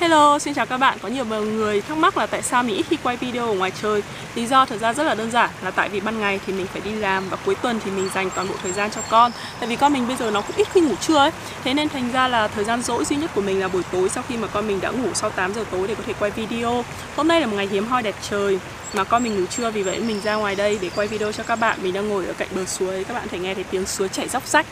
Hello, 0.00 0.38
xin 0.38 0.54
chào 0.54 0.66
các 0.66 0.76
bạn. 0.76 0.98
Có 1.02 1.08
nhiều 1.08 1.24
người 1.24 1.80
thắc 1.80 1.96
mắc 1.96 2.16
là 2.16 2.26
tại 2.26 2.42
sao 2.42 2.62
mình 2.62 2.76
ít 2.76 2.86
khi 2.90 2.96
quay 3.02 3.16
video 3.16 3.46
ở 3.46 3.54
ngoài 3.54 3.72
trời. 3.82 4.02
Lý 4.34 4.46
do 4.46 4.64
thật 4.64 4.76
ra 4.80 4.92
rất 4.92 5.04
là 5.04 5.14
đơn 5.14 5.30
giản 5.30 5.50
là 5.62 5.70
tại 5.70 5.88
vì 5.88 6.00
ban 6.00 6.20
ngày 6.20 6.40
thì 6.46 6.52
mình 6.52 6.66
phải 6.66 6.82
đi 6.84 6.90
làm 6.90 7.28
và 7.28 7.36
cuối 7.36 7.54
tuần 7.54 7.80
thì 7.84 7.90
mình 7.90 8.10
dành 8.14 8.30
toàn 8.30 8.48
bộ 8.48 8.54
thời 8.62 8.72
gian 8.72 8.90
cho 8.90 9.00
con. 9.10 9.32
Tại 9.60 9.68
vì 9.68 9.76
con 9.76 9.92
mình 9.92 10.08
bây 10.08 10.16
giờ 10.16 10.30
nó 10.30 10.40
cũng 10.40 10.56
ít 10.56 10.68
khi 10.72 10.80
ngủ 10.80 10.94
trưa 11.00 11.16
ấy. 11.16 11.30
Thế 11.64 11.74
nên 11.74 11.88
thành 11.88 12.12
ra 12.12 12.28
là 12.28 12.48
thời 12.48 12.64
gian 12.64 12.82
rỗi 12.82 13.04
duy 13.04 13.16
nhất 13.16 13.30
của 13.34 13.40
mình 13.40 13.60
là 13.60 13.68
buổi 13.68 13.82
tối 13.92 14.08
sau 14.08 14.24
khi 14.28 14.36
mà 14.36 14.48
con 14.48 14.68
mình 14.68 14.80
đã 14.80 14.90
ngủ 14.90 15.08
sau 15.14 15.30
8 15.30 15.54
giờ 15.54 15.64
tối 15.70 15.88
để 15.88 15.94
có 15.94 16.02
thể 16.06 16.12
quay 16.18 16.30
video. 16.30 16.84
Hôm 17.16 17.28
nay 17.28 17.40
là 17.40 17.46
một 17.46 17.56
ngày 17.56 17.66
hiếm 17.66 17.86
hoi 17.86 18.02
đẹp 18.02 18.14
trời 18.30 18.58
mà 18.94 19.04
con 19.04 19.24
mình 19.24 19.40
ngủ 19.40 19.46
trưa 19.46 19.70
vì 19.70 19.82
vậy 19.82 20.00
mình 20.00 20.20
ra 20.20 20.34
ngoài 20.34 20.54
đây 20.54 20.78
để 20.82 20.90
quay 20.94 21.08
video 21.08 21.32
cho 21.32 21.42
các 21.42 21.56
bạn. 21.56 21.78
Mình 21.82 21.92
đang 21.92 22.08
ngồi 22.08 22.26
ở 22.26 22.32
cạnh 22.32 22.48
bờ 22.54 22.64
suối, 22.64 23.04
các 23.04 23.14
bạn 23.14 23.28
thể 23.28 23.38
nghe 23.38 23.54
thấy 23.54 23.64
tiếng 23.64 23.86
suối 23.86 24.08
chảy 24.08 24.28
róc 24.28 24.46
rách. 24.46 24.66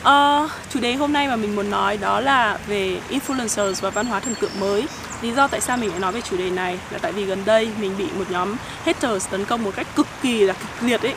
Uh, 0.00 0.50
chủ 0.70 0.80
đề 0.80 0.94
hôm 0.94 1.12
nay 1.12 1.28
mà 1.28 1.36
mình 1.36 1.56
muốn 1.56 1.70
nói 1.70 1.96
đó 1.96 2.20
là 2.20 2.58
về 2.66 3.00
influencers 3.10 3.74
và 3.80 3.90
văn 3.90 4.06
hóa 4.06 4.20
thần 4.20 4.34
tượng 4.34 4.60
mới. 4.60 4.86
Lý 5.22 5.32
do 5.32 5.46
tại 5.46 5.60
sao 5.60 5.76
mình 5.76 5.90
lại 5.90 5.98
nói 5.98 6.12
về 6.12 6.20
chủ 6.20 6.36
đề 6.36 6.50
này 6.50 6.78
là 6.90 6.98
tại 6.98 7.12
vì 7.12 7.24
gần 7.24 7.44
đây 7.44 7.70
mình 7.80 7.96
bị 7.98 8.06
một 8.18 8.24
nhóm 8.30 8.56
haters 8.86 9.28
tấn 9.30 9.44
công 9.44 9.64
một 9.64 9.70
cách 9.76 9.86
cực 9.96 10.06
kỳ 10.22 10.44
là 10.44 10.54
kịch 10.54 10.88
liệt 10.88 11.02
ấy. 11.02 11.14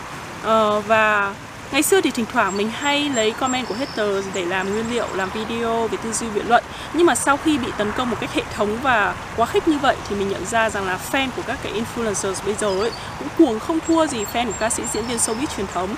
Uh, 0.78 0.88
Và 0.88 1.34
ngày 1.72 1.82
xưa 1.82 2.02
thì 2.02 2.12
thỉnh 2.12 2.26
thoảng 2.34 2.58
mình 2.58 2.70
hay 2.70 3.10
lấy 3.10 3.32
comment 3.32 3.68
của 3.68 3.76
haters 3.76 4.28
để 4.34 4.46
làm 4.46 4.74
nguyên 4.74 4.92
liệu, 4.92 5.08
làm 5.16 5.30
video 5.30 5.88
về 5.88 5.98
tư 6.04 6.14
duy 6.14 6.28
biện 6.36 6.46
luận. 6.48 6.64
Nhưng 6.94 7.06
mà 7.06 7.16
sau 7.16 7.38
khi 7.38 7.58
bị 7.58 7.68
tấn 7.78 7.92
công 7.98 8.10
một 8.10 8.18
cách 8.20 8.34
hệ 8.34 8.44
thống 8.56 8.78
và 8.84 9.16
quá 9.36 9.46
khích 9.46 9.68
như 9.68 9.78
vậy 9.78 9.96
thì 10.10 10.16
mình 10.16 10.30
nhận 10.30 10.46
ra 10.46 10.70
rằng 10.70 10.88
là 10.88 11.00
fan 11.12 11.28
của 11.36 11.42
các 11.48 11.58
cái 11.64 11.74
influencers 11.74 12.46
bây 12.46 12.54
giờ 12.54 12.68
ấy 12.68 12.92
cũng 13.20 13.28
cuồng 13.38 13.60
không 13.60 13.80
thua 13.88 14.08
gì 14.08 14.26
fan 14.34 14.46
của 14.46 14.58
ca 14.60 14.70
sĩ 14.70 14.84
diễn 14.94 15.06
viên 15.06 15.18
showbiz 15.18 15.46
truyền 15.58 15.68
thống 15.74 15.96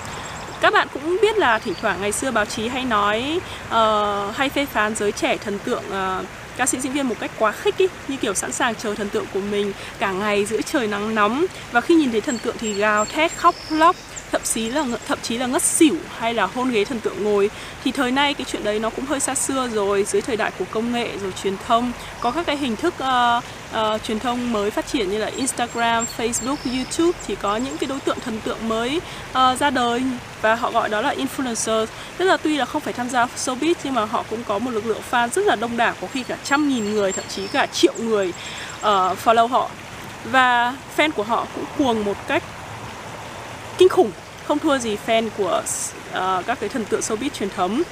các 0.60 0.72
bạn 0.72 0.88
cũng 0.92 1.16
biết 1.22 1.38
là 1.38 1.58
thỉnh 1.58 1.74
thoảng 1.80 2.00
ngày 2.00 2.12
xưa 2.12 2.30
báo 2.30 2.44
chí 2.44 2.68
hay 2.68 2.84
nói 2.84 3.40
uh, 3.68 4.36
hay 4.36 4.48
phê 4.48 4.66
phán 4.66 4.94
giới 4.94 5.12
trẻ 5.12 5.36
thần 5.36 5.58
tượng 5.58 5.82
uh, 5.88 6.26
ca 6.56 6.66
sĩ 6.66 6.80
diễn 6.80 6.92
viên 6.92 7.08
một 7.08 7.14
cách 7.20 7.30
quá 7.38 7.52
khích 7.52 7.76
ý, 7.76 7.86
như 8.08 8.16
kiểu 8.16 8.34
sẵn 8.34 8.52
sàng 8.52 8.74
chờ 8.74 8.94
thần 8.94 9.08
tượng 9.08 9.26
của 9.34 9.40
mình 9.40 9.72
cả 9.98 10.12
ngày 10.12 10.44
giữa 10.44 10.62
trời 10.62 10.86
nắng 10.86 11.14
nóng. 11.14 11.44
Và 11.72 11.80
khi 11.80 11.94
nhìn 11.94 12.10
thấy 12.10 12.20
thần 12.20 12.38
tượng 12.38 12.56
thì 12.58 12.74
gào 12.74 13.04
thét 13.04 13.36
khóc 13.36 13.54
lóc 13.70 13.96
thậm 14.32 14.40
chí 14.44 14.68
là 14.68 14.84
thậm 15.08 15.18
chí 15.22 15.38
là 15.38 15.46
ngất 15.46 15.62
xỉu 15.62 15.96
hay 16.18 16.34
là 16.34 16.46
hôn 16.46 16.70
ghế 16.70 16.84
thần 16.84 17.00
tượng 17.00 17.24
ngồi. 17.24 17.50
Thì 17.84 17.92
thời 17.92 18.10
nay 18.10 18.34
cái 18.34 18.44
chuyện 18.50 18.64
đấy 18.64 18.78
nó 18.78 18.90
cũng 18.90 19.06
hơi 19.06 19.20
xa 19.20 19.34
xưa 19.34 19.68
rồi 19.68 20.04
dưới 20.04 20.22
thời 20.22 20.36
đại 20.36 20.52
của 20.58 20.64
công 20.70 20.92
nghệ 20.92 21.08
rồi 21.22 21.32
truyền 21.42 21.56
thông. 21.66 21.92
Có 22.20 22.30
các 22.30 22.46
cái 22.46 22.56
hình 22.56 22.76
thức 22.76 22.94
uh, 22.98 23.44
uh, 23.94 24.04
truyền 24.04 24.18
thông 24.18 24.52
mới 24.52 24.70
phát 24.70 24.86
triển 24.86 25.10
như 25.10 25.18
là 25.18 25.26
Instagram, 25.26 26.04
Facebook, 26.18 26.56
YouTube 26.64 27.18
thì 27.26 27.34
có 27.34 27.56
những 27.56 27.78
cái 27.78 27.88
đối 27.88 28.00
tượng 28.00 28.20
thần 28.20 28.40
tượng 28.40 28.68
mới 28.68 29.00
uh, 29.30 29.58
ra 29.58 29.70
đời 29.70 30.02
và 30.42 30.54
họ 30.54 30.70
gọi 30.70 30.88
đó 30.88 31.00
là 31.00 31.14
influencer 31.14 31.86
tức 32.16 32.24
là 32.24 32.36
tuy 32.36 32.56
là 32.56 32.64
không 32.64 32.82
phải 32.82 32.92
tham 32.92 33.08
gia 33.10 33.26
showbiz 33.26 33.74
nhưng 33.84 33.94
mà 33.94 34.04
họ 34.04 34.24
cũng 34.30 34.44
có 34.44 34.58
một 34.58 34.70
lực 34.70 34.86
lượng 34.86 35.00
fan 35.10 35.28
rất 35.28 35.46
là 35.46 35.56
đông 35.56 35.76
đảo 35.76 35.94
có 36.00 36.06
khi 36.12 36.22
cả 36.22 36.36
trăm 36.44 36.68
nghìn 36.68 36.94
người 36.94 37.12
thậm 37.12 37.24
chí 37.28 37.46
cả 37.46 37.66
triệu 37.66 37.94
người 37.98 38.32
uh, 38.80 38.84
follow 39.24 39.46
họ. 39.46 39.70
Và 40.24 40.74
fan 40.96 41.10
của 41.10 41.22
họ 41.22 41.46
cũng 41.54 41.64
cuồng 41.78 42.04
một 42.04 42.16
cách 42.28 42.42
kinh 43.78 43.88
khủng 43.88 44.10
không 44.46 44.58
thua 44.58 44.78
gì 44.78 44.96
fan 45.06 45.28
của 45.36 45.62
uh, 46.10 46.46
các 46.46 46.60
cái 46.60 46.68
thần 46.68 46.84
tượng 46.84 47.00
showbiz 47.00 47.28
truyền 47.28 47.50
thống. 47.50 47.82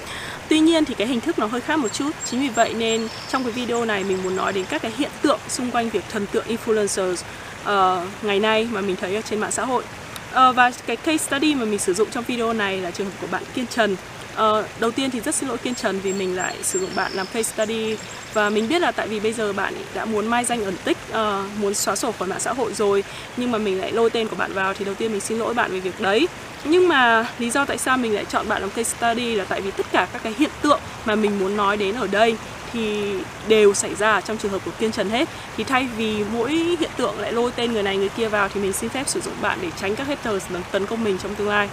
Tuy 0.49 0.61
nhiên 0.61 0.85
thì 0.85 0.95
cái 0.95 1.07
hình 1.07 1.21
thức 1.21 1.39
nó 1.39 1.47
hơi 1.47 1.61
khác 1.61 1.79
một 1.79 1.93
chút. 1.93 2.11
Chính 2.25 2.41
vì 2.41 2.49
vậy 2.49 2.75
nên 2.75 3.09
trong 3.29 3.45
cái 3.45 3.53
video 3.53 3.85
này 3.85 4.05
mình 4.05 4.23
muốn 4.23 4.37
nói 4.37 4.53
đến 4.53 4.65
các 4.69 4.83
cái 4.83 4.93
hiện 4.97 5.11
tượng 5.23 5.39
xung 5.49 5.71
quanh 5.71 5.91
việc 5.91 6.05
thần 6.11 6.27
tượng 6.27 6.47
influencers 6.47 7.23
uh, 7.63 8.09
ngày 8.23 8.41
nay 8.41 8.69
mà 8.71 8.81
mình 8.81 8.97
thấy 8.97 9.17
ở 9.17 9.23
trên 9.23 9.41
mạng 9.41 9.51
xã 9.51 9.65
hội. 9.65 9.83
Uh, 10.31 10.57
Và 10.57 10.71
cái 10.87 10.97
case 10.97 11.19
study 11.19 11.55
mà 11.55 11.65
mình 11.65 11.79
sử 11.79 11.95
dụng 11.95 12.11
trong 12.11 12.25
video 12.25 12.53
này 12.53 12.81
là 12.81 12.91
trường 12.91 13.07
hợp 13.07 13.13
của 13.21 13.27
bạn 13.31 13.43
Kiên 13.55 13.67
Trần. 13.67 13.97
Ờ, 14.35 14.65
đầu 14.81 14.91
tiên 14.91 15.11
thì 15.11 15.21
rất 15.21 15.35
xin 15.35 15.49
lỗi 15.49 15.59
Kiên 15.59 15.75
Trần 15.75 16.01
vì 16.01 16.13
mình 16.13 16.37
lại 16.37 16.57
sử 16.63 16.81
dụng 16.81 16.91
bạn 16.95 17.13
làm 17.13 17.27
case 17.27 17.43
study. 17.43 17.97
Và 18.35 18.51
mình 18.51 18.69
biết 18.69 18.83
là 18.83 18.93
tại 18.93 19.09
vì 19.09 19.21
bây 19.21 19.33
giờ 19.33 19.53
bạn 19.53 19.75
đã 19.95 20.05
muốn 20.05 20.27
mai 20.27 20.45
danh 20.45 20.65
ẩn 20.65 20.77
tích 20.85 20.99
uh, 21.11 21.17
muốn 21.59 21.75
xóa 21.75 21.97
sổ 21.97 22.13
khỏi 22.13 22.29
mạng 22.29 22.41
xã 22.41 22.53
hội 22.53 22.73
rồi 22.75 23.05
nhưng 23.37 23.53
mà 23.53 23.59
mình 23.59 23.81
lại 23.81 23.93
lôi 23.93 24.11
tên 24.11 24.29
của 24.29 24.37
bạn 24.37 24.53
vào 24.53 24.75
thì 24.75 24.85
đầu 24.85 24.95
tiên 24.95 25.13
mình 25.13 25.21
xin 25.21 25.39
lỗi 25.39 25.55
bạn 25.55 25.73
về 25.73 25.81
việc 25.81 26.01
đấy. 26.01 26.29
Nhưng 26.65 26.89
mà 26.89 27.27
lý 27.39 27.51
do 27.51 27.64
tại 27.64 27.79
sao 27.79 27.97
mình 27.97 28.14
lại 28.14 28.25
chọn 28.25 28.48
bạn 28.48 28.63
làm 28.63 28.70
case 28.70 28.97
study 28.97 29.35
là 29.35 29.45
tại 29.45 29.61
vì 29.61 29.70
tất 29.70 29.86
cả 29.92 30.08
các 30.13 30.23
cái 30.23 30.35
hiện 30.39 30.51
tượng 30.63 30.81
mà 31.05 31.14
mình 31.14 31.39
muốn 31.39 31.57
nói 31.57 31.77
đến 31.77 31.95
ở 31.95 32.07
đây 32.07 32.37
thì 32.73 33.13
đều 33.48 33.75
xảy 33.75 33.95
ra 33.95 34.20
trong 34.20 34.39
trường 34.39 34.53
hợp 34.53 34.61
của 34.64 34.70
Kiên 34.79 34.92
Trần 34.92 35.11
hết. 35.11 35.29
Thì 35.57 35.64
thay 35.64 35.89
vì 35.97 36.25
mỗi 36.33 36.51
hiện 36.81 36.91
tượng 36.97 37.19
lại 37.19 37.33
lôi 37.33 37.51
tên 37.57 37.73
người 37.73 37.83
này 37.83 37.97
người 37.97 38.08
kia 38.08 38.29
vào 38.29 38.48
thì 38.48 38.61
mình 38.61 38.73
xin 38.73 38.91
phép 38.91 39.08
sử 39.08 39.20
dụng 39.20 39.35
bạn 39.41 39.58
để 39.63 39.69
tránh 39.81 39.97
các 39.97 40.07
haters 40.07 40.45
tấn 40.70 40.87
công 40.87 41.05
mình 41.05 41.19
trong 41.23 41.35
tương 41.35 41.48
lai. 41.48 41.69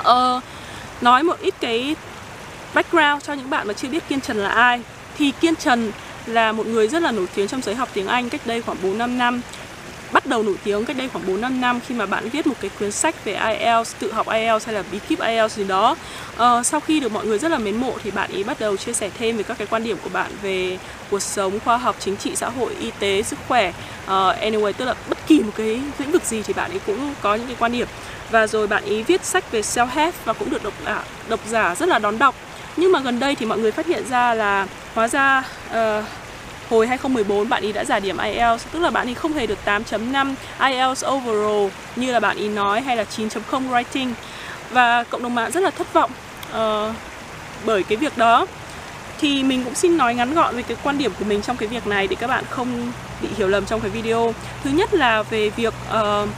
Uh, 0.00 0.42
nói 1.02 1.22
một 1.22 1.40
ít 1.40 1.54
cái 1.60 1.96
background 2.74 3.24
cho 3.24 3.32
những 3.32 3.50
bạn 3.50 3.68
mà 3.68 3.74
chưa 3.74 3.88
biết 3.88 4.08
Kiên 4.08 4.20
Trần 4.20 4.36
là 4.36 4.48
ai 4.48 4.80
thì 5.18 5.32
Kiên 5.40 5.56
Trần 5.56 5.92
là 6.26 6.52
một 6.52 6.66
người 6.66 6.88
rất 6.88 7.02
là 7.02 7.12
nổi 7.12 7.26
tiếng 7.34 7.48
trong 7.48 7.62
giới 7.62 7.74
học 7.74 7.88
tiếng 7.94 8.06
Anh 8.06 8.28
cách 8.28 8.40
đây 8.44 8.62
khoảng 8.62 8.78
4-5 8.82 9.16
năm 9.16 9.42
bắt 10.12 10.26
đầu 10.26 10.42
nổi 10.42 10.56
tiếng 10.64 10.84
cách 10.84 10.96
đây 10.96 11.08
khoảng 11.08 11.26
4 11.26 11.40
5 11.40 11.60
năm 11.60 11.80
khi 11.86 11.94
mà 11.94 12.06
bạn 12.06 12.28
viết 12.28 12.46
một 12.46 12.54
cái 12.60 12.70
cuốn 12.80 12.92
sách 12.92 13.24
về 13.24 13.32
IELTS, 13.32 13.94
tự 13.98 14.12
học 14.12 14.28
IELTS 14.28 14.66
hay 14.66 14.74
là 14.74 14.82
bí 14.92 14.98
kíp 15.08 15.20
IELTS 15.20 15.56
gì 15.56 15.64
đó. 15.64 15.96
Uh, 16.32 16.66
sau 16.66 16.80
khi 16.80 17.00
được 17.00 17.12
mọi 17.12 17.26
người 17.26 17.38
rất 17.38 17.50
là 17.50 17.58
mến 17.58 17.76
mộ 17.76 17.92
thì 18.04 18.10
bạn 18.10 18.30
ý 18.30 18.44
bắt 18.44 18.60
đầu 18.60 18.76
chia 18.76 18.92
sẻ 18.92 19.10
thêm 19.18 19.36
về 19.36 19.42
các 19.42 19.58
cái 19.58 19.66
quan 19.66 19.84
điểm 19.84 19.96
của 20.04 20.10
bạn 20.12 20.30
về 20.42 20.78
cuộc 21.10 21.22
sống, 21.22 21.60
khoa 21.64 21.76
học, 21.76 21.96
chính 21.98 22.16
trị, 22.16 22.36
xã 22.36 22.48
hội, 22.48 22.74
y 22.80 22.90
tế, 22.98 23.22
sức 23.22 23.38
khỏe. 23.48 23.68
Uh, 23.68 24.10
anyway, 24.40 24.72
tức 24.72 24.84
là 24.84 24.94
bất 25.08 25.18
kỳ 25.26 25.40
một 25.40 25.52
cái 25.56 25.80
lĩnh 25.98 26.12
vực 26.12 26.24
gì 26.24 26.42
thì 26.42 26.52
bạn 26.52 26.70
ấy 26.70 26.80
cũng 26.86 27.14
có 27.20 27.34
những 27.34 27.46
cái 27.46 27.56
quan 27.58 27.72
điểm. 27.72 27.88
Và 28.32 28.46
rồi 28.46 28.66
bạn 28.66 28.84
ý 28.84 29.02
viết 29.02 29.24
sách 29.24 29.52
về 29.52 29.60
self-help 29.60 30.12
và 30.24 30.32
cũng 30.32 30.50
được 30.50 30.62
độc 30.64 30.74
giả, 30.84 31.02
độc 31.28 31.40
giả 31.46 31.74
rất 31.74 31.88
là 31.88 31.98
đón 31.98 32.18
đọc. 32.18 32.34
Nhưng 32.76 32.92
mà 32.92 33.00
gần 33.00 33.20
đây 33.20 33.34
thì 33.34 33.46
mọi 33.46 33.58
người 33.58 33.72
phát 33.72 33.86
hiện 33.86 34.04
ra 34.10 34.34
là 34.34 34.66
hóa 34.94 35.08
ra 35.08 35.44
uh, 35.70 36.04
hồi 36.70 36.86
2014 36.86 37.48
bạn 37.48 37.62
ý 37.62 37.72
đã 37.72 37.84
giải 37.84 38.00
điểm 38.00 38.18
IELTS 38.18 38.66
tức 38.72 38.78
là 38.78 38.90
bạn 38.90 39.06
ý 39.06 39.14
không 39.14 39.32
hề 39.32 39.46
được 39.46 39.58
8.5 39.64 40.34
IELTS 40.60 41.04
overall 41.06 41.68
như 41.96 42.12
là 42.12 42.20
bạn 42.20 42.36
ý 42.36 42.48
nói 42.48 42.80
hay 42.80 42.96
là 42.96 43.04
9.0 43.16 43.70
writing. 43.70 44.12
Và 44.70 45.04
cộng 45.04 45.22
đồng 45.22 45.34
mạng 45.34 45.50
rất 45.50 45.60
là 45.60 45.70
thất 45.70 45.92
vọng 45.92 46.10
uh, 46.50 46.94
bởi 47.64 47.82
cái 47.82 47.96
việc 47.96 48.18
đó. 48.18 48.46
Thì 49.20 49.42
mình 49.42 49.64
cũng 49.64 49.74
xin 49.74 49.96
nói 49.96 50.14
ngắn 50.14 50.34
gọn 50.34 50.56
về 50.56 50.62
cái 50.62 50.76
quan 50.82 50.98
điểm 50.98 51.12
của 51.18 51.24
mình 51.24 51.42
trong 51.42 51.56
cái 51.56 51.68
việc 51.68 51.86
này 51.86 52.06
để 52.06 52.16
các 52.20 52.26
bạn 52.26 52.44
không 52.50 52.92
bị 53.22 53.28
hiểu 53.36 53.48
lầm 53.48 53.66
trong 53.66 53.80
cái 53.80 53.90
video. 53.90 54.34
Thứ 54.64 54.70
nhất 54.70 54.94
là 54.94 55.22
về 55.22 55.50
việc 55.50 55.74
uh, 55.90 56.28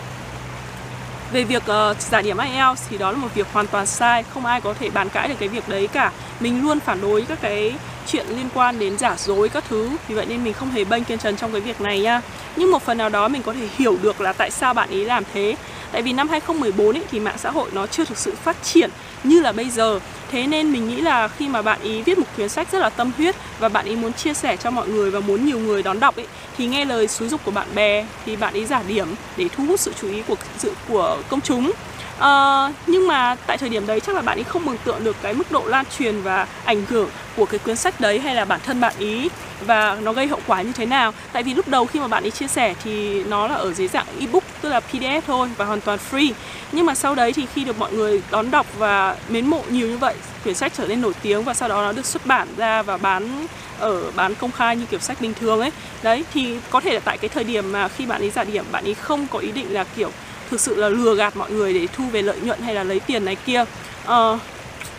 về 1.34 1.44
việc 1.44 1.62
uh, 1.90 2.00
giả 2.00 2.22
điểm 2.22 2.38
IELTS 2.38 2.82
thì 2.90 2.98
đó 2.98 3.12
là 3.12 3.18
một 3.18 3.28
việc 3.34 3.46
hoàn 3.52 3.66
toàn 3.66 3.86
sai. 3.86 4.22
Không 4.22 4.46
ai 4.46 4.60
có 4.60 4.74
thể 4.74 4.90
bàn 4.90 5.08
cãi 5.08 5.28
được 5.28 5.34
cái 5.38 5.48
việc 5.48 5.68
đấy 5.68 5.88
cả. 5.92 6.12
Mình 6.40 6.62
luôn 6.62 6.80
phản 6.80 7.00
đối 7.00 7.22
các 7.22 7.38
cái 7.40 7.74
chuyện 8.06 8.26
liên 8.28 8.48
quan 8.54 8.78
đến 8.78 8.98
giả 8.98 9.16
dối 9.18 9.48
các 9.48 9.64
thứ. 9.68 9.90
Vì 10.08 10.14
vậy 10.14 10.26
nên 10.28 10.44
mình 10.44 10.52
không 10.52 10.70
hề 10.70 10.84
bênh 10.84 11.04
kiên 11.04 11.18
trần 11.18 11.36
trong 11.36 11.52
cái 11.52 11.60
việc 11.60 11.80
này 11.80 12.00
nha. 12.00 12.20
Nhưng 12.56 12.70
một 12.70 12.82
phần 12.82 12.98
nào 12.98 13.08
đó 13.08 13.28
mình 13.28 13.42
có 13.42 13.52
thể 13.52 13.68
hiểu 13.76 13.96
được 14.02 14.20
là 14.20 14.32
tại 14.32 14.50
sao 14.50 14.74
bạn 14.74 14.90
ấy 14.90 15.04
làm 15.04 15.22
thế. 15.34 15.56
Tại 15.92 16.02
vì 16.02 16.12
năm 16.12 16.28
2014 16.28 16.96
ấy, 16.96 17.04
thì 17.10 17.20
mạng 17.20 17.38
xã 17.38 17.50
hội 17.50 17.70
nó 17.72 17.86
chưa 17.86 18.04
thực 18.04 18.18
sự 18.18 18.34
phát 18.42 18.62
triển 18.62 18.90
như 19.24 19.40
là 19.40 19.52
bây 19.52 19.70
giờ. 19.70 20.00
Thế 20.30 20.46
nên 20.46 20.72
mình 20.72 20.88
nghĩ 20.88 21.00
là 21.00 21.28
khi 21.28 21.48
mà 21.48 21.62
bạn 21.62 21.78
ý 21.82 22.02
viết 22.02 22.18
một 22.18 22.24
cuốn 22.36 22.48
sách 22.48 22.72
rất 22.72 22.78
là 22.78 22.90
tâm 22.90 23.12
huyết 23.16 23.34
và 23.58 23.68
bạn 23.68 23.86
ý 23.86 23.96
muốn 23.96 24.12
chia 24.12 24.34
sẻ 24.34 24.56
cho 24.56 24.70
mọi 24.70 24.88
người 24.88 25.10
và 25.10 25.20
muốn 25.20 25.46
nhiều 25.46 25.58
người 25.58 25.82
đón 25.82 26.00
đọc 26.00 26.16
ấy, 26.16 26.26
thì 26.56 26.66
nghe 26.66 26.84
lời 26.84 27.08
xúi 27.08 27.28
dục 27.28 27.40
của 27.44 27.50
bạn 27.50 27.68
bè 27.74 28.06
thì 28.26 28.36
bạn 28.36 28.54
ý 28.54 28.66
giả 28.66 28.82
điểm 28.88 29.08
để 29.36 29.48
thu 29.56 29.64
hút 29.66 29.80
sự 29.80 29.92
chú 30.00 30.08
ý 30.08 30.22
của 30.22 30.36
sự, 30.58 30.72
của 30.88 31.18
công 31.28 31.40
chúng. 31.40 31.72
Uh, 32.18 32.74
nhưng 32.86 33.06
mà 33.06 33.36
tại 33.46 33.58
thời 33.58 33.68
điểm 33.68 33.86
đấy 33.86 34.00
chắc 34.00 34.14
là 34.14 34.22
bạn 34.22 34.38
ấy 34.38 34.44
không 34.44 34.64
mường 34.64 34.78
tượng 34.84 35.04
được 35.04 35.16
cái 35.22 35.34
mức 35.34 35.52
độ 35.52 35.64
lan 35.66 35.84
truyền 35.98 36.22
và 36.22 36.46
ảnh 36.64 36.84
hưởng 36.88 37.08
của 37.36 37.46
cái 37.46 37.58
cuốn 37.58 37.76
sách 37.76 38.00
đấy 38.00 38.18
hay 38.18 38.34
là 38.34 38.44
bản 38.44 38.60
thân 38.66 38.80
bạn 38.80 38.94
ý 38.98 39.28
và 39.66 39.98
nó 40.02 40.12
gây 40.12 40.26
hậu 40.26 40.40
quả 40.46 40.62
như 40.62 40.72
thế 40.72 40.86
nào. 40.86 41.12
Tại 41.32 41.42
vì 41.42 41.54
lúc 41.54 41.68
đầu 41.68 41.86
khi 41.86 42.00
mà 42.00 42.08
bạn 42.08 42.24
ấy 42.24 42.30
chia 42.30 42.48
sẻ 42.48 42.74
thì 42.84 43.24
nó 43.24 43.46
là 43.46 43.54
ở 43.54 43.72
dưới 43.72 43.88
dạng 43.88 44.06
ebook 44.20 44.44
tức 44.60 44.68
là 44.68 44.80
pdf 44.92 45.20
thôi 45.26 45.48
và 45.56 45.64
hoàn 45.64 45.80
toàn 45.80 45.98
free. 46.10 46.32
Nhưng 46.72 46.86
mà 46.86 46.94
sau 46.94 47.14
đấy 47.14 47.32
thì 47.32 47.46
khi 47.54 47.64
được 47.64 47.78
mọi 47.78 47.92
người 47.92 48.22
đón 48.30 48.50
đọc 48.50 48.66
và 48.78 49.16
mến 49.28 49.46
mộ 49.46 49.62
nhiều 49.68 49.88
như 49.88 49.98
vậy 49.98 50.14
quyển 50.42 50.54
sách 50.54 50.72
trở 50.76 50.86
nên 50.86 51.00
nổi 51.00 51.12
tiếng 51.22 51.44
và 51.44 51.54
sau 51.54 51.68
đó 51.68 51.82
nó 51.82 51.92
được 51.92 52.06
xuất 52.06 52.26
bản 52.26 52.48
ra 52.56 52.82
và 52.82 52.96
bán 52.96 53.46
ở 53.78 54.10
bán 54.16 54.34
công 54.34 54.52
khai 54.52 54.76
như 54.76 54.86
kiểu 54.86 55.00
sách 55.00 55.20
bình 55.20 55.34
thường 55.40 55.60
ấy. 55.60 55.70
Đấy 56.02 56.24
thì 56.34 56.56
có 56.70 56.80
thể 56.80 56.94
là 56.94 57.00
tại 57.04 57.18
cái 57.18 57.28
thời 57.28 57.44
điểm 57.44 57.72
mà 57.72 57.88
khi 57.88 58.06
bạn 58.06 58.22
ấy 58.22 58.30
giả 58.30 58.44
điểm 58.44 58.64
bạn 58.72 58.84
ấy 58.84 58.94
không 58.94 59.26
có 59.30 59.38
ý 59.38 59.50
định 59.50 59.74
là 59.74 59.84
kiểu 59.96 60.10
thực 60.54 60.60
sự 60.60 60.76
là 60.76 60.88
lừa 60.88 61.14
gạt 61.14 61.36
mọi 61.36 61.50
người 61.50 61.74
để 61.74 61.86
thu 61.96 62.04
về 62.12 62.22
lợi 62.22 62.36
nhuận 62.40 62.60
hay 62.60 62.74
là 62.74 62.84
lấy 62.84 63.00
tiền 63.00 63.24
này 63.24 63.36
kia. 63.46 63.64
Uh, 64.04 64.40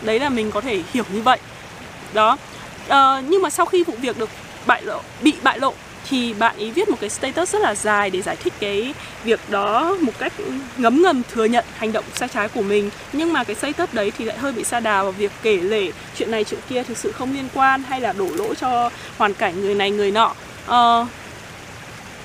đấy 0.02 0.20
là 0.20 0.28
mình 0.28 0.50
có 0.50 0.60
thể 0.60 0.82
hiểu 0.92 1.04
như 1.12 1.22
vậy. 1.22 1.38
Đó. 2.12 2.36
Uh, 2.86 3.24
nhưng 3.28 3.42
mà 3.42 3.50
sau 3.50 3.66
khi 3.66 3.84
vụ 3.84 3.94
việc 4.00 4.18
được 4.18 4.28
bại 4.66 4.82
lộ 4.82 5.00
bị 5.22 5.34
bại 5.42 5.58
lộ 5.58 5.74
thì 6.08 6.34
bạn 6.34 6.56
ấy 6.56 6.70
viết 6.70 6.88
một 6.88 6.96
cái 7.00 7.10
status 7.10 7.52
rất 7.52 7.62
là 7.62 7.74
dài 7.74 8.10
để 8.10 8.22
giải 8.22 8.36
thích 8.36 8.52
cái 8.60 8.94
việc 9.24 9.40
đó 9.48 9.96
một 10.00 10.12
cách 10.18 10.32
ngấm 10.76 11.02
ngầm 11.02 11.22
thừa 11.32 11.44
nhận 11.44 11.64
hành 11.76 11.92
động 11.92 12.04
sai 12.14 12.28
trái 12.28 12.48
của 12.48 12.62
mình. 12.62 12.90
Nhưng 13.12 13.32
mà 13.32 13.44
cái 13.44 13.56
status 13.56 13.92
đấy 13.92 14.12
thì 14.18 14.24
lại 14.24 14.38
hơi 14.38 14.52
bị 14.52 14.64
xa 14.64 14.80
đà 14.80 15.02
vào 15.02 15.12
việc 15.12 15.32
kể 15.42 15.56
lể 15.56 15.90
chuyện 16.16 16.30
này 16.30 16.44
chuyện 16.44 16.60
kia 16.68 16.82
thực 16.82 16.98
sự 16.98 17.12
không 17.12 17.32
liên 17.32 17.48
quan 17.54 17.82
hay 17.82 18.00
là 18.00 18.12
đổ 18.12 18.28
lỗi 18.34 18.54
cho 18.60 18.90
hoàn 19.18 19.34
cảnh 19.34 19.60
người 19.60 19.74
này 19.74 19.90
người 19.90 20.10
nọ. 20.10 20.34
Uh, 20.70 21.08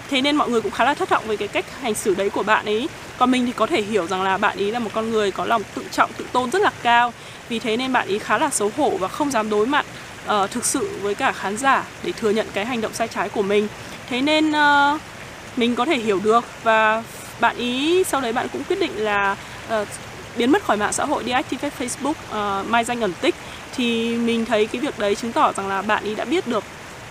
thế 0.10 0.22
nên 0.22 0.36
mọi 0.36 0.50
người 0.50 0.62
cũng 0.62 0.72
khá 0.72 0.86
là 0.86 0.94
thất 0.94 1.10
vọng 1.10 1.24
về 1.28 1.38
cái 1.38 1.48
cách 1.48 1.66
hành 1.82 1.96
xử 1.96 2.16
đấy 2.16 2.30
của 2.30 2.44
bạn 2.44 2.66
ấy 2.66 2.90
còn 3.22 3.32
mình 3.32 3.46
thì 3.46 3.52
có 3.52 3.66
thể 3.68 3.82
hiểu 3.82 4.08
rằng 4.08 4.24
là 4.24 4.38
bạn 4.38 4.58
ý 4.58 4.72
là 4.72 4.80
một 4.80 4.90
con 4.94 5.12
người 5.12 5.32
có 5.32 5.46
lòng 5.46 5.62
tự 5.76 5.84
trọng 5.92 6.14
tự 6.14 6.26
tôn 6.32 6.52
rất 6.52 6.62
là 6.62 6.72
cao. 6.84 7.14
Vì 7.50 7.60
thế 7.60 7.78
nên 7.78 7.94
bạn 7.94 8.08
ý 8.08 8.20
khá 8.20 8.38
là 8.38 8.50
xấu 8.50 8.72
hổ 8.78 8.90
và 8.90 9.08
không 9.08 9.32
dám 9.32 9.50
đối 9.50 9.66
mặt 9.66 9.86
uh, 10.30 10.52
thực 10.52 10.66
sự 10.66 10.90
với 11.02 11.16
cả 11.16 11.32
khán 11.32 11.58
giả 11.58 11.84
để 12.04 12.12
thừa 12.12 12.30
nhận 12.30 12.48
cái 12.54 12.66
hành 12.66 12.82
động 12.82 12.94
sai 12.94 13.08
trái 13.08 13.30
của 13.30 13.42
mình. 13.42 13.68
Thế 14.10 14.22
nên 14.22 14.50
uh, 14.50 15.02
mình 15.58 15.76
có 15.76 15.86
thể 15.86 15.98
hiểu 15.98 16.20
được 16.24 16.46
và 16.64 17.04
bạn 17.40 17.58
ý 17.58 18.04
sau 18.04 18.22
đấy 18.22 18.34
bạn 18.34 18.48
cũng 18.54 18.64
quyết 18.64 18.80
định 18.80 18.92
là 18.96 19.36
uh, 19.82 19.88
biến 20.38 20.52
mất 20.52 20.64
khỏi 20.64 20.78
mạng 20.78 20.94
xã 20.94 21.06
hội 21.06 21.24
deactivate 21.26 21.76
Facebook 21.80 22.62
uh, 22.62 22.68
mai 22.68 22.84
danh 22.84 23.02
ẩn 23.02 23.14
tích. 23.22 23.36
Thì 23.76 24.18
mình 24.18 24.46
thấy 24.46 24.66
cái 24.66 24.82
việc 24.82 25.00
đấy 25.00 25.16
chứng 25.16 25.32
tỏ 25.32 25.54
rằng 25.54 25.68
là 25.68 25.82
bạn 25.82 26.04
ý 26.04 26.16
đã 26.16 26.26
biết 26.26 26.48
được 26.48 26.64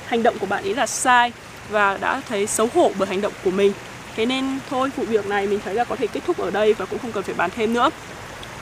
hành 0.07 0.23
động 0.23 0.39
của 0.39 0.47
bạn 0.47 0.65
ý 0.65 0.75
là 0.75 0.87
sai 0.87 1.33
và 1.71 1.99
đã 2.01 2.23
thấy 2.29 2.47
xấu 2.47 2.69
hổ 2.75 2.91
bởi 2.99 3.09
hành 3.09 3.21
động 3.21 3.33
của 3.45 3.51
mình 3.51 3.73
thế 4.17 4.27
nên 4.27 4.59
thôi 4.71 4.91
vụ 4.97 5.05
việc 5.05 5.27
này 5.27 5.47
mình 5.47 5.61
thấy 5.65 5.75
là 5.75 5.85
có 5.85 5.97
thể 5.97 6.07
kết 6.07 6.21
thúc 6.27 6.39
ở 6.39 6.51
đây 6.51 6.73
và 6.73 6.85
cũng 6.85 6.99
không 6.99 7.13
cần 7.13 7.23
phải 7.23 7.35
bàn 7.35 7.51
thêm 7.57 7.73
nữa. 7.73 7.91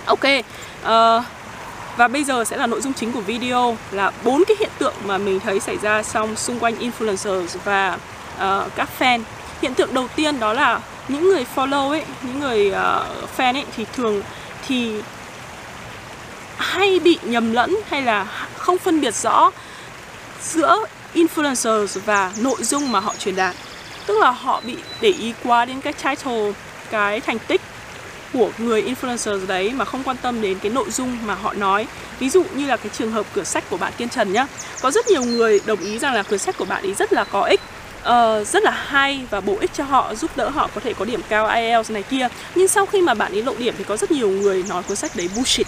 Ok 0.07 0.25
uh, 0.25 1.25
và 1.97 2.09
bây 2.09 2.25
giờ 2.25 2.45
sẽ 2.45 2.57
là 2.57 2.67
nội 2.67 2.81
dung 2.81 2.93
chính 2.93 3.13
của 3.13 3.21
video 3.21 3.77
là 3.91 4.13
bốn 4.25 4.45
cái 4.49 4.57
hiện 4.61 4.71
tượng 4.79 4.95
mà 5.05 5.19
mình 5.19 5.41
thấy 5.41 5.61
xảy 5.61 5.77
ra 5.83 6.03
trong 6.03 6.37
xung 6.37 6.59
quanh 6.59 6.75
influencers 6.79 7.57
và 7.65 7.99
uh, 8.37 8.75
các 8.77 8.89
fan. 8.99 9.21
Hiện 9.63 9.75
tượng 9.75 9.95
đầu 9.95 10.09
tiên 10.17 10.41
đó 10.41 10.53
là 10.53 10.81
những 11.09 11.29
người 11.29 11.47
follow 11.55 11.91
ấy 11.91 12.05
những 12.23 12.41
người 12.41 12.69
uh, 12.69 13.29
fan 13.37 13.55
ấy 13.55 13.65
thì 13.77 13.87
thường 13.93 14.23
thì 14.69 15.03
hay 16.57 16.99
bị 16.99 17.19
nhầm 17.23 17.53
lẫn 17.53 17.77
hay 17.89 18.03
là 18.03 18.25
không 18.57 18.79
phân 18.79 19.01
biệt 19.01 19.15
rõ 19.15 19.51
giữa 20.43 20.85
influencers 21.15 21.99
và 22.05 22.33
nội 22.37 22.63
dung 22.63 22.93
mà 22.93 23.01
họ 23.01 23.15
truyền 23.19 23.37
đạt 23.37 23.55
tức 24.09 24.19
là 24.21 24.31
họ 24.31 24.61
bị 24.67 24.77
để 25.01 25.09
ý 25.09 25.33
quá 25.45 25.65
đến 25.65 25.81
cái 25.81 25.93
title 25.93 26.53
cái 26.91 27.21
thành 27.21 27.39
tích 27.39 27.61
của 28.33 28.51
người 28.59 28.83
influencer 28.83 29.47
đấy 29.47 29.73
mà 29.75 29.85
không 29.85 30.03
quan 30.03 30.17
tâm 30.17 30.43
đến 30.43 30.59
cái 30.63 30.73
nội 30.73 30.91
dung 30.91 31.19
mà 31.27 31.35
họ 31.35 31.55
nói. 31.55 31.87
Ví 32.19 32.29
dụ 32.29 32.45
như 32.55 32.67
là 32.67 32.77
cái 32.77 32.89
trường 32.99 33.13
hợp 33.13 33.27
cửa 33.35 33.45
sách 33.45 33.65
của 33.71 33.77
bạn 33.77 33.93
Kiên 33.99 34.09
Trần 34.09 34.33
nhá. 34.33 34.47
Có 34.83 34.91
rất 34.91 35.09
nhiều 35.09 35.25
người 35.25 35.61
đồng 35.67 35.81
ý 35.81 35.99
rằng 35.99 36.15
là 36.15 36.23
cửa 36.23 36.37
sách 36.37 36.59
của 36.59 36.65
bạn 36.65 36.83
ấy 36.83 36.95
rất 36.95 37.13
là 37.13 37.25
có 37.25 37.43
ích 37.43 37.61
uh, 38.01 38.47
rất 38.47 38.63
là 38.63 38.71
hay 38.71 39.21
và 39.31 39.41
bổ 39.41 39.57
ích 39.61 39.71
cho 39.75 39.85
họ 39.85 40.15
giúp 40.15 40.31
đỡ 40.37 40.49
họ 40.49 40.69
có 40.75 40.81
thể 40.81 40.95
có 40.95 41.05
điểm 41.05 41.21
cao 41.29 41.47
IELTS 41.47 41.91
này 41.91 42.03
kia. 42.03 42.29
Nhưng 42.55 42.69
sau 42.69 42.87
khi 42.87 43.03
mà 43.03 43.15
bạn 43.15 43.33
ấy 43.33 43.43
lộ 43.43 43.55
điểm 43.59 43.75
thì 43.79 43.85
có 43.85 43.97
rất 43.97 44.11
nhiều 44.11 44.29
người 44.29 44.65
nói 44.69 44.83
cuốn 44.83 44.97
sách 44.97 45.17
đấy 45.17 45.29
bullshit 45.37 45.67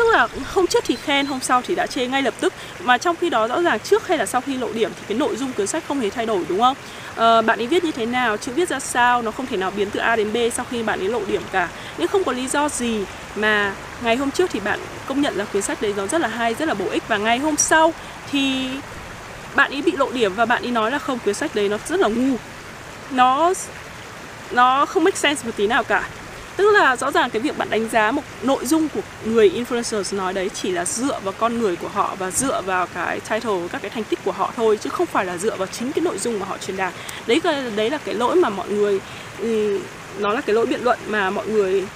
tức 0.00 0.12
là 0.12 0.28
hôm 0.52 0.66
trước 0.66 0.84
thì 0.86 0.96
khen 0.96 1.26
hôm 1.26 1.40
sau 1.40 1.62
thì 1.62 1.74
đã 1.74 1.86
chê 1.86 2.06
ngay 2.06 2.22
lập 2.22 2.34
tức. 2.40 2.52
Mà 2.80 2.98
trong 2.98 3.16
khi 3.20 3.30
đó 3.30 3.48
rõ 3.48 3.62
ràng 3.62 3.80
trước 3.80 4.08
hay 4.08 4.18
là 4.18 4.26
sau 4.26 4.40
khi 4.40 4.56
lộ 4.56 4.72
điểm 4.72 4.90
thì 4.96 5.02
cái 5.08 5.18
nội 5.18 5.36
dung 5.36 5.52
cuốn 5.52 5.66
sách 5.66 5.84
không 5.88 6.00
hề 6.00 6.10
thay 6.10 6.26
đổi 6.26 6.44
đúng 6.48 6.60
không? 6.60 6.76
À, 7.16 7.42
bạn 7.42 7.58
ấy 7.58 7.66
viết 7.66 7.84
như 7.84 7.92
thế 7.92 8.06
nào 8.06 8.36
chữ 8.36 8.52
viết 8.52 8.68
ra 8.68 8.80
sao 8.80 9.22
nó 9.22 9.30
không 9.30 9.46
thể 9.46 9.56
nào 9.56 9.70
biến 9.76 9.90
từ 9.90 10.00
A 10.00 10.16
đến 10.16 10.32
B 10.32 10.36
sau 10.54 10.66
khi 10.70 10.82
bạn 10.82 10.98
ấy 10.98 11.08
lộ 11.08 11.20
điểm 11.26 11.42
cả. 11.52 11.68
Nhưng 11.98 12.08
không 12.08 12.24
có 12.24 12.32
lý 12.32 12.48
do 12.48 12.68
gì 12.68 13.04
mà 13.36 13.74
ngày 14.02 14.16
hôm 14.16 14.30
trước 14.30 14.50
thì 14.52 14.60
bạn 14.60 14.78
công 15.06 15.20
nhận 15.20 15.34
là 15.36 15.44
cuốn 15.44 15.62
sách 15.62 15.82
đấy 15.82 15.94
nó 15.96 16.06
rất 16.06 16.20
là 16.20 16.28
hay 16.28 16.54
rất 16.54 16.68
là 16.68 16.74
bổ 16.74 16.88
ích. 16.90 17.02
Và 17.08 17.16
ngày 17.16 17.38
hôm 17.38 17.56
sau 17.56 17.94
thì 18.30 18.70
bạn 19.54 19.70
ấy 19.70 19.82
bị 19.82 19.92
lộ 19.92 20.10
điểm 20.12 20.34
và 20.34 20.46
bạn 20.46 20.62
ấy 20.62 20.70
nói 20.70 20.90
là 20.90 20.98
không 20.98 21.18
cuốn 21.18 21.34
sách 21.34 21.54
đấy 21.54 21.68
nó 21.68 21.76
rất 21.88 22.00
là 22.00 22.08
ngu. 22.08 22.36
Nó 23.10 23.52
nó 24.50 24.86
không 24.86 25.04
make 25.04 25.16
sense 25.16 25.46
một 25.46 25.52
tí 25.56 25.66
nào 25.66 25.84
cả 25.84 26.08
tức 26.56 26.70
là 26.70 26.96
rõ 26.96 27.10
ràng 27.10 27.30
cái 27.30 27.42
việc 27.42 27.58
bạn 27.58 27.70
đánh 27.70 27.88
giá 27.88 28.10
một 28.10 28.22
nội 28.42 28.66
dung 28.66 28.88
của 28.88 29.00
người 29.24 29.50
influencers 29.50 30.16
nói 30.16 30.32
đấy 30.32 30.50
chỉ 30.54 30.70
là 30.70 30.84
dựa 30.84 31.20
vào 31.24 31.34
con 31.38 31.58
người 31.58 31.76
của 31.76 31.88
họ 31.88 32.14
và 32.18 32.30
dựa 32.30 32.62
vào 32.66 32.86
cái 32.94 33.20
title, 33.20 33.68
các 33.72 33.82
cái 33.82 33.90
thành 33.90 34.04
tích 34.04 34.18
của 34.24 34.32
họ 34.32 34.52
thôi, 34.56 34.78
chứ 34.82 34.90
không 34.90 35.06
phải 35.06 35.24
là 35.24 35.38
dựa 35.38 35.56
vào 35.56 35.66
chính 35.66 35.92
cái 35.92 36.04
nội 36.04 36.18
dung 36.18 36.38
mà 36.38 36.46
họ 36.46 36.58
truyền 36.58 36.76
đạt. 36.76 36.94
Đấy 37.26 37.40
đấy 37.76 37.90
là 37.90 37.98
cái 38.04 38.14
lỗi 38.14 38.36
mà 38.36 38.48
mọi 38.48 38.68
người 38.68 39.00
ừ, 39.38 39.80
nó 40.18 40.32
là 40.32 40.40
cái 40.40 40.54
lỗi 40.54 40.66
biện 40.66 40.84
luận 40.84 40.98
mà 41.06 41.30
mọi 41.30 41.46
người 41.46 41.86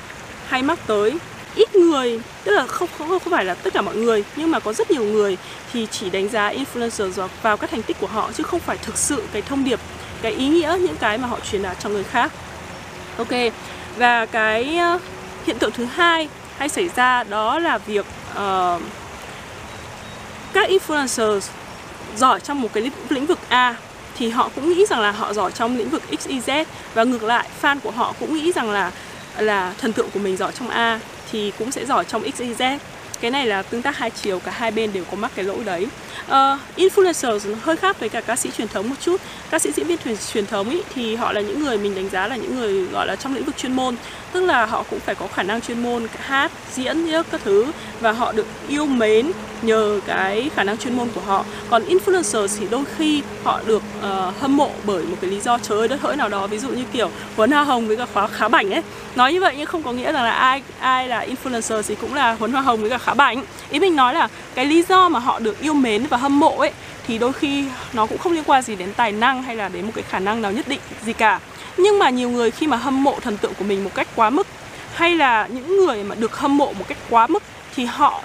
hay 0.46 0.62
mắc 0.62 0.78
tới. 0.86 1.12
Ít 1.56 1.74
người, 1.74 2.20
tức 2.44 2.52
là 2.52 2.66
không 2.66 2.88
không 2.98 3.08
không 3.08 3.32
phải 3.32 3.44
là 3.44 3.54
tất 3.54 3.72
cả 3.72 3.82
mọi 3.82 3.96
người, 3.96 4.24
nhưng 4.36 4.50
mà 4.50 4.60
có 4.60 4.72
rất 4.72 4.90
nhiều 4.90 5.04
người 5.04 5.36
thì 5.72 5.86
chỉ 5.90 6.10
đánh 6.10 6.28
giá 6.28 6.52
influencer 6.52 7.28
vào 7.42 7.56
các 7.56 7.70
thành 7.70 7.82
tích 7.82 7.96
của 8.00 8.06
họ, 8.06 8.30
chứ 8.32 8.42
không 8.42 8.60
phải 8.60 8.76
thực 8.76 8.96
sự 8.98 9.22
cái 9.32 9.42
thông 9.42 9.64
điệp, 9.64 9.80
cái 10.22 10.32
ý 10.32 10.48
nghĩa, 10.48 10.78
những 10.80 10.96
cái 10.96 11.18
mà 11.18 11.28
họ 11.28 11.38
truyền 11.50 11.62
đạt 11.62 11.76
cho 11.80 11.88
người 11.88 12.04
khác. 12.04 12.32
Ok 13.16 13.32
và 13.96 14.26
cái 14.26 14.76
ờ, 14.76 14.98
hiện 15.46 15.58
tượng 15.58 15.72
thứ 15.72 15.84
hai 15.84 16.28
hay 16.58 16.68
xảy 16.68 16.88
ra 16.96 17.22
đó 17.22 17.58
là 17.58 17.78
việc 17.78 18.06
uh, 18.32 18.82
các 20.52 20.70
influencers 20.70 21.48
giỏi 22.16 22.40
trong 22.40 22.60
một 22.60 22.68
cái 22.72 22.90
lĩnh 23.08 23.26
vực 23.26 23.38
A 23.48 23.76
thì 24.18 24.28
họ 24.28 24.50
cũng 24.54 24.68
nghĩ 24.68 24.86
rằng 24.90 25.00
là 25.00 25.10
họ 25.10 25.32
giỏi 25.32 25.52
trong 25.52 25.76
lĩnh 25.76 25.88
vực 25.88 26.02
X, 26.20 26.26
Y, 26.28 26.40
Z. 26.40 26.64
Và 26.94 27.04
ngược 27.04 27.22
lại 27.22 27.48
fan 27.62 27.80
của 27.80 27.90
họ 27.90 28.14
cũng 28.20 28.34
nghĩ 28.34 28.52
rằng 28.52 28.70
là 28.70 28.90
là 29.38 29.74
thần 29.78 29.92
tượng 29.92 30.10
của 30.10 30.18
mình 30.18 30.36
giỏi 30.36 30.52
trong 30.52 30.68
A 30.68 31.00
thì 31.32 31.52
cũng 31.58 31.72
sẽ 31.72 31.86
giỏi 31.86 32.04
trong 32.04 32.30
X, 32.32 32.40
Y, 32.40 32.54
Z 32.54 32.78
cái 33.24 33.30
này 33.30 33.46
là 33.46 33.62
tương 33.62 33.82
tác 33.82 33.96
hai 33.96 34.10
chiều 34.10 34.38
cả 34.38 34.50
hai 34.50 34.70
bên 34.70 34.92
đều 34.92 35.04
có 35.10 35.16
mắc 35.16 35.30
cái 35.34 35.44
lỗi 35.44 35.64
đấy. 35.64 35.86
Uh, 36.24 36.60
influencers 36.76 37.54
hơi 37.62 37.76
khác 37.76 38.00
với 38.00 38.08
cả 38.08 38.20
ca 38.20 38.36
sĩ 38.36 38.50
truyền 38.58 38.68
thống 38.68 38.88
một 38.88 38.94
chút. 39.00 39.20
Ca 39.50 39.58
sĩ 39.58 39.72
diễn 39.72 39.86
viên 39.86 39.98
truyền, 39.98 40.16
truyền 40.32 40.46
thống 40.46 40.70
ý, 40.70 40.82
thì 40.94 41.14
họ 41.16 41.32
là 41.32 41.40
những 41.40 41.64
người 41.64 41.78
mình 41.78 41.94
đánh 41.94 42.08
giá 42.08 42.28
là 42.28 42.36
những 42.36 42.56
người 42.56 42.86
gọi 42.86 43.06
là 43.06 43.16
trong 43.16 43.34
lĩnh 43.34 43.44
vực 43.44 43.56
chuyên 43.56 43.72
môn. 43.72 43.96
Tức 44.32 44.40
là 44.40 44.66
họ 44.66 44.84
cũng 44.90 45.00
phải 45.00 45.14
có 45.14 45.26
khả 45.26 45.42
năng 45.42 45.60
chuyên 45.60 45.82
môn 45.82 46.06
hát 46.18 46.52
diễn 46.72 47.06
các 47.30 47.40
thứ. 47.44 47.66
Và 48.00 48.12
họ 48.12 48.32
được 48.32 48.46
yêu 48.68 48.86
mến 48.86 49.30
nhờ 49.66 50.00
cái 50.06 50.50
khả 50.56 50.64
năng 50.64 50.78
chuyên 50.78 50.96
môn 50.96 51.08
của 51.14 51.20
họ. 51.20 51.44
Còn 51.70 51.84
influencer 51.84 52.48
thì 52.60 52.66
đôi 52.70 52.84
khi 52.96 53.22
họ 53.44 53.60
được 53.66 53.82
uh, 53.98 54.40
hâm 54.40 54.56
mộ 54.56 54.70
bởi 54.84 55.02
một 55.02 55.16
cái 55.20 55.30
lý 55.30 55.40
do 55.40 55.58
trời 55.58 55.88
đất 55.88 56.00
hỡi 56.00 56.16
nào 56.16 56.28
đó. 56.28 56.46
Ví 56.46 56.58
dụ 56.58 56.68
như 56.68 56.84
kiểu 56.92 57.10
huấn 57.36 57.50
hoa 57.50 57.64
hồng 57.64 57.88
với 57.88 57.96
cả 57.96 58.06
khóa 58.12 58.26
khá 58.26 58.48
bảnh 58.48 58.70
ấy. 58.70 58.82
Nói 59.14 59.32
như 59.32 59.40
vậy 59.40 59.54
nhưng 59.58 59.66
không 59.66 59.82
có 59.82 59.92
nghĩa 59.92 60.12
rằng 60.12 60.24
là 60.24 60.30
ai 60.30 60.62
ai 60.78 61.08
là 61.08 61.26
influencer 61.26 61.82
thì 61.82 61.94
cũng 61.94 62.14
là 62.14 62.32
huấn 62.32 62.52
hoa 62.52 62.62
hồng 62.62 62.80
với 62.80 62.90
cả 62.90 62.98
khá 62.98 63.14
bảnh. 63.14 63.44
Ý 63.70 63.80
mình 63.80 63.96
nói 63.96 64.14
là 64.14 64.28
cái 64.54 64.66
lý 64.66 64.84
do 64.88 65.08
mà 65.08 65.18
họ 65.18 65.38
được 65.38 65.60
yêu 65.60 65.74
mến 65.74 66.06
và 66.06 66.16
hâm 66.16 66.40
mộ 66.40 66.58
ấy 66.58 66.70
thì 67.06 67.18
đôi 67.18 67.32
khi 67.32 67.64
nó 67.92 68.06
cũng 68.06 68.18
không 68.18 68.32
liên 68.32 68.44
quan 68.46 68.62
gì 68.62 68.76
đến 68.76 68.92
tài 68.96 69.12
năng 69.12 69.42
hay 69.42 69.56
là 69.56 69.68
đến 69.68 69.86
một 69.86 69.92
cái 69.94 70.04
khả 70.08 70.18
năng 70.18 70.42
nào 70.42 70.52
nhất 70.52 70.68
định 70.68 70.80
gì 71.04 71.12
cả. 71.12 71.40
Nhưng 71.76 71.98
mà 71.98 72.10
nhiều 72.10 72.30
người 72.30 72.50
khi 72.50 72.66
mà 72.66 72.76
hâm 72.76 73.02
mộ 73.02 73.18
thần 73.20 73.36
tượng 73.36 73.54
của 73.54 73.64
mình 73.64 73.84
một 73.84 73.90
cách 73.94 74.08
quá 74.16 74.30
mức 74.30 74.46
hay 74.94 75.14
là 75.14 75.46
những 75.46 75.76
người 75.76 76.04
mà 76.04 76.14
được 76.14 76.36
hâm 76.36 76.56
mộ 76.56 76.72
một 76.72 76.84
cách 76.88 76.98
quá 77.10 77.26
mức 77.26 77.42
thì 77.76 77.84
họ 77.84 78.22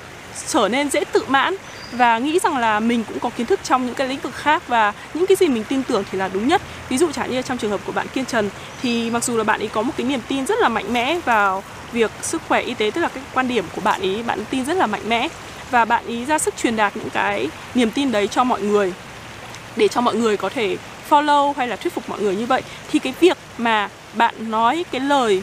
trở 0.47 0.69
nên 0.69 0.89
dễ 0.89 1.03
tự 1.03 1.25
mãn 1.27 1.55
và 1.91 2.19
nghĩ 2.19 2.39
rằng 2.43 2.57
là 2.57 2.79
mình 2.79 3.03
cũng 3.03 3.19
có 3.19 3.29
kiến 3.29 3.47
thức 3.47 3.59
trong 3.63 3.85
những 3.85 3.95
cái 3.95 4.07
lĩnh 4.07 4.19
vực 4.19 4.35
khác 4.35 4.67
và 4.67 4.93
những 5.13 5.25
cái 5.27 5.35
gì 5.35 5.47
mình 5.47 5.63
tin 5.63 5.83
tưởng 5.83 6.03
thì 6.11 6.17
là 6.17 6.29
đúng 6.33 6.47
nhất. 6.47 6.61
Ví 6.89 6.97
dụ 6.97 7.11
chẳng 7.11 7.31
như 7.31 7.41
trong 7.41 7.57
trường 7.57 7.71
hợp 7.71 7.79
của 7.85 7.91
bạn 7.91 8.07
kiên 8.07 8.25
trần 8.25 8.49
thì 8.81 9.09
mặc 9.09 9.23
dù 9.23 9.37
là 9.37 9.43
bạn 9.43 9.61
ấy 9.61 9.67
có 9.67 9.81
một 9.81 9.93
cái 9.97 10.07
niềm 10.07 10.21
tin 10.27 10.45
rất 10.45 10.59
là 10.59 10.69
mạnh 10.69 10.93
mẽ 10.93 11.19
vào 11.25 11.63
việc 11.91 12.11
sức 12.21 12.41
khỏe 12.47 12.61
y 12.61 12.73
tế, 12.73 12.91
tức 12.91 13.01
là 13.01 13.07
cái 13.07 13.23
quan 13.33 13.47
điểm 13.47 13.65
của 13.75 13.81
bạn 13.81 14.01
ấy, 14.01 14.23
bạn 14.23 14.39
tin 14.49 14.65
rất 14.65 14.77
là 14.77 14.87
mạnh 14.87 15.09
mẽ 15.09 15.27
và 15.71 15.85
bạn 15.85 16.07
ý 16.07 16.25
ra 16.25 16.39
sức 16.39 16.53
truyền 16.57 16.75
đạt 16.75 16.97
những 16.97 17.09
cái 17.09 17.49
niềm 17.75 17.91
tin 17.91 18.11
đấy 18.11 18.27
cho 18.27 18.43
mọi 18.43 18.61
người 18.61 18.93
để 19.75 19.87
cho 19.87 20.01
mọi 20.01 20.15
người 20.15 20.37
có 20.37 20.49
thể 20.49 20.77
follow 21.09 21.53
hay 21.57 21.67
là 21.67 21.75
thuyết 21.75 21.93
phục 21.93 22.09
mọi 22.09 22.19
người 22.19 22.35
như 22.35 22.45
vậy, 22.45 22.61
thì 22.91 22.99
cái 22.99 23.13
việc 23.19 23.37
mà 23.57 23.89
bạn 24.13 24.51
nói 24.51 24.85
cái 24.91 25.01
lời, 25.01 25.41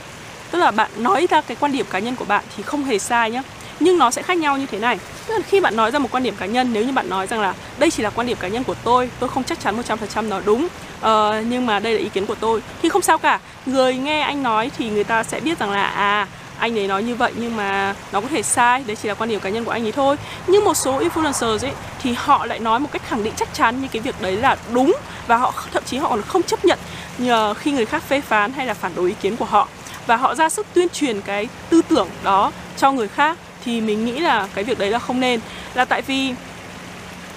tức 0.50 0.58
là 0.58 0.70
bạn 0.70 0.90
nói 0.96 1.26
ra 1.30 1.40
cái 1.40 1.56
quan 1.60 1.72
điểm 1.72 1.86
cá 1.90 1.98
nhân 1.98 2.16
của 2.16 2.24
bạn 2.24 2.44
thì 2.56 2.62
không 2.62 2.84
hề 2.84 2.98
sai 2.98 3.30
nhá 3.30 3.42
nhưng 3.80 3.98
nó 3.98 4.10
sẽ 4.10 4.22
khác 4.22 4.38
nhau 4.38 4.56
như 4.58 4.66
thế 4.66 4.78
này. 4.78 4.98
Tức 5.26 5.34
là 5.34 5.40
khi 5.48 5.60
bạn 5.60 5.76
nói 5.76 5.90
ra 5.90 5.98
một 5.98 6.08
quan 6.10 6.22
điểm 6.22 6.34
cá 6.36 6.46
nhân 6.46 6.72
nếu 6.72 6.84
như 6.84 6.92
bạn 6.92 7.10
nói 7.10 7.26
rằng 7.26 7.40
là 7.40 7.54
đây 7.78 7.90
chỉ 7.90 8.02
là 8.02 8.10
quan 8.10 8.26
điểm 8.26 8.36
cá 8.40 8.48
nhân 8.48 8.64
của 8.64 8.74
tôi 8.84 9.10
tôi 9.20 9.28
không 9.28 9.44
chắc 9.44 9.60
chắn 9.60 9.80
100% 9.80 10.28
nó 10.28 10.40
đúng 10.44 10.64
uh, 10.64 11.46
nhưng 11.48 11.66
mà 11.66 11.80
đây 11.80 11.92
là 11.92 11.98
ý 11.98 12.08
kiến 12.08 12.26
của 12.26 12.34
tôi 12.34 12.62
thì 12.82 12.88
không 12.88 13.02
sao 13.02 13.18
cả. 13.18 13.40
Người 13.66 13.94
nghe 13.94 14.20
anh 14.20 14.42
nói 14.42 14.70
thì 14.78 14.90
người 14.90 15.04
ta 15.04 15.22
sẽ 15.22 15.40
biết 15.40 15.58
rằng 15.58 15.70
là 15.70 15.86
à 15.86 16.26
anh 16.58 16.78
ấy 16.78 16.88
nói 16.88 17.02
như 17.02 17.14
vậy 17.14 17.32
nhưng 17.36 17.56
mà 17.56 17.94
nó 18.12 18.20
có 18.20 18.28
thể 18.28 18.42
sai 18.42 18.84
đấy 18.86 18.96
chỉ 19.02 19.08
là 19.08 19.14
quan 19.14 19.30
điểm 19.30 19.40
cá 19.40 19.50
nhân 19.50 19.64
của 19.64 19.70
anh 19.70 19.86
ấy 19.86 19.92
thôi. 19.92 20.16
Nhưng 20.46 20.64
một 20.64 20.74
số 20.74 21.00
influencers 21.00 21.66
ấy 21.66 21.72
thì 22.02 22.14
họ 22.18 22.46
lại 22.46 22.58
nói 22.58 22.78
một 22.78 22.88
cách 22.92 23.02
khẳng 23.08 23.24
định 23.24 23.32
chắc 23.36 23.54
chắn 23.54 23.82
như 23.82 23.88
cái 23.92 24.02
việc 24.02 24.14
đấy 24.20 24.36
là 24.36 24.56
đúng 24.72 24.96
và 25.26 25.36
họ 25.36 25.54
thậm 25.72 25.82
chí 25.86 25.96
họ 25.96 26.08
còn 26.08 26.22
không 26.22 26.42
chấp 26.42 26.64
nhận 26.64 26.78
nhờ 27.18 27.54
khi 27.54 27.72
người 27.72 27.86
khác 27.86 28.02
phê 28.02 28.20
phán 28.20 28.52
hay 28.52 28.66
là 28.66 28.74
phản 28.74 28.92
đối 28.94 29.08
ý 29.08 29.14
kiến 29.20 29.36
của 29.36 29.44
họ. 29.44 29.68
Và 30.06 30.16
họ 30.16 30.34
ra 30.34 30.48
sức 30.48 30.66
tuyên 30.74 30.88
truyền 30.88 31.20
cái 31.20 31.48
tư 31.70 31.82
tưởng 31.88 32.08
đó 32.24 32.52
cho 32.76 32.92
người 32.92 33.08
khác 33.08 33.38
thì 33.66 33.80
mình 33.80 34.04
nghĩ 34.04 34.12
là 34.12 34.48
cái 34.54 34.64
việc 34.64 34.78
đấy 34.78 34.90
là 34.90 34.98
không 34.98 35.20
nên. 35.20 35.40
Là 35.74 35.84
tại 35.84 36.02
vì 36.02 36.34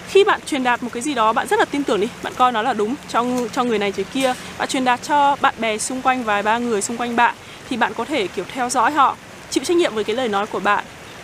khi 0.10 0.24
bạn 0.24 0.40
truyền 0.46 0.64
đạt 0.64 0.84
một 0.84 0.90
cái 0.94 1.02
gì 1.04 1.14
đó, 1.14 1.34
bạn 1.34 1.48
rất 1.48 1.60
là 1.60 1.66
tin 1.66 1.84
tưởng 1.84 2.00
đi, 2.00 2.08
bạn 2.24 2.34
coi 2.38 2.52
nó 2.52 2.62
là 2.62 2.74
đúng 2.74 2.96
cho 3.10 3.26
cho 3.54 3.64
người 3.64 3.80
này, 3.80 3.94
người 3.96 4.06
kia. 4.14 4.34
Bạn 4.58 4.68
truyền 4.68 4.86
đạt 4.86 5.00
cho 5.04 5.36
bạn 5.42 5.54
bè 5.58 5.78
xung 5.78 6.02
quanh, 6.02 6.24
vài 6.24 6.44
ba 6.44 6.58
người 6.58 6.82
xung 6.82 6.98
quanh 6.98 7.16
bạn, 7.16 7.36
thì 7.70 7.78
bạn 7.78 7.94
có 7.98 8.06
thể, 8.06 8.28
kiểu, 8.28 8.46
theo 8.54 8.70
dõi 8.70 8.92
họ, 8.92 9.16
chịu 9.50 9.64
trách 9.64 9.78
nhiệm 9.78 9.96
với 9.96 10.04
cái 10.04 10.16
lời 10.16 10.28
nói 10.28 10.46
của 10.48 10.60
bạn. 10.60 10.84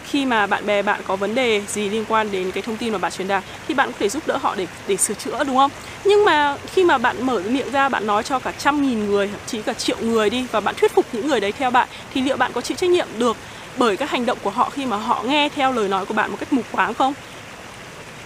Khi 0.09 0.25
mà 0.25 0.47
bạn 0.47 0.65
bè 0.65 0.81
bạn 0.81 1.01
có 1.07 1.15
vấn 1.15 1.35
đề 1.35 1.61
gì 1.67 1.89
liên 1.89 2.05
quan 2.09 2.31
đến 2.31 2.51
cái 2.51 2.63
thông 2.63 2.77
tin 2.77 2.93
mà 2.93 2.97
bạn 2.97 3.11
truyền 3.11 3.27
đạt, 3.27 3.43
thì 3.67 3.73
bạn 3.73 3.91
có 3.91 3.97
thể 3.99 4.09
giúp 4.09 4.27
đỡ 4.27 4.37
họ 4.37 4.55
để 4.55 4.67
để 4.87 4.97
sửa 4.97 5.13
chữa, 5.13 5.43
đúng 5.43 5.57
không? 5.57 5.71
Nhưng 6.03 6.25
mà 6.25 6.57
khi 6.73 6.83
mà 6.83 6.97
bạn 6.97 7.25
mở 7.25 7.41
miệng 7.49 7.71
ra, 7.71 7.89
bạn 7.89 8.07
nói 8.07 8.23
cho 8.23 8.39
cả 8.39 8.51
trăm 8.57 8.81
nghìn 8.81 9.09
người, 9.09 9.27
thậm 9.27 9.39
chí 9.47 9.61
cả 9.61 9.73
triệu 9.73 9.97
người 10.01 10.29
đi, 10.29 10.45
và 10.51 10.59
bạn 10.59 10.75
thuyết 10.77 10.95
phục 10.95 11.05
những 11.11 11.27
người 11.27 11.39
đấy 11.39 11.51
theo 11.51 11.71
bạn, 11.71 11.87
thì 12.13 12.21
liệu 12.21 12.37
bạn 12.37 12.51
có 12.53 12.61
chịu 12.61 12.77
trách 12.77 12.89
nhiệm 12.89 13.07
được? 13.17 13.37
Bởi 13.77 13.97
các 13.97 14.09
hành 14.09 14.25
động 14.25 14.37
của 14.43 14.49
họ 14.49 14.69
khi 14.69 14.85
mà 14.85 14.97
họ 14.97 15.23
nghe 15.25 15.49
theo 15.49 15.71
lời 15.71 15.87
nói 15.87 16.05
của 16.05 16.13
bạn 16.13 16.31
một 16.31 16.37
cách 16.39 16.53
mù 16.53 16.61
quáng 16.71 16.93
không? 16.93 17.13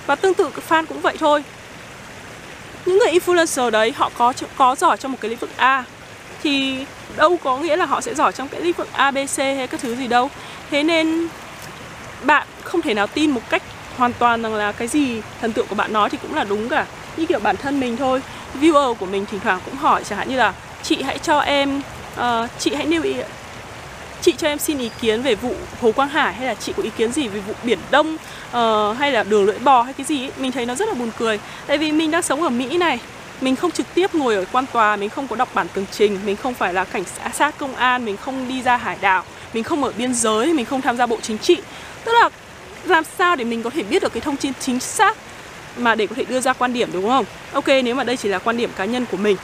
Và 0.06 0.16
tương 0.16 0.34
tự 0.34 0.50
fan 0.70 0.86
cũng 0.86 1.02
vậy 1.02 1.18
thôi. 1.20 1.44
Những 2.86 3.00
người 3.00 3.20
influencer 3.20 3.70
đấy 3.70 3.94
họ 3.96 4.12
có 4.18 4.34
có 4.58 4.76
giỏi 4.76 4.98
trong 4.98 5.12
một 5.12 5.18
cái 5.22 5.30
lĩnh 5.30 5.40
vực 5.40 5.50
A 5.58 5.84
thì 6.44 6.86
đâu 7.18 7.38
có 7.44 7.58
nghĩa 7.58 7.76
là 7.76 7.86
họ 7.86 8.02
sẽ 8.02 8.16
giỏi 8.16 8.32
trong 8.32 8.48
cái 8.48 8.62
lĩnh 8.62 8.74
vực 8.74 8.88
ABC 8.94 9.38
hay 9.38 9.68
các 9.68 9.80
thứ 9.80 9.96
gì 9.96 10.08
đâu. 10.08 10.30
Thế 10.72 10.84
nên 10.84 11.28
bạn 12.24 12.48
không 12.64 12.82
thể 12.82 12.94
nào 12.94 13.08
tin 13.08 13.32
một 13.32 13.42
cách 13.50 13.64
hoàn 13.98 14.14
toàn 14.14 14.42
rằng 14.42 14.56
là 14.56 14.72
cái 14.72 14.88
gì 14.88 15.22
thần 15.42 15.54
tượng 15.54 15.68
của 15.68 15.76
bạn 15.76 15.94
nói 15.94 16.10
thì 16.10 16.18
cũng 16.22 16.36
là 16.36 16.44
đúng 16.44 16.70
cả. 16.70 16.86
Như 17.18 17.26
kiểu 17.26 17.40
bản 17.40 17.58
thân 17.58 17.80
mình 17.80 17.98
thôi. 17.98 18.22
Viewer 18.62 18.94
của 18.94 19.06
mình 19.06 19.26
thỉnh 19.26 19.40
thoảng 19.40 19.60
cũng 19.66 19.76
hỏi 19.76 20.04
chẳng 20.04 20.20
hạn 20.20 20.30
như 20.30 20.38
là 20.38 20.54
chị 20.84 21.02
hãy 21.02 21.18
cho 21.18 21.40
em 21.40 21.82
uh, 22.20 22.50
chị 22.60 22.76
hãy 22.76 22.86
nêu 22.86 23.04
ý 23.04 23.16
chị 24.30 24.36
cho 24.38 24.48
em 24.48 24.60
xin 24.60 24.78
ý 24.78 24.90
kiến 25.02 25.22
về 25.22 25.36
vụ 25.36 25.56
Hồ 25.82 25.92
Quang 25.92 26.10
Hải 26.10 26.34
hay 26.34 26.48
là 26.48 26.54
chị 26.54 26.74
có 26.78 26.84
ý 26.84 26.90
kiến 26.98 27.12
gì 27.12 27.28
về 27.28 27.40
vụ 27.40 27.54
Biển 27.64 27.80
Đông 27.92 28.14
uh, 28.16 28.98
hay 28.98 29.12
là 29.12 29.24
đường 29.24 29.46
lưỡi 29.46 29.60
bò 29.60 29.82
hay 29.82 29.94
cái 29.94 30.06
gì 30.06 30.24
ấy. 30.24 30.32
mình 30.38 30.52
thấy 30.52 30.66
nó 30.66 30.76
rất 30.76 30.88
là 30.88 30.94
buồn 30.94 31.12
cười. 31.18 31.40
Tại 31.68 31.78
vì 31.78 31.92
mình 31.92 32.12
đang 32.12 32.22
sống 32.22 32.44
ở 32.44 32.50
Mỹ 32.50 32.78
này 32.78 33.00
mình 33.42 33.56
không 33.56 33.72
trực 33.72 33.86
tiếp 33.94 34.16
ngồi 34.16 34.36
ở 34.36 34.46
quan 34.52 34.66
tòa 34.74 34.96
mình 34.96 35.10
không 35.10 35.28
có 35.28 35.36
đọc 35.36 35.50
bản 35.54 35.68
tường 35.74 35.86
trình 35.92 36.20
mình 36.26 36.36
không 36.36 36.54
phải 36.54 36.74
là 36.74 36.84
cảnh 36.84 37.04
sát 37.34 37.58
công 37.58 37.76
an 37.76 38.06
mình 38.06 38.18
không 38.18 38.48
đi 38.48 38.62
ra 38.62 38.78
hải 38.78 38.98
đảo 39.02 39.24
mình 39.54 39.64
không 39.64 39.84
ở 39.84 39.92
biên 39.98 40.14
giới 40.14 40.54
mình 40.54 40.66
không 40.66 40.82
tham 40.82 40.98
gia 40.98 41.06
bộ 41.06 41.18
chính 41.22 41.38
trị. 41.38 41.58
Tức 42.04 42.12
là 42.22 42.30
làm 42.86 43.04
sao 43.18 43.36
để 43.36 43.44
mình 43.44 43.64
có 43.64 43.70
thể 43.70 43.84
biết 43.84 44.02
được 44.02 44.14
cái 44.14 44.22
thông 44.22 44.38
tin 44.38 44.54
chính 44.60 44.80
xác 44.80 45.18
mà 45.78 45.96
để 45.96 46.08
có 46.08 46.16
thể 46.16 46.26
đưa 46.26 46.40
ra 46.40 46.54
quan 46.54 46.74
điểm 46.74 46.90
đúng 46.94 47.08
không? 47.08 47.26
Ok 47.54 47.68
nếu 47.68 47.96
mà 47.96 48.04
đây 48.04 48.18
chỉ 48.18 48.30
là 48.30 48.40
quan 48.40 48.58
điểm 48.58 48.70
cá 48.78 48.86
nhân 48.86 49.06
của 49.12 49.18
mình 49.18 49.38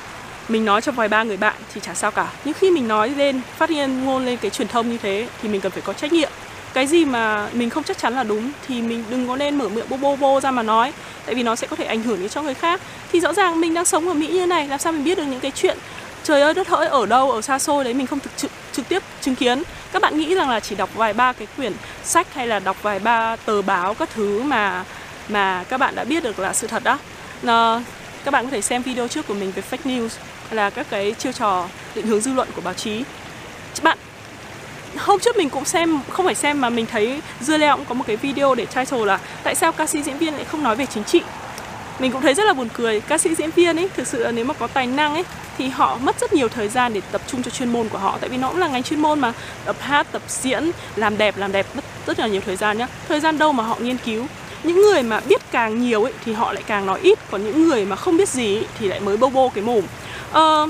mình 0.50 0.66
nói 0.66 0.82
cho 0.82 0.92
vài 0.92 1.08
ba 1.08 1.24
người 1.24 1.38
bạn 1.38 1.56
thì 1.74 1.82
chả 1.82 1.94
sao 1.94 2.12
cả. 2.12 2.28
Nhưng 2.46 2.54
khi 2.54 2.72
mình 2.72 2.88
nói 2.88 3.10
lên 3.10 3.42
phát 3.58 3.70
hiện 3.70 4.06
ngôn 4.06 4.26
lên 4.26 4.38
cái 4.38 4.52
truyền 4.52 4.68
thông 4.68 4.90
như 4.90 4.98
thế 4.98 5.28
thì 5.42 5.50
mình 5.50 5.62
cần 5.62 5.72
phải 5.72 5.82
có 5.82 5.94
trách 5.94 6.14
nhiệm. 6.14 6.30
Cái 6.74 6.88
gì 6.88 7.06
mà 7.06 7.50
mình 7.54 7.70
không 7.70 7.84
chắc 7.84 7.98
chắn 7.98 8.16
là 8.16 8.24
đúng 8.24 8.52
thì 8.68 8.82
mình 8.82 9.04
đừng 9.10 9.28
có 9.28 9.36
nên 9.36 9.56
mở 9.56 9.70
miệng 9.70 9.90
bô 9.90 9.98
bô 9.98 10.16
bô 10.16 10.40
ra 10.42 10.52
mà 10.52 10.64
nói 10.64 10.94
tại 11.26 11.36
vì 11.36 11.44
nó 11.44 11.56
sẽ 11.56 11.68
có 11.68 11.76
thể 11.76 11.86
ảnh 11.86 12.04
hưởng 12.04 12.20
đến 12.20 12.30
cho 12.30 12.42
người 12.42 12.54
khác. 12.54 12.82
Thì 13.12 13.20
rõ 13.20 13.34
ràng 13.34 13.62
mình 13.62 13.74
đang 13.74 13.86
sống 13.86 14.08
ở 14.08 14.14
mỹ 14.14 14.28
như 14.28 14.46
này 14.46 14.68
làm 14.68 14.80
sao 14.80 14.92
mình 14.92 15.04
biết 15.04 15.18
được 15.18 15.24
những 15.24 15.40
cái 15.40 15.52
chuyện 15.52 15.78
trời 16.24 16.42
ơi 16.42 16.54
đất 16.54 16.68
hỡi 16.68 16.88
ở 16.88 17.06
đâu 17.06 17.32
ở 17.32 17.42
xa 17.42 17.60
xôi 17.60 17.84
đấy 17.84 17.94
mình 17.94 18.08
không 18.08 18.20
thực 18.20 18.38
trực, 18.38 18.52
trực 18.72 18.90
tiếp 18.90 19.04
chứng 19.22 19.36
kiến. 19.36 19.64
Các 19.92 20.02
bạn 20.02 20.18
nghĩ 20.18 20.36
rằng 20.36 20.50
là 20.50 20.60
chỉ 20.60 20.76
đọc 20.76 20.90
vài 20.96 21.14
ba 21.14 21.34
cái 21.34 21.48
quyển 21.58 21.74
sách 22.04 22.34
hay 22.34 22.48
là 22.48 22.60
đọc 22.60 22.78
vài 22.82 23.00
ba 23.00 23.36
tờ 23.36 23.62
báo 23.62 23.94
các 23.94 24.10
thứ 24.16 24.44
mà 24.44 24.84
mà 25.30 25.64
các 25.70 25.78
bạn 25.78 25.96
đã 25.96 26.04
biết 26.04 26.24
được 26.24 26.40
là 26.40 26.54
sự 26.54 26.68
thật 26.68 26.84
đó? 26.84 27.00
Nó, 27.42 27.82
các 28.26 28.32
bạn 28.32 28.46
có 28.46 28.52
thể 28.52 28.62
xem 28.62 28.82
video 28.82 29.08
trước 29.08 29.28
của 29.28 29.34
mình 29.34 29.52
về 29.56 29.64
fake 29.72 30.00
news 30.00 30.10
là 30.52 30.70
các 30.70 30.88
cái 30.90 31.16
chiêu 31.20 31.32
trò 31.32 31.68
định 31.96 32.08
hướng 32.08 32.22
dư 32.22 32.34
luận 32.34 32.48
của 32.56 32.62
báo 32.62 32.74
chí. 32.74 33.04
Bạn 33.84 33.98
hôm 34.98 35.20
trước 35.20 35.38
mình 35.38 35.50
cũng 35.50 35.66
xem 35.66 36.00
không 36.10 36.26
phải 36.26 36.36
xem 36.36 36.62
mà 36.62 36.70
mình 36.70 36.86
thấy 36.86 37.22
dưa 37.42 37.58
leo 37.58 37.78
cũng 37.78 37.86
có 37.86 37.96
một 37.96 38.04
cái 38.08 38.16
video 38.16 38.56
để 38.56 38.66
title 38.66 39.06
là 39.06 39.20
tại 39.44 39.56
sao 39.56 39.72
ca 39.72 39.86
sĩ 39.86 40.04
diễn 40.04 40.18
viên 40.18 40.34
lại 40.34 40.46
không 40.46 40.64
nói 40.64 40.76
về 40.76 40.86
chính 40.86 41.04
trị? 41.04 41.22
Mình 42.00 42.12
cũng 42.12 42.22
thấy 42.22 42.34
rất 42.34 42.44
là 42.44 42.54
buồn 42.54 42.70
cười. 42.74 43.02
Ca 43.02 43.18
sĩ 43.18 43.36
diễn 43.36 43.52
viên 43.52 43.80
ấy 43.80 43.90
thực 43.96 44.08
sự 44.08 44.24
là 44.24 44.32
nếu 44.32 44.46
mà 44.46 44.54
có 44.54 44.68
tài 44.68 44.88
năng 44.88 45.14
ấy 45.14 45.24
thì 45.58 45.68
họ 45.68 45.98
mất 45.98 46.20
rất 46.20 46.34
nhiều 46.34 46.48
thời 46.48 46.68
gian 46.68 46.94
để 46.94 47.02
tập 47.12 47.22
trung 47.28 47.44
cho 47.44 47.52
chuyên 47.52 47.74
môn 47.74 47.90
của 47.90 47.98
họ. 47.98 48.18
Tại 48.22 48.30
vì 48.30 48.38
nó 48.38 48.50
cũng 48.50 48.60
là 48.60 48.68
ngành 48.68 48.84
chuyên 48.84 49.00
môn 49.00 49.20
mà. 49.20 49.34
Tập 49.66 49.76
hát 49.80 50.08
tập 50.12 50.22
diễn 50.28 50.72
làm 50.96 51.18
đẹp 51.18 51.38
làm 51.38 51.52
đẹp 51.52 51.66
mất 51.76 51.84
rất 52.08 52.20
là 52.20 52.28
nhiều 52.28 52.42
thời 52.46 52.56
gian 52.56 52.78
nhá. 52.78 52.88
Thời 53.08 53.20
gian 53.20 53.38
đâu 53.38 53.52
mà 53.52 53.64
họ 53.64 53.76
nghiên 53.80 53.98
cứu? 53.98 54.26
Những 54.64 54.82
người 54.82 55.04
mà 55.04 55.20
biết 55.20 55.42
càng 55.52 55.82
nhiều 55.82 56.04
ấy 56.04 56.14
thì 56.26 56.34
họ 56.34 56.54
lại 56.54 56.64
càng 56.68 56.86
nói 56.86 57.00
ít. 57.04 57.20
Còn 57.32 57.46
những 57.46 57.68
người 57.68 57.86
mà 57.86 57.96
không 57.96 58.18
biết 58.18 58.30
gì 58.30 58.56
ấy, 58.56 58.68
thì 58.80 58.88
lại 58.88 59.00
mới 59.00 59.18
bô 59.18 59.30
bô 59.30 59.50
cái 59.50 59.64
mồm 59.64 59.82
uh, 60.38 60.70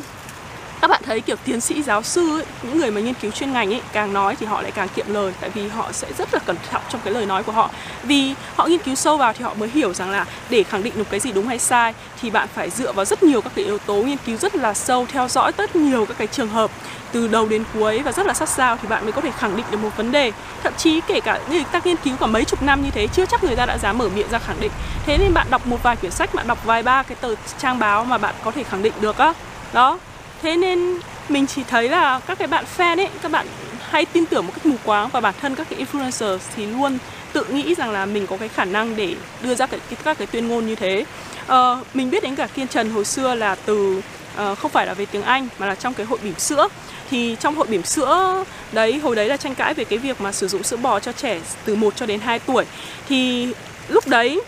các 0.82 0.90
bạn 0.90 1.02
thấy 1.06 1.22
kiểu 1.22 1.36
tiến 1.46 1.62
sĩ 1.62 1.84
giáo 1.84 2.04
sư 2.04 2.38
ấy, 2.38 2.46
những 2.64 2.78
người 2.78 2.92
mà 2.92 3.02
nghiên 3.02 3.14
cứu 3.14 3.32
chuyên 3.32 3.54
ngành 3.54 3.74
ấy 3.74 3.82
càng 3.94 4.14
nói 4.14 4.36
thì 4.40 4.46
họ 4.46 4.62
lại 4.62 4.72
càng 4.72 4.88
kiệm 4.96 5.06
lời 5.14 5.34
tại 5.40 5.50
vì 5.50 5.68
họ 5.68 5.92
sẽ 5.92 6.08
rất 6.18 6.34
là 6.34 6.40
cẩn 6.40 6.56
trọng 6.72 6.82
trong 6.90 7.02
cái 7.04 7.14
lời 7.14 7.26
nói 7.26 7.44
của 7.44 7.52
họ. 7.52 7.70
Vì 8.04 8.34
họ 8.56 8.68
nghiên 8.68 8.80
cứu 8.80 8.96
sâu 8.96 9.18
vào 9.18 9.34
thì 9.34 9.44
họ 9.44 9.54
mới 9.54 9.70
hiểu 9.70 9.94
rằng 9.94 10.12
là 10.12 10.26
để 10.50 10.64
khẳng 10.64 10.84
định 10.84 10.94
được 10.96 11.10
cái 11.10 11.20
gì 11.20 11.32
đúng 11.32 11.48
hay 11.48 11.60
sai 11.60 11.94
thì 12.22 12.30
bạn 12.30 12.48
phải 12.54 12.70
dựa 12.70 12.92
vào 12.92 13.06
rất 13.06 13.24
nhiều 13.24 13.42
các 13.42 13.52
cái 13.56 13.66
yếu 13.66 13.78
tố 13.78 13.96
nghiên 13.96 14.18
cứu 14.26 14.38
rất 14.38 14.56
là 14.56 14.74
sâu 14.74 15.06
theo 15.12 15.28
dõi 15.28 15.52
rất 15.58 15.76
nhiều 15.76 16.06
các 16.06 16.18
cái 16.18 16.28
trường 16.28 16.50
hợp 16.50 16.72
từ 17.12 17.28
đầu 17.28 17.48
đến 17.48 17.64
cuối 17.74 18.00
và 18.00 18.12
rất 18.12 18.26
là 18.26 18.34
sát 18.34 18.50
sao 18.50 18.78
thì 18.82 18.88
bạn 18.88 19.04
mới 19.04 19.12
có 19.12 19.22
thể 19.22 19.32
khẳng 19.32 19.58
định 19.58 19.66
được 19.72 19.78
một 19.78 19.98
vấn 19.98 20.12
đề. 20.12 20.32
Thậm 20.64 20.74
chí 20.78 21.02
kể 21.08 21.20
cả 21.20 21.40
như 21.50 21.64
ta 21.72 21.82
nghiên 21.84 21.98
cứu 21.98 22.16
cả 22.20 22.26
mấy 22.26 22.46
chục 22.46 22.64
năm 22.64 22.84
như 22.84 22.92
thế 22.92 23.08
chưa 23.08 23.26
chắc 23.26 23.44
người 23.44 23.56
ta 23.56 23.66
đã 23.66 23.78
dám 23.78 23.98
mở 23.98 24.10
miệng 24.16 24.30
ra 24.30 24.40
khẳng 24.40 24.60
định. 24.60 24.72
Thế 25.06 25.18
nên 25.18 25.34
bạn 25.34 25.48
đọc 25.50 25.68
một 25.68 25.84
vài 25.84 25.96
quyển 25.96 26.12
sách 26.12 26.34
bạn 26.34 26.48
đọc 26.48 26.66
vài 26.66 26.84
ba 26.84 27.04
cái 27.04 27.18
tờ 27.22 27.36
trang 27.58 27.80
báo 27.80 28.06
mà 28.06 28.18
bạn 28.18 28.36
có 28.44 28.52
thể 28.52 28.64
khẳng 28.64 28.84
định 28.84 28.94
được 29.02 29.18
á 29.18 29.34
đó. 29.74 30.00
Thế 30.42 30.58
nên 30.58 31.00
mình 31.30 31.48
chỉ 31.48 31.64
thấy 31.64 31.90
là 31.90 32.20
các 32.20 32.38
cái 32.38 32.48
bạn 32.48 32.66
fan 32.78 32.98
ấy 32.98 33.10
các 33.22 33.32
bạn 33.32 33.48
hay 33.90 34.06
tin 34.06 34.26
tưởng 34.26 34.46
một 34.46 34.52
cách 34.56 34.66
mù 34.66 34.76
quáng 34.84 35.10
và 35.10 35.22
bản 35.22 35.34
thân 35.42 35.56
các 35.56 35.68
cái 35.70 35.86
influencer 35.86 36.38
thì 36.56 36.66
luôn 36.66 36.98
tự 37.34 37.44
nghĩ 37.44 37.76
rằng 37.76 37.92
là 37.92 38.06
mình 38.06 38.28
có 38.28 38.38
cái 38.38 38.48
khả 38.48 38.66
năng 38.66 38.96
để 38.96 39.16
đưa 39.42 39.56
ra 39.56 39.66
cái, 39.66 39.80
cái 39.90 40.00
các 40.04 40.18
cái 40.18 40.28
tuyên 40.28 40.48
ngôn 40.48 40.68
như 40.68 40.76
thế. 40.76 41.06
Uh, 41.46 41.56
mình 41.94 42.10
biết 42.10 42.24
đến 42.24 42.36
cả 42.36 42.48
kiên 42.48 42.68
trần 42.68 42.90
hồi 42.90 43.06
xưa 43.06 43.36
là 43.36 43.56
từ 43.66 44.02
uh, 44.42 44.58
không 44.58 44.72
phải 44.72 44.86
là 44.86 44.94
về 44.94 45.06
tiếng 45.06 45.22
anh 45.22 45.48
mà 45.60 45.66
là 45.66 45.76
trong 45.76 45.94
cái 45.94 46.06
hội 46.06 46.20
bỉm 46.24 46.40
sữa. 46.40 46.68
Thì 47.10 47.36
trong 47.40 47.56
hội 47.56 47.68
bỉm 47.68 47.84
sữa 47.84 48.44
đấy 48.72 49.00
hồi 49.00 49.16
đấy 49.16 49.28
là 49.28 49.38
tranh 49.38 49.56
cãi 49.56 49.74
về 49.74 49.84
cái 49.84 50.00
việc 50.00 50.22
mà 50.22 50.32
sử 50.32 50.48
dụng 50.48 50.64
sữa 50.64 50.78
bò 50.78 51.00
cho 51.00 51.12
trẻ 51.12 51.40
từ 51.66 51.76
1 51.76 51.96
cho 51.96 52.06
đến 52.06 52.20
2 52.20 52.40
tuổi. 52.40 52.66
Thì 53.10 53.50
lúc 53.88 54.08
đấy 54.08 54.42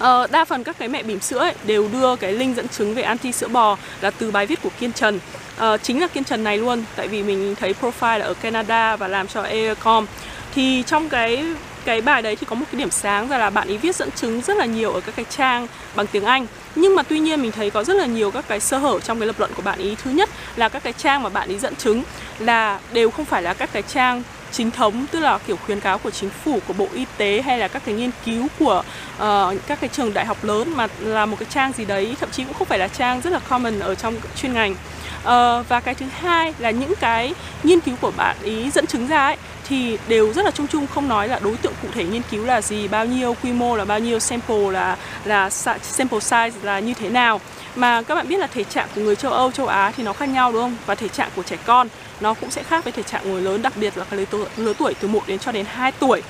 Ờ, 0.00 0.26
đa 0.30 0.44
phần 0.44 0.64
các 0.64 0.78
cái 0.78 0.88
mẹ 0.88 1.02
bỉm 1.02 1.20
sữa 1.20 1.38
ấy, 1.38 1.54
đều 1.64 1.88
đưa 1.92 2.16
cái 2.16 2.32
link 2.32 2.56
dẫn 2.56 2.68
chứng 2.68 2.94
về 2.94 3.02
anti 3.02 3.32
sữa 3.32 3.48
bò 3.48 3.76
là 4.00 4.10
từ 4.10 4.30
bài 4.30 4.46
viết 4.46 4.62
của 4.62 4.70
Kiên 4.80 4.92
Trần. 4.92 5.20
Ờ, 5.56 5.76
chính 5.82 6.00
là 6.00 6.06
Kiên 6.06 6.24
Trần 6.24 6.44
này 6.44 6.58
luôn 6.58 6.84
tại 6.96 7.08
vì 7.08 7.22
mình 7.22 7.54
thấy 7.60 7.74
profile 7.80 8.18
là 8.18 8.24
ở 8.24 8.34
Canada 8.34 8.96
và 8.96 9.08
làm 9.08 9.28
cho 9.28 9.42
Aircom 9.42 10.06
thì 10.54 10.82
trong 10.86 11.08
cái 11.08 11.44
cái 11.84 12.00
bài 12.00 12.22
đấy 12.22 12.36
thì 12.36 12.46
có 12.50 12.54
một 12.54 12.66
cái 12.72 12.78
điểm 12.78 12.90
sáng 12.90 13.30
là 13.30 13.50
bạn 13.50 13.68
ấy 13.68 13.78
viết 13.78 13.96
dẫn 13.96 14.10
chứng 14.10 14.40
rất 14.40 14.56
là 14.56 14.64
nhiều 14.64 14.92
ở 14.92 15.00
các 15.00 15.16
cái 15.16 15.24
trang 15.30 15.66
bằng 15.94 16.06
tiếng 16.06 16.24
Anh. 16.24 16.46
Nhưng 16.74 16.94
mà 16.94 17.02
tuy 17.02 17.18
nhiên 17.18 17.42
mình 17.42 17.52
thấy 17.52 17.70
có 17.70 17.84
rất 17.84 17.96
là 17.96 18.06
nhiều 18.06 18.30
các 18.30 18.44
cái 18.48 18.60
sơ 18.60 18.78
hở 18.78 18.98
trong 19.00 19.20
cái 19.20 19.26
lập 19.26 19.38
luận 19.38 19.50
của 19.56 19.62
bạn 19.62 19.78
ý 19.78 19.96
thứ 20.04 20.10
nhất 20.10 20.30
là 20.56 20.68
các 20.68 20.82
cái 20.82 20.92
trang 20.92 21.22
mà 21.22 21.28
bạn 21.28 21.48
ý 21.48 21.58
dẫn 21.58 21.76
chứng 21.76 22.02
là 22.38 22.80
đều 22.92 23.10
không 23.10 23.24
phải 23.24 23.42
là 23.42 23.54
các 23.54 23.70
cái 23.72 23.82
trang 23.82 24.22
chính 24.52 24.70
thống 24.70 25.06
tức 25.10 25.20
là 25.20 25.38
kiểu 25.38 25.56
khuyến 25.56 25.80
cáo 25.80 25.98
của 25.98 26.10
chính 26.10 26.30
phủ 26.30 26.58
của 26.66 26.74
bộ 26.74 26.88
y 26.94 27.04
tế 27.16 27.42
hay 27.42 27.58
là 27.58 27.68
các 27.68 27.82
cái 27.86 27.94
nghiên 27.94 28.10
cứu 28.24 28.46
của 28.58 28.82
uh, 29.16 29.54
các 29.66 29.80
cái 29.80 29.90
trường 29.92 30.14
đại 30.14 30.26
học 30.26 30.44
lớn 30.44 30.76
mà 30.76 30.86
là 31.00 31.26
một 31.26 31.36
cái 31.40 31.46
trang 31.50 31.72
gì 31.72 31.84
đấy 31.84 32.16
thậm 32.20 32.30
chí 32.30 32.44
cũng 32.44 32.54
không 32.54 32.68
phải 32.68 32.78
là 32.78 32.88
trang 32.88 33.20
rất 33.20 33.30
là 33.30 33.38
common 33.38 33.80
ở 33.80 33.94
trong 33.94 34.14
chuyên 34.36 34.52
ngành. 34.52 34.74
Uh, 35.20 35.26
và 35.68 35.80
cái 35.84 35.94
thứ 35.94 36.06
hai 36.20 36.54
là 36.58 36.70
những 36.70 36.92
cái 37.00 37.34
nghiên 37.62 37.80
cứu 37.80 37.96
của 38.00 38.10
bạn 38.16 38.36
ý 38.42 38.70
dẫn 38.70 38.86
chứng 38.86 39.06
ra 39.06 39.26
ấy 39.26 39.36
thì 39.68 39.98
đều 40.08 40.32
rất 40.32 40.44
là 40.44 40.50
chung 40.50 40.66
chung 40.66 40.86
không 40.86 41.08
nói 41.08 41.28
là 41.28 41.38
đối 41.42 41.56
tượng 41.56 41.72
cụ 41.82 41.88
thể 41.92 42.04
nghiên 42.04 42.22
cứu 42.30 42.46
là 42.46 42.62
gì 42.62 42.88
bao 42.88 43.06
nhiêu 43.06 43.36
quy 43.42 43.52
mô 43.52 43.76
là 43.76 43.84
bao 43.84 43.98
nhiêu 43.98 44.18
sample 44.18 44.70
là 44.70 44.96
là 45.24 45.50
sample 45.50 46.18
size 46.18 46.50
là 46.62 46.80
như 46.80 46.94
thế 46.94 47.08
nào. 47.08 47.40
Mà 47.76 48.02
các 48.02 48.14
bạn 48.14 48.28
biết 48.28 48.36
là 48.38 48.46
thể 48.46 48.64
trạng 48.64 48.88
của 48.94 49.00
người 49.00 49.16
châu 49.16 49.32
Âu 49.32 49.50
châu 49.50 49.66
Á 49.66 49.92
thì 49.96 50.02
nó 50.02 50.12
khác 50.12 50.28
nhau 50.28 50.52
đúng 50.52 50.62
không? 50.62 50.76
Và 50.86 50.94
thể 50.94 51.08
trạng 51.08 51.28
của 51.36 51.42
trẻ 51.42 51.56
con 51.66 51.88
nó 52.20 52.34
cũng 52.34 52.50
sẽ 52.50 52.62
khác 52.62 52.84
với 52.84 52.92
thể 52.92 53.02
trạng 53.02 53.32
người 53.32 53.42
lớn 53.42 53.62
đặc 53.62 53.72
biệt 53.76 53.98
là 53.98 54.04
cái 54.04 54.18
lứa 54.18 54.26
tuổi, 54.30 54.46
lứa 54.56 54.72
tuổi 54.78 54.94
từ 55.00 55.08
1 55.08 55.22
đến 55.26 55.38
cho 55.38 55.52
đến 55.52 55.66
2 55.68 55.92
tuổi. 55.92 56.22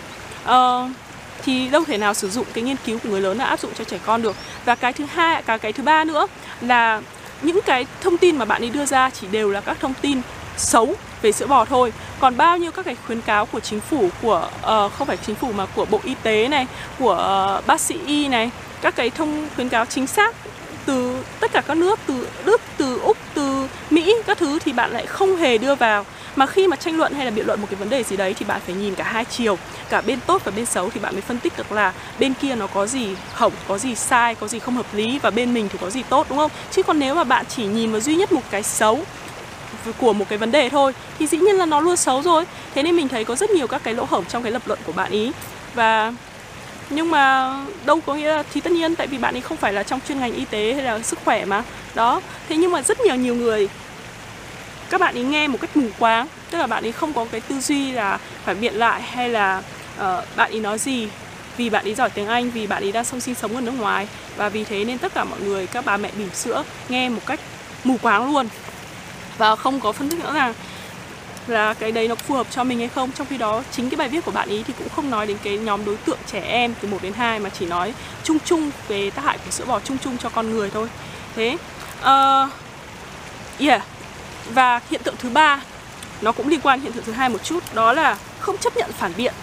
Uh, 0.44 0.52
thì 1.42 1.68
đâu 1.68 1.84
thể 1.84 1.98
nào 1.98 2.14
sử 2.14 2.30
dụng 2.30 2.46
cái 2.52 2.64
nghiên 2.64 2.76
cứu 2.86 2.98
của 3.02 3.08
người 3.08 3.20
lớn 3.20 3.38
là 3.38 3.44
áp 3.44 3.60
dụng 3.60 3.72
cho 3.78 3.84
trẻ 3.84 3.98
con 4.06 4.22
được. 4.22 4.36
Và 4.64 4.74
cái 4.74 4.92
thứ 4.92 5.04
hai 5.04 5.42
cả 5.42 5.58
cái 5.58 5.72
thứ 5.72 5.82
ba 5.82 6.04
nữa 6.04 6.26
là 6.60 7.00
những 7.42 7.60
cái 7.66 7.86
thông 8.00 8.18
tin 8.18 8.36
mà 8.36 8.44
bạn 8.44 8.62
ấy 8.62 8.70
đưa 8.70 8.84
ra 8.84 9.10
chỉ 9.10 9.26
đều 9.30 9.50
là 9.50 9.60
các 9.60 9.76
thông 9.80 9.94
tin 10.00 10.20
xấu 10.56 10.94
về 11.22 11.32
sữa 11.32 11.46
bò 11.46 11.64
thôi. 11.64 11.92
Còn 12.20 12.36
bao 12.36 12.58
nhiêu 12.58 12.70
các 12.70 12.84
cái 12.84 12.96
khuyến 13.06 13.20
cáo 13.20 13.46
của 13.46 13.60
chính 13.60 13.80
phủ 13.80 14.08
của 14.22 14.50
uh, 14.58 14.92
không 14.92 15.06
phải 15.06 15.16
chính 15.16 15.34
phủ 15.34 15.52
mà 15.52 15.66
của 15.66 15.84
bộ 15.84 16.00
y 16.04 16.14
tế 16.22 16.48
này 16.48 16.66
của 16.98 17.56
uh, 17.58 17.66
bác 17.66 17.80
sĩ 17.80 17.98
y 18.06 18.28
này 18.28 18.50
các 18.80 18.96
cái 18.96 19.10
thông 19.10 19.48
khuyến 19.54 19.68
cáo 19.68 19.86
chính 19.86 20.06
xác 20.06 20.36
từ 20.86 21.24
tất 21.40 21.52
cả 21.52 21.60
các 21.60 21.76
nước 21.76 21.98
từ 22.06 22.28
đức 22.44 22.60
từ 22.76 22.98
úc 22.98 23.16
mỹ 23.90 24.14
các 24.26 24.38
thứ 24.38 24.58
thì 24.58 24.72
bạn 24.72 24.90
lại 24.90 25.06
không 25.06 25.36
hề 25.36 25.58
đưa 25.58 25.74
vào. 25.74 26.06
Mà 26.36 26.46
khi 26.46 26.68
mà 26.68 26.76
tranh 26.76 26.96
luận 26.96 27.12
hay 27.14 27.24
là 27.24 27.30
biện 27.30 27.46
luận 27.46 27.60
một 27.60 27.66
cái 27.70 27.76
vấn 27.76 27.88
đề 27.88 28.02
gì 28.02 28.16
đấy 28.16 28.34
thì 28.38 28.44
bạn 28.44 28.60
phải 28.66 28.74
nhìn 28.74 28.94
cả 28.94 29.04
hai 29.04 29.24
chiều, 29.24 29.58
cả 29.90 30.00
bên 30.00 30.18
tốt 30.26 30.42
và 30.44 30.52
bên 30.56 30.66
xấu 30.66 30.90
thì 30.90 31.00
bạn 31.00 31.14
mới 31.14 31.22
phân 31.22 31.38
tích 31.38 31.52
được 31.56 31.72
là 31.72 31.92
bên 32.18 32.34
kia 32.34 32.54
nó 32.54 32.66
có 32.66 32.86
gì 32.86 33.08
hỏng, 33.32 33.52
có 33.68 33.78
gì 33.78 33.94
sai, 33.94 34.34
có 34.34 34.48
gì 34.48 34.58
không 34.58 34.76
hợp 34.76 34.86
lý 34.94 35.18
và 35.18 35.30
bên 35.30 35.54
mình 35.54 35.68
thì 35.72 35.78
có 35.80 35.90
gì 35.90 36.02
tốt, 36.02 36.26
đúng 36.28 36.38
không? 36.38 36.50
Chứ 36.70 36.82
còn 36.82 36.98
nếu 36.98 37.14
mà 37.14 37.24
bạn 37.24 37.44
chỉ 37.48 37.64
nhìn 37.64 37.92
vào 37.92 38.00
duy 38.00 38.14
nhất 38.14 38.32
một 38.32 38.42
cái 38.50 38.62
xấu 38.62 39.04
của 39.98 40.12
một 40.12 40.24
cái 40.28 40.38
vấn 40.38 40.50
đề 40.50 40.68
thôi 40.68 40.94
thì 41.18 41.26
dĩ 41.26 41.38
nhiên 41.38 41.56
là 41.56 41.66
nó 41.66 41.80
luôn 41.80 41.96
xấu 41.96 42.22
rồi. 42.22 42.44
Thế 42.74 42.82
nên 42.82 42.96
mình 42.96 43.08
thấy 43.08 43.24
có 43.24 43.36
rất 43.36 43.50
nhiều 43.50 43.66
các 43.66 43.80
cái 43.84 43.94
lỗ 43.94 44.04
hổng 44.04 44.24
trong 44.24 44.42
cái 44.42 44.52
lập 44.52 44.62
luận 44.66 44.78
của 44.86 44.92
bạn 44.92 45.10
ý. 45.10 45.32
Và 45.74 46.12
nhưng 46.90 47.10
mà 47.10 47.54
đâu 47.84 48.00
có 48.06 48.14
nghĩa 48.14 48.36
là 48.36 48.42
thì 48.52 48.60
tất 48.60 48.72
nhiên 48.72 48.96
tại 48.96 49.06
vì 49.06 49.18
bạn 49.18 49.34
ấy 49.34 49.40
không 49.40 49.56
phải 49.56 49.72
là 49.72 49.82
trong 49.82 50.00
chuyên 50.08 50.20
ngành 50.20 50.34
y 50.34 50.44
tế 50.44 50.72
hay 50.74 50.82
là 50.82 51.02
sức 51.02 51.18
khỏe 51.24 51.44
mà. 51.44 51.62
Đó 51.94 52.20
thế 52.48 52.56
nhưng 52.56 52.72
mà 52.72 52.82
rất 52.82 53.00
nhiều 53.00 53.16
nhiều 53.16 53.34
người 53.34 53.68
các 54.90 55.00
bạn 55.00 55.14
ấy 55.14 55.24
nghe 55.24 55.48
một 55.48 55.58
cách 55.60 55.76
mù 55.76 55.86
quáng 55.98 56.26
tức 56.50 56.58
là 56.58 56.66
bạn 56.66 56.84
ấy 56.84 56.92
không 56.92 57.12
có 57.12 57.26
cái 57.32 57.40
tư 57.40 57.60
duy 57.60 57.92
là 57.92 58.18
phải 58.44 58.54
biện 58.54 58.74
lại 58.74 59.02
hay 59.02 59.28
là 59.28 59.62
uh, 59.96 60.24
bạn 60.36 60.50
ấy 60.50 60.60
nói 60.60 60.78
gì 60.78 61.08
vì 61.56 61.70
bạn 61.70 61.84
ấy 61.84 61.94
giỏi 61.94 62.10
tiếng 62.10 62.26
Anh 62.26 62.50
vì 62.50 62.66
bạn 62.66 62.82
ấy 62.82 62.92
đang 62.92 63.04
sống 63.04 63.20
sinh 63.20 63.34
sống 63.34 63.54
ở 63.54 63.60
nước 63.60 63.72
ngoài. 63.78 64.08
Và 64.36 64.48
vì 64.48 64.64
thế 64.64 64.84
nên 64.84 64.98
tất 64.98 65.14
cả 65.14 65.24
mọi 65.24 65.40
người 65.40 65.66
các 65.66 65.84
bà 65.84 65.96
mẹ 65.96 66.10
bỉm 66.18 66.30
sữa 66.34 66.64
nghe 66.88 67.08
một 67.08 67.20
cách 67.26 67.40
mù 67.84 67.96
quáng 68.02 68.32
luôn. 68.32 68.48
Và 69.38 69.56
không 69.56 69.80
có 69.80 69.92
phân 69.92 70.08
tích 70.08 70.22
rõ 70.22 70.32
ràng 70.32 70.54
là 71.46 71.74
cái 71.74 71.92
đấy 71.92 72.08
nó 72.08 72.14
phù 72.14 72.34
hợp 72.34 72.46
cho 72.50 72.64
mình 72.64 72.78
hay 72.78 72.88
không? 72.88 73.12
Trong 73.12 73.26
khi 73.30 73.38
đó 73.38 73.62
chính 73.72 73.90
cái 73.90 73.96
bài 73.96 74.08
viết 74.08 74.24
của 74.24 74.30
bạn 74.30 74.48
ý 74.48 74.62
thì 74.62 74.74
cũng 74.78 74.88
không 74.88 75.10
nói 75.10 75.26
đến 75.26 75.36
cái 75.42 75.58
nhóm 75.58 75.84
đối 75.84 75.96
tượng 75.96 76.18
trẻ 76.26 76.40
em 76.40 76.74
từ 76.80 76.88
1 76.88 76.98
đến 77.02 77.12
2 77.12 77.38
mà 77.38 77.50
chỉ 77.50 77.66
nói 77.66 77.94
chung 78.24 78.38
chung 78.44 78.70
về 78.88 79.10
tác 79.10 79.24
hại 79.24 79.38
của 79.44 79.50
sữa 79.50 79.64
bò 79.64 79.80
chung 79.84 79.98
chung 79.98 80.18
cho 80.18 80.28
con 80.28 80.50
người 80.50 80.70
thôi. 80.70 80.88
Thế 81.36 81.56
uh, 82.00 82.50
yeah. 83.58 83.82
Và 84.50 84.80
hiện 84.90 85.00
tượng 85.04 85.16
thứ 85.18 85.28
ba 85.28 85.62
nó 86.20 86.32
cũng 86.32 86.48
liên 86.48 86.60
quan 86.60 86.80
hiện 86.80 86.92
tượng 86.92 87.04
thứ 87.04 87.12
hai 87.12 87.28
một 87.28 87.44
chút 87.44 87.64
đó 87.74 87.92
là 87.92 88.18
không 88.38 88.58
chấp 88.58 88.76
nhận 88.76 88.92
phản 88.92 89.12
biện. 89.16 89.34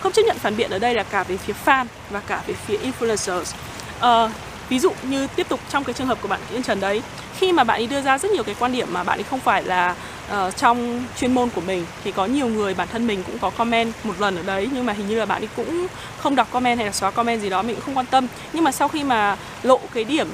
Không 0.00 0.12
chấp 0.12 0.22
nhận 0.22 0.38
phản 0.38 0.56
biện 0.56 0.70
ở 0.70 0.78
đây 0.78 0.94
là 0.94 1.02
cả 1.02 1.22
về 1.22 1.36
phía 1.36 1.54
fan 1.64 1.86
và 2.10 2.20
cả 2.20 2.42
về 2.46 2.54
phía 2.66 2.76
influencers. 2.76 3.54
Uh, 3.98 4.30
ví 4.68 4.78
dụ 4.78 4.92
như 5.02 5.26
tiếp 5.36 5.48
tục 5.48 5.60
trong 5.68 5.84
cái 5.84 5.94
trường 5.94 6.06
hợp 6.06 6.18
của 6.22 6.28
bạn 6.28 6.40
Yên 6.52 6.62
Trần 6.62 6.80
đấy 6.80 7.02
khi 7.38 7.52
mà 7.52 7.64
bạn 7.64 7.80
ấy 7.80 7.86
đưa 7.86 8.00
ra 8.00 8.18
rất 8.18 8.30
nhiều 8.30 8.42
cái 8.42 8.54
quan 8.58 8.72
điểm 8.72 8.88
mà 8.92 9.04
bạn 9.04 9.18
ấy 9.18 9.24
không 9.24 9.40
phải 9.40 9.62
là 9.62 9.94
uh, 10.32 10.56
trong 10.56 11.04
chuyên 11.20 11.34
môn 11.34 11.48
của 11.54 11.60
mình 11.60 11.86
thì 12.04 12.12
có 12.12 12.26
nhiều 12.26 12.48
người 12.48 12.74
bản 12.74 12.88
thân 12.92 13.06
mình 13.06 13.22
cũng 13.26 13.38
có 13.38 13.50
comment 13.50 13.92
một 14.04 14.14
lần 14.20 14.36
ở 14.36 14.42
đấy 14.42 14.68
nhưng 14.72 14.86
mà 14.86 14.92
hình 14.92 15.08
như 15.08 15.18
là 15.18 15.26
bạn 15.26 15.42
ấy 15.42 15.48
cũng 15.56 15.86
không 16.18 16.36
đọc 16.36 16.48
comment 16.50 16.78
hay 16.78 16.86
là 16.86 16.92
xóa 16.92 17.10
comment 17.10 17.42
gì 17.42 17.48
đó 17.48 17.62
mình 17.62 17.76
cũng 17.76 17.84
không 17.84 17.96
quan 17.96 18.06
tâm. 18.06 18.26
Nhưng 18.52 18.64
mà 18.64 18.72
sau 18.72 18.88
khi 18.88 19.04
mà 19.04 19.36
lộ 19.62 19.80
cái 19.94 20.04
điểm 20.04 20.28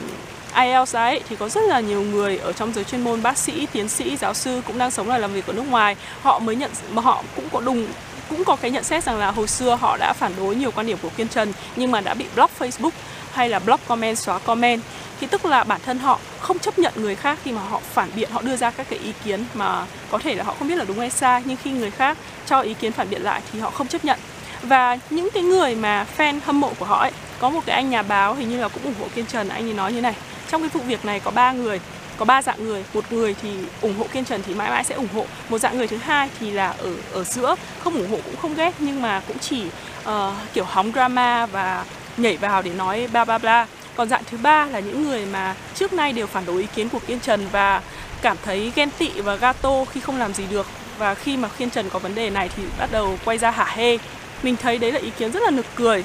IELTS 0.55 0.97
ấy 0.97 1.21
thì 1.29 1.37
có 1.37 1.49
rất 1.49 1.65
là 1.65 1.81
nhiều 1.81 2.03
người 2.03 2.39
ở 2.39 2.53
trong 2.53 2.73
giới 2.73 2.85
chuyên 2.85 3.05
môn 3.05 3.23
bác 3.23 3.39
sĩ, 3.39 3.67
tiến 3.73 3.89
sĩ, 3.89 4.17
giáo 4.17 4.35
sư 4.35 4.63
cũng 4.67 4.79
đang 4.79 4.91
sống 4.91 5.09
là 5.09 5.19
làm 5.19 5.33
việc 5.33 5.47
ở 5.47 5.53
nước 5.53 5.71
ngoài 5.71 5.97
họ 6.23 6.39
mới 6.39 6.57
nhận 6.57 6.71
mà 6.93 7.03
họ 7.03 7.23
cũng 7.37 7.49
có 7.53 7.61
đùng 7.61 7.87
cũng 8.29 8.45
có 8.45 8.57
cái 8.57 8.71
nhận 8.71 8.85
xét 8.85 9.05
rằng 9.05 9.19
là 9.19 9.31
hồi 9.31 9.49
xưa 9.49 9.75
họ 9.81 9.97
đã 9.97 10.13
phản 10.13 10.33
đối 10.37 10.57
nhiều 10.57 10.71
quan 10.71 10.87
điểm 10.87 10.99
của 11.03 11.11
Kiên 11.17 11.29
Trần, 11.29 11.53
nhưng 11.77 11.91
mà 11.91 12.01
đã 12.01 12.15
bị 12.15 12.25
block 12.35 12.59
Facebook 12.59 12.91
hay 13.33 13.49
là 13.49 13.59
block 13.59 13.89
comment, 13.89 14.19
xóa 14.19 14.39
comment. 14.39 14.83
Thì 15.21 15.27
tức 15.27 15.45
là 15.45 15.65
bản 15.65 15.81
thân 15.87 15.99
họ 15.99 16.19
không 16.41 16.59
chấp 16.59 16.79
nhận 16.79 16.93
người 16.97 17.15
khác 17.15 17.39
khi 17.45 17.53
mà 17.53 17.61
họ 17.71 17.81
phản 17.95 18.11
biện, 18.15 18.31
họ 18.31 18.43
đưa 18.43 18.57
ra 18.57 18.71
các 18.71 18.87
cái 18.91 18.99
ý 18.99 19.13
kiến 19.25 19.45
mà 19.55 19.87
có 20.11 20.19
thể 20.19 20.35
là 20.35 20.45
họ 20.45 20.55
không 20.59 20.69
biết 20.69 20.77
là 20.77 20.85
đúng 20.85 20.99
hay 20.99 21.11
sai, 21.11 21.43
nhưng 21.45 21.57
khi 21.57 21.71
người 21.71 21.91
khác 21.91 22.19
cho 22.47 22.61
ý 22.61 22.75
kiến 22.75 22.93
phản 22.93 23.11
biện 23.11 23.23
lại 23.23 23.41
thì 23.53 23.61
họ 23.61 23.71
không 23.71 23.89
chấp 23.89 24.05
nhận. 24.05 24.19
Và 24.63 24.99
những 25.11 25.31
cái 25.31 25.43
người 25.43 25.75
mà 25.75 26.07
fan 26.17 26.41
hâm 26.45 26.61
mộ 26.61 26.73
của 26.79 26.85
họ 26.85 27.01
ấy, 27.01 27.13
có 27.39 27.51
một 27.51 27.61
cái 27.67 27.77
anh 27.77 27.91
nhà 27.91 28.03
báo 28.03 28.35
hình 28.35 28.49
như 28.49 28.61
là 28.61 28.69
cũng 28.69 28.83
ủng 28.85 28.95
hộ 29.01 29.07
Kiên 29.15 29.27
Trần, 29.27 29.49
anh 29.49 29.67
ấy 29.69 29.75
nói 29.75 29.93
như 29.93 30.01
này, 30.01 30.15
trong 30.51 30.61
cái 30.61 30.71
vụ 30.73 30.81
việc 30.81 31.05
này 31.05 31.21
có 31.21 31.31
ba 31.31 31.53
người 31.53 31.81
có 32.19 32.25
ba 32.25 32.43
dạng 32.43 32.65
người 32.65 32.85
một 32.95 33.13
người 33.13 33.35
thì 33.43 33.51
ủng 33.81 33.99
hộ 33.99 34.07
kiên 34.13 34.25
trần 34.25 34.43
thì 34.47 34.55
mãi 34.55 34.71
mãi 34.71 34.85
sẽ 34.85 34.95
ủng 34.95 35.09
hộ. 35.15 35.27
Một 35.49 35.59
dạng 35.59 35.79
người 35.79 35.87
thứ 35.87 35.97
hai 35.97 36.29
thì 36.41 36.51
là 36.51 36.69
ở 36.79 36.93
ở 37.13 37.25
giữa 37.25 37.55
không 37.85 37.95
ủng 37.95 38.11
hộ 38.11 38.19
cũng 38.25 38.37
không 38.37 38.55
ghét 38.55 38.75
nhưng 38.79 39.03
mà 39.03 39.23
cũng 39.29 39.39
chỉ 39.39 39.63
uh, 40.09 40.13
kiểu 40.55 40.65
hóng 40.65 40.93
drama 40.93 41.47
và 41.47 41.85
nhảy 42.17 42.37
vào 42.37 42.63
để 42.63 42.71
nói 42.71 43.09
bla 43.13 43.25
bla 43.25 43.39
bla. 43.39 43.67
Còn 43.97 44.09
dạng 44.09 44.23
thứ 44.31 44.39
ba 44.39 44.67
là 44.67 44.81
những 44.81 45.05
người 45.05 45.27
mà 45.27 45.55
trước 45.75 45.93
nay 45.93 46.13
đều 46.13 46.27
phản 46.27 46.47
đối 46.47 46.61
ý 46.61 46.67
kiến 46.75 46.89
của 46.89 47.01
kiên 47.07 47.21
trần 47.21 47.47
và 47.53 47.83
cảm 48.23 48.37
thấy 48.45 48.73
ghen 48.75 48.91
tị 48.99 49.09
và 49.09 49.35
gato 49.35 49.85
khi 49.85 50.01
không 50.01 50.19
làm 50.19 50.35
gì 50.35 50.45
được. 50.51 50.67
Và 50.99 51.15
khi 51.15 51.37
mà 51.37 51.49
kiên 51.59 51.71
trần 51.71 51.91
có 51.91 51.99
vấn 51.99 52.15
đề 52.15 52.31
này 52.31 52.51
thì 52.57 52.63
bắt 52.79 52.89
đầu 52.93 53.19
quay 53.25 53.39
ra 53.39 53.51
hả 53.51 53.65
hê. 53.65 53.99
Mình 54.43 54.57
thấy 54.57 54.79
đấy 54.79 54.93
là 54.93 55.01
ý 55.01 55.11
kiến 55.19 55.33
rất 55.33 55.43
là 55.43 55.51
nực 55.51 55.67
cười. 55.75 56.05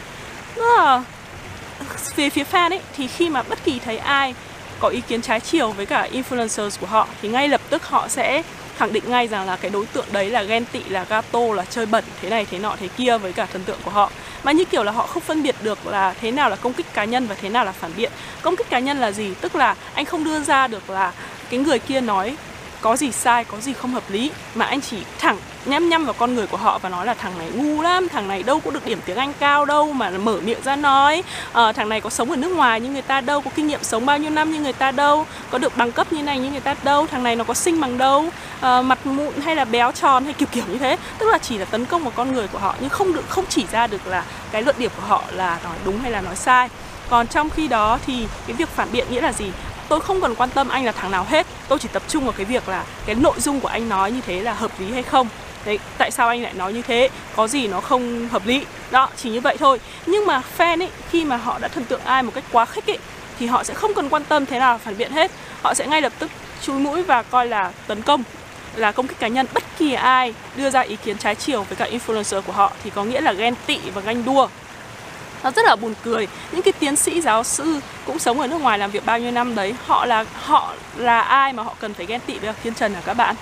Rất 0.55 0.65
là 0.77 1.03
về 2.15 2.29
phía 2.29 2.43
fan 2.51 2.69
ấy 2.69 2.81
thì 2.95 3.07
khi 3.07 3.29
mà 3.29 3.43
bất 3.43 3.59
kỳ 3.63 3.79
thấy 3.79 3.97
ai 3.97 4.35
có 4.83 4.89
ý 4.89 5.01
kiến 5.07 5.21
trái 5.21 5.39
chiều 5.39 5.71
với 5.71 5.85
cả 5.85 6.07
influencers 6.11 6.79
của 6.79 6.87
họ, 6.87 7.07
thì 7.21 7.29
ngay 7.29 7.47
lập 7.47 7.61
tức 7.69 7.85
họ 7.85 8.07
sẽ 8.07 8.43
khẳng 8.77 8.93
định 8.93 9.03
ngay 9.07 9.27
rằng 9.27 9.47
là 9.47 9.55
cái 9.55 9.71
đối 9.71 9.85
tượng 9.85 10.05
đấy 10.11 10.29
là 10.29 10.43
ghen 10.43 10.65
tị, 10.65 10.83
là 10.83 11.05
gato, 11.09 11.39
là 11.39 11.65
chơi 11.69 11.85
bẩn, 11.85 12.03
thế 12.21 12.29
này 12.29 12.45
thế 12.51 12.59
nọ, 12.59 12.75
thế 12.79 12.87
kia 12.87 13.17
với 13.17 13.33
cả 13.33 13.45
thần 13.45 13.63
tượng 13.63 13.77
của 13.83 13.91
họ. 13.91 14.11
Mà 14.43 14.51
như 14.51 14.65
kiểu 14.65 14.83
là 14.83 14.91
họ 14.91 15.07
không 15.07 15.23
phân 15.23 15.43
biệt 15.43 15.55
được 15.61 15.87
là 15.87 16.13
thế 16.21 16.31
nào 16.31 16.49
là 16.49 16.55
công 16.55 16.73
kích 16.73 16.93
cá 16.93 17.05
nhân 17.05 17.27
và 17.27 17.35
thế 17.41 17.49
nào 17.49 17.65
là 17.65 17.71
phản 17.71 17.91
biện. 17.97 18.11
Công 18.41 18.55
kích 18.55 18.69
cá 18.69 18.79
nhân 18.79 18.97
là 18.97 19.11
gì? 19.11 19.33
Tức 19.41 19.55
là 19.55 19.75
anh 19.93 20.05
không 20.05 20.23
đưa 20.23 20.39
ra 20.39 20.67
được 20.67 20.89
là 20.89 21.11
cái 21.49 21.59
người 21.59 21.79
kia 21.79 22.01
nói 22.01 22.35
có 22.83 22.95
gì 22.95 23.11
sai 23.11 23.43
có 23.43 23.59
gì 23.59 23.73
không 23.73 23.93
hợp 23.93 24.03
lý 24.09 24.31
mà 24.55 24.65
anh 24.65 24.81
chỉ 24.81 24.97
thẳng 25.19 25.37
nhăm 25.65 25.89
nhăm 25.89 26.05
vào 26.05 26.13
con 26.13 26.35
người 26.35 26.47
của 26.47 26.57
họ 26.57 26.79
và 26.81 26.89
nói 26.89 27.05
là 27.05 27.13
thằng 27.13 27.37
này 27.37 27.49
ngu 27.55 27.81
lắm 27.81 28.07
thằng 28.09 28.27
này 28.27 28.43
đâu 28.43 28.59
có 28.59 28.71
được 28.71 28.85
điểm 28.85 28.99
tiếng 29.05 29.17
anh 29.17 29.33
cao 29.39 29.65
đâu 29.65 29.93
mà 29.93 30.09
mở 30.09 30.39
miệng 30.43 30.63
ra 30.63 30.75
nói 30.75 31.23
à, 31.53 31.71
thằng 31.71 31.89
này 31.89 32.01
có 32.01 32.09
sống 32.09 32.31
ở 32.31 32.35
nước 32.35 32.51
ngoài 32.51 32.81
như 32.81 32.89
người 32.89 33.01
ta 33.01 33.21
đâu 33.21 33.41
có 33.41 33.51
kinh 33.55 33.67
nghiệm 33.67 33.83
sống 33.83 34.05
bao 34.05 34.17
nhiêu 34.17 34.29
năm 34.29 34.51
như 34.51 34.59
người 34.59 34.73
ta 34.73 34.91
đâu 34.91 35.25
có 35.51 35.57
được 35.57 35.77
bằng 35.77 35.91
cấp 35.91 36.13
như 36.13 36.23
này 36.23 36.39
như 36.39 36.51
người 36.51 36.59
ta 36.59 36.75
đâu 36.83 37.07
thằng 37.07 37.23
này 37.23 37.35
nó 37.35 37.43
có 37.43 37.53
sinh 37.53 37.81
bằng 37.81 37.97
đâu 37.97 38.29
à, 38.61 38.81
mặt 38.81 39.05
mụn 39.05 39.41
hay 39.41 39.55
là 39.55 39.65
béo 39.65 39.91
tròn 39.91 40.25
hay 40.25 40.33
kiểu 40.33 40.47
kiểu 40.51 40.63
như 40.67 40.77
thế. 40.77 40.97
Tức 41.17 41.25
là 41.31 41.37
chỉ 41.37 41.57
là 41.57 41.65
tấn 41.65 41.85
công 41.85 42.03
vào 42.03 42.13
con 42.15 42.33
người 42.33 42.47
của 42.47 42.59
họ 42.59 42.75
nhưng 42.79 42.89
không 42.89 43.13
được 43.13 43.29
không 43.29 43.45
chỉ 43.49 43.65
ra 43.71 43.87
được 43.87 44.07
là 44.07 44.23
cái 44.51 44.61
luận 44.61 44.75
điểm 44.79 44.91
của 44.95 45.07
họ 45.07 45.23
là 45.31 45.59
nói 45.63 45.75
đúng 45.85 45.99
hay 45.99 46.11
là 46.11 46.21
nói 46.21 46.35
sai. 46.35 46.69
Còn 47.09 47.27
trong 47.27 47.49
khi 47.49 47.67
đó 47.67 47.99
thì 48.05 48.27
cái 48.47 48.55
việc 48.55 48.69
phản 48.69 48.91
biện 48.91 49.07
nghĩa 49.09 49.21
là 49.21 49.33
gì? 49.33 49.51
Tôi 49.89 49.99
không 49.99 50.21
cần 50.21 50.35
quan 50.35 50.49
tâm 50.49 50.69
anh 50.69 50.85
là 50.85 50.91
thằng 50.91 51.11
nào 51.11 51.25
hết. 51.29 51.47
Tôi 51.67 51.79
chỉ 51.79 51.87
tập 51.93 52.03
trung 52.07 52.23
vào 52.23 52.33
cái 52.37 52.45
việc 52.45 52.69
là 52.69 52.83
cái 53.05 53.15
nội 53.15 53.35
dung 53.37 53.59
của 53.59 53.67
anh 53.67 53.89
nói 53.89 54.11
như 54.11 54.21
thế 54.25 54.41
là 54.41 54.53
hợp 54.53 54.71
lý 54.79 54.91
hay 54.91 55.03
không. 55.03 55.27
Đấy, 55.65 55.79
tại 55.97 56.11
sao 56.11 56.27
anh 56.27 56.43
lại 56.43 56.53
nói 56.53 56.73
như 56.73 56.81
thế? 56.81 57.09
Có 57.35 57.47
gì 57.47 57.67
nó 57.67 57.81
không 57.81 58.29
hợp 58.29 58.45
lý? 58.45 58.65
Đó, 58.91 59.09
chỉ 59.17 59.29
như 59.29 59.41
vậy 59.41 59.57
thôi. 59.59 59.79
Nhưng 60.05 60.25
mà 60.25 60.41
fan 60.57 60.81
ấy, 60.81 60.89
khi 61.09 61.25
mà 61.25 61.35
họ 61.35 61.59
đã 61.59 61.67
thần 61.67 61.85
tượng 61.85 62.01
ai 62.03 62.23
một 62.23 62.31
cách 62.35 62.43
quá 62.51 62.65
khích 62.65 62.89
ấy, 62.89 62.97
thì 63.39 63.45
họ 63.45 63.63
sẽ 63.63 63.73
không 63.73 63.93
cần 63.93 64.09
quan 64.09 64.23
tâm 64.23 64.45
thế 64.45 64.59
nào 64.59 64.77
phản 64.77 64.97
biện 64.97 65.11
hết. 65.11 65.31
Họ 65.61 65.73
sẽ 65.73 65.87
ngay 65.87 66.01
lập 66.01 66.13
tức 66.19 66.31
chui 66.61 66.79
mũi 66.79 67.03
và 67.03 67.23
coi 67.23 67.47
là 67.47 67.71
tấn 67.87 68.01
công, 68.01 68.23
là 68.75 68.91
công 68.91 69.07
kích 69.07 69.19
cá 69.19 69.27
nhân. 69.27 69.47
Bất 69.53 69.63
kỳ 69.79 69.93
ai 69.93 70.33
đưa 70.55 70.69
ra 70.69 70.79
ý 70.79 70.95
kiến 70.95 71.17
trái 71.17 71.35
chiều 71.35 71.63
với 71.63 71.75
cả 71.75 71.87
influencer 71.97 72.41
của 72.41 72.53
họ 72.53 72.71
thì 72.83 72.89
có 72.89 73.03
nghĩa 73.03 73.21
là 73.21 73.33
ghen 73.33 73.55
tị 73.65 73.79
và 73.93 74.01
ganh 74.01 74.25
đua 74.25 74.47
nó 75.43 75.51
rất 75.51 75.65
là 75.65 75.75
buồn 75.75 75.93
cười. 76.03 76.27
Những 76.51 76.61
cái 76.61 76.73
tiến 76.79 76.95
sĩ 76.95 77.21
giáo 77.21 77.43
sư 77.43 77.79
cũng 78.05 78.19
sống 78.19 78.39
ở 78.39 78.47
nước 78.47 78.61
ngoài 78.61 78.79
làm 78.79 78.91
việc 78.91 79.05
bao 79.05 79.19
nhiêu 79.19 79.31
năm 79.31 79.55
đấy 79.55 79.75
họ 79.85 80.05
là 80.05 80.25
họ 80.33 80.73
là 80.97 81.21
ai 81.21 81.53
mà 81.53 81.63
họ 81.63 81.75
cần 81.79 81.93
phải 81.93 82.05
ghen 82.05 82.21
tị 82.25 82.37
với 82.37 82.53
kiên 82.63 82.73
trần 82.73 82.93
hả 82.93 83.01
các 83.05 83.13
bạn? 83.13 83.35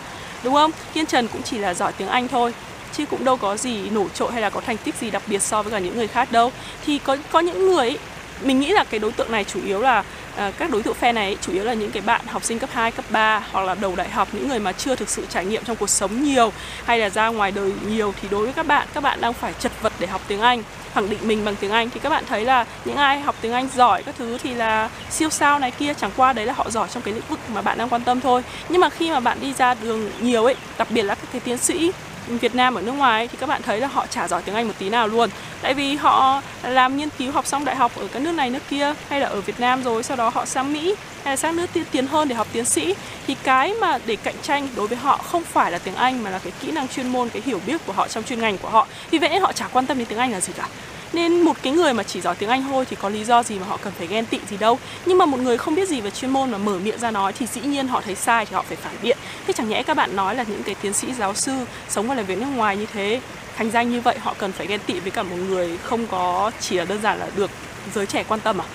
Đúng 0.43 0.53
không? 0.53 0.71
Kiên 0.93 1.05
trần 1.05 1.27
cũng 1.27 1.41
chỉ 1.43 1.57
là 1.57 1.73
giỏi 1.73 1.91
tiếng 1.91 2.07
anh 2.07 2.27
thôi 2.27 2.53
chứ 2.93 3.05
cũng 3.05 3.25
đâu 3.25 3.37
có 3.37 3.57
gì 3.57 3.89
nổi 3.89 4.07
trội 4.13 4.31
hay 4.31 4.41
là 4.41 4.49
có 4.49 4.61
thành 4.61 4.77
tích 4.77 4.95
gì 4.95 5.11
đặc 5.11 5.23
biệt 5.27 5.41
so 5.41 5.63
với 5.63 5.71
cả 5.71 5.79
những 5.79 5.97
người 5.97 6.07
khác 6.07 6.31
đâu. 6.31 6.51
Thì 6.85 6.99
có 6.99 7.17
có 7.31 7.39
những 7.39 7.67
người 7.67 7.87
ấy, 7.87 7.97
mình 8.41 8.59
nghĩ 8.59 8.71
là 8.71 8.83
cái 8.83 8.99
đối 8.99 9.11
tượng 9.11 9.31
này 9.31 9.43
chủ 9.43 9.59
yếu 9.65 9.81
là 9.81 9.99
uh, 9.99 10.53
các 10.57 10.69
đối 10.69 10.83
tượng 10.83 10.93
phe 10.93 11.11
này 11.11 11.37
chủ 11.41 11.53
yếu 11.53 11.63
là 11.63 11.73
những 11.73 11.91
cái 11.91 12.01
bạn 12.01 12.21
học 12.27 12.43
sinh 12.43 12.59
cấp 12.59 12.69
2, 12.73 12.91
cấp 12.91 13.05
3 13.09 13.43
hoặc 13.51 13.61
là 13.61 13.75
đầu 13.75 13.95
đại 13.95 14.09
học 14.09 14.27
những 14.31 14.47
người 14.47 14.59
mà 14.59 14.71
chưa 14.71 14.95
thực 14.95 15.09
sự 15.09 15.25
trải 15.29 15.45
nghiệm 15.45 15.63
trong 15.63 15.75
cuộc 15.75 15.89
sống 15.89 16.23
nhiều 16.23 16.53
hay 16.85 16.99
là 16.99 17.09
ra 17.09 17.27
ngoài 17.27 17.51
đời 17.51 17.73
nhiều. 17.87 18.13
Thì 18.21 18.27
đối 18.31 18.43
với 18.43 18.53
các 18.53 18.67
bạn 18.67 18.87
các 18.93 19.03
bạn 19.03 19.21
đang 19.21 19.33
phải 19.33 19.53
chật 19.59 19.71
vật 19.81 19.93
để 19.99 20.07
học 20.07 20.21
tiếng 20.27 20.41
Anh 20.41 20.63
khẳng 20.93 21.09
định 21.09 21.19
mình 21.21 21.45
bằng 21.45 21.55
tiếng 21.55 21.71
Anh 21.71 21.89
thì 21.89 21.99
các 21.99 22.09
bạn 22.09 22.23
thấy 22.27 22.45
là 22.45 22.65
những 22.85 22.95
ai 22.95 23.19
học 23.19 23.35
tiếng 23.41 23.53
Anh 23.53 23.67
giỏi 23.75 24.03
các 24.03 24.15
thứ 24.17 24.37
thì 24.43 24.53
là 24.53 24.89
siêu 25.09 25.29
sao 25.29 25.59
này 25.59 25.71
kia, 25.71 25.93
chẳng 25.93 26.11
qua 26.17 26.33
đấy 26.33 26.45
là 26.45 26.53
họ 26.53 26.69
giỏi 26.69 26.87
trong 26.93 27.03
cái 27.03 27.13
lĩnh 27.13 27.23
vực 27.29 27.39
mà 27.53 27.61
bạn 27.61 27.77
đang 27.77 27.89
quan 27.89 28.03
tâm 28.03 28.21
thôi. 28.21 28.43
Nhưng 28.69 28.81
mà 28.81 28.89
khi 28.89 29.11
mà 29.11 29.19
bạn 29.19 29.37
đi 29.41 29.53
ra 29.53 29.73
đường 29.73 30.11
nhiều 30.19 30.45
ấy, 30.45 30.55
đặc 30.77 30.87
biệt 30.91 31.03
là 31.03 31.15
các 31.15 31.27
cái 31.31 31.39
tiến 31.39 31.57
sĩ 31.57 31.91
Việt 32.27 32.55
Nam 32.55 32.75
ở 32.75 32.81
nước 32.81 32.91
ngoài 32.91 33.27
thì 33.27 33.37
các 33.39 33.49
bạn 33.49 33.61
thấy 33.61 33.79
là 33.79 33.87
họ 33.87 34.07
chả 34.07 34.27
giỏi 34.27 34.41
tiếng 34.41 34.55
Anh 34.55 34.67
một 34.67 34.73
tí 34.79 34.89
nào 34.89 35.07
luôn. 35.07 35.29
Tại 35.61 35.73
vì 35.73 35.95
họ 35.95 36.41
làm 36.63 36.97
nghiên 36.97 37.09
cứu, 37.09 37.31
học 37.31 37.47
xong 37.47 37.65
đại 37.65 37.75
học 37.75 37.91
ở 37.95 38.07
các 38.13 38.21
nước 38.21 38.31
này, 38.31 38.49
nước 38.49 38.63
kia, 38.69 38.93
hay 39.09 39.19
là 39.19 39.27
ở 39.27 39.41
Việt 39.41 39.59
Nam 39.59 39.83
rồi, 39.83 40.03
sau 40.03 40.17
đó 40.17 40.29
họ 40.29 40.45
sang 40.45 40.73
Mỹ 40.73 40.95
hay 41.23 41.31
là 41.31 41.35
sang 41.35 41.55
nước 41.55 41.67
tiên 41.73 41.83
tiến 41.91 42.07
hơn 42.07 42.27
để 42.27 42.35
học 42.35 42.47
tiến 42.53 42.65
sĩ, 42.65 42.95
thì 43.27 43.35
cái 43.43 43.73
mà 43.73 43.97
để 44.05 44.15
cạnh 44.15 44.35
tranh 44.41 44.67
đối 44.75 44.87
với 44.87 44.97
họ 44.97 45.17
không 45.17 45.43
phải 45.43 45.71
là 45.71 45.77
tiếng 45.77 45.95
Anh 45.95 46.23
mà 46.23 46.29
là 46.29 46.39
cái 46.39 46.53
kỹ 46.61 46.71
năng 46.71 46.87
chuyên 46.87 47.07
môn, 47.07 47.29
cái 47.29 47.41
hiểu 47.45 47.59
biết 47.67 47.85
của 47.85 47.93
họ 47.93 48.07
trong 48.07 48.23
chuyên 48.23 48.39
ngành 48.39 48.57
của 48.57 48.69
họ. 48.69 48.87
Vì 49.11 49.17
vậy 49.17 49.39
họ 49.39 49.53
chả 49.53 49.67
quan 49.67 49.85
tâm 49.85 49.97
đến 49.97 50.07
tiếng 50.07 50.19
Anh 50.19 50.31
là 50.31 50.41
gì 50.41 50.53
cả. 50.57 50.67
Nên 51.13 51.41
một 51.41 51.57
cái 51.61 51.73
người 51.73 51.93
mà 51.93 52.03
chỉ 52.03 52.21
giỏi 52.21 52.35
tiếng 52.35 52.49
Anh 52.49 52.63
thôi 52.69 52.85
thì 52.89 52.95
có 53.01 53.09
lý 53.09 53.23
do 53.23 53.43
gì 53.43 53.59
mà 53.59 53.65
họ 53.65 53.77
cần 53.77 53.93
phải 53.97 54.07
ghen 54.07 54.25
tị 54.25 54.39
gì 54.49 54.57
đâu. 54.57 54.79
Nhưng 55.05 55.17
mà 55.17 55.25
một 55.25 55.39
người 55.39 55.57
không 55.57 55.75
biết 55.75 55.89
gì 55.89 56.01
về 56.01 56.11
chuyên 56.11 56.31
môn 56.31 56.51
mà 56.51 56.57
mở 56.57 56.79
miệng 56.79 56.99
ra 56.99 57.11
nói 57.11 57.33
thì 57.33 57.45
dĩ 57.53 57.61
nhiên 57.61 57.87
họ 57.87 58.01
thấy 58.01 58.15
sai 58.15 58.45
thì 58.45 58.55
họ 58.55 58.61
phải 58.67 58.77
phản 58.77 58.93
biện. 59.01 59.17
Thế 59.47 59.53
chẳng 59.53 59.69
nhẽ 59.69 59.83
các 59.83 59.97
bạn 59.97 60.15
nói 60.15 60.35
là 60.35 60.43
những 60.43 60.63
cái 60.63 60.75
tiến 60.81 60.93
sĩ, 60.93 61.13
giáo 61.13 61.33
sư 61.33 61.51
sống 61.89 62.09
ở 62.09 62.15
làm 62.15 62.25
việc 62.25 62.37
nước 62.37 62.47
ngoài 62.55 62.77
như 62.77 62.85
thế, 62.93 63.21
thành 63.57 63.71
danh 63.71 63.91
như 63.91 64.01
vậy, 64.01 64.17
họ 64.19 64.33
cần 64.37 64.51
phải 64.51 64.67
ghen 64.67 64.79
tị 64.85 64.99
với 64.99 65.11
cả 65.11 65.23
một 65.23 65.35
người 65.35 65.77
không 65.83 66.07
có 66.07 66.51
chỉ 66.59 66.77
là 66.77 66.85
đơn 66.85 67.01
giản 67.01 67.19
là 67.19 67.27
được 67.35 67.51
giới 67.95 68.05
trẻ 68.05 68.23
quan 68.27 68.39
tâm 68.39 68.61
à? 68.61 68.65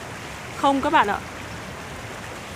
Không 0.56 0.80
các 0.80 0.92
bạn 0.92 1.09
ạ 1.09 1.18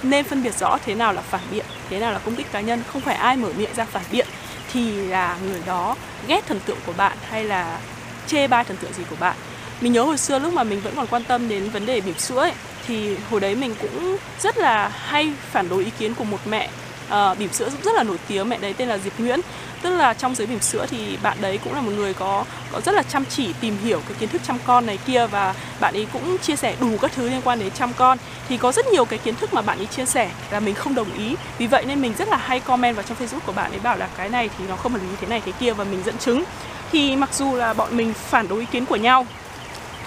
nên 0.03 0.25
phân 0.25 0.43
biệt 0.43 0.55
rõ 0.59 0.79
thế 0.85 0.95
nào 0.95 1.13
là 1.13 1.23
phản 1.23 1.41
biện 1.51 1.65
thế 1.91 1.99
nào 1.99 2.13
là 2.13 2.19
công 2.19 2.37
kích 2.37 2.53
cá 2.53 2.61
nhân 2.61 2.83
không 2.93 3.03
phải 3.03 3.15
ai 3.15 3.37
mở 3.37 3.49
miệng 3.57 3.75
ra 3.77 3.85
phản 3.85 4.03
biện 4.13 4.27
thì 4.73 5.07
là 5.07 5.37
người 5.47 5.61
đó 5.67 5.97
ghét 6.27 6.47
thần 6.47 6.61
tượng 6.61 6.79
của 6.87 6.93
bạn 6.93 7.17
hay 7.31 7.45
là 7.45 7.79
chê 8.27 8.49
bai 8.49 8.65
thần 8.65 8.77
tượng 8.77 8.93
gì 8.93 9.03
của 9.11 9.17
bạn. 9.21 9.37
Mình 9.81 9.93
nhớ 9.93 10.03
hồi 10.03 10.19
xưa 10.19 10.39
lúc 10.39 10.53
mà 10.53 10.65
mình 10.65 10.81
vẫn 10.81 10.95
còn 10.97 11.07
quan 11.07 11.25
tâm 11.25 11.49
đến 11.49 11.71
vấn 11.71 11.87
đề 11.87 12.01
bỉm 12.01 12.19
sữa 12.19 12.41
ấy 12.41 12.53
thì 12.87 13.17
hồi 13.31 13.41
đấy 13.41 13.55
mình 13.55 13.75
cũng 13.81 14.17
rất 14.41 14.59
là 14.59 14.89
hay 14.89 15.33
phản 15.51 15.69
đối 15.69 15.85
ý 15.85 15.91
kiến 15.99 16.15
của 16.15 16.25
một 16.25 16.41
mẹ 16.47 16.71
uh, 17.07 17.39
bỉm 17.39 17.53
sữa 17.53 17.71
rất 17.85 17.95
là 17.95 18.03
nổi 18.03 18.19
tiếng 18.29 18.49
mẹ 18.49 18.59
đấy 18.59 18.75
tên 18.77 18.89
là 18.89 18.99
Diệp 18.99 19.13
Nguyễn 19.19 19.41
tức 19.83 19.91
là 19.91 20.15
trong 20.15 20.35
giới 20.35 20.47
bỉm 20.47 20.61
sữa 20.61 20.87
thì 20.91 21.17
bạn 21.23 21.37
đấy 21.41 21.59
cũng 21.65 21.75
là 21.75 21.81
một 21.81 21.93
người 21.97 22.15
có 22.15 22.45
có 22.73 22.81
rất 22.81 22.95
là 22.95 23.03
chăm 23.03 23.25
chỉ 23.25 23.53
tìm 23.61 23.77
hiểu 23.85 24.01
cái 24.09 24.17
kiến 24.21 24.29
thức 24.29 24.43
chăm 24.47 24.59
con 24.67 24.87
này 24.87 24.99
kia 25.07 25.27
và 25.27 25.55
bạn 25.81 25.95
ấy 25.95 26.07
cũng 26.13 26.39
chia 26.39 26.57
sẻ 26.57 26.75
đủ 26.81 26.97
các 27.03 27.13
thứ 27.15 27.31
liên 27.31 27.41
quan 27.45 27.59
đến 27.59 27.71
chăm 27.71 27.93
con. 27.93 28.19
Thì 28.49 28.57
có 28.57 28.73
rất 28.73 28.87
nhiều 28.87 29.05
cái 29.05 29.19
kiến 29.19 29.35
thức 29.35 29.55
mà 29.55 29.63
bạn 29.63 29.79
ấy 29.79 29.87
chia 29.87 30.07
sẻ 30.07 30.31
là 30.51 30.61
mình 30.61 30.75
không 30.75 30.95
đồng 30.95 31.15
ý. 31.15 31.37
Vì 31.59 31.67
vậy 31.67 31.85
nên 31.85 32.03
mình 32.03 32.15
rất 32.19 32.29
là 32.29 32.37
hay 32.37 32.61
comment 32.61 32.97
vào 32.97 33.05
trong 33.09 33.19
Facebook 33.19 33.41
của 33.47 33.53
bạn 33.53 33.73
ấy 33.73 33.81
bảo 33.81 33.97
là 33.97 34.09
cái 34.17 34.29
này 34.29 34.51
thì 34.59 34.65
nó 34.69 34.77
không 34.77 34.93
hợp 34.93 34.99
lý, 35.03 35.17
thế 35.21 35.27
này 35.27 35.43
thế 35.47 35.53
kia 35.61 35.73
và 35.73 35.85
mình 35.85 36.03
dẫn 36.05 36.19
chứng. 36.19 36.45
Thì 36.93 37.17
mặc 37.17 37.35
dù 37.35 37.55
là 37.55 37.75
bọn 37.75 37.97
mình 37.97 38.13
phản 38.15 38.49
đối 38.49 38.61
ý 38.61 38.67
kiến 38.73 38.87
của 38.87 38.97
nhau, 38.97 39.27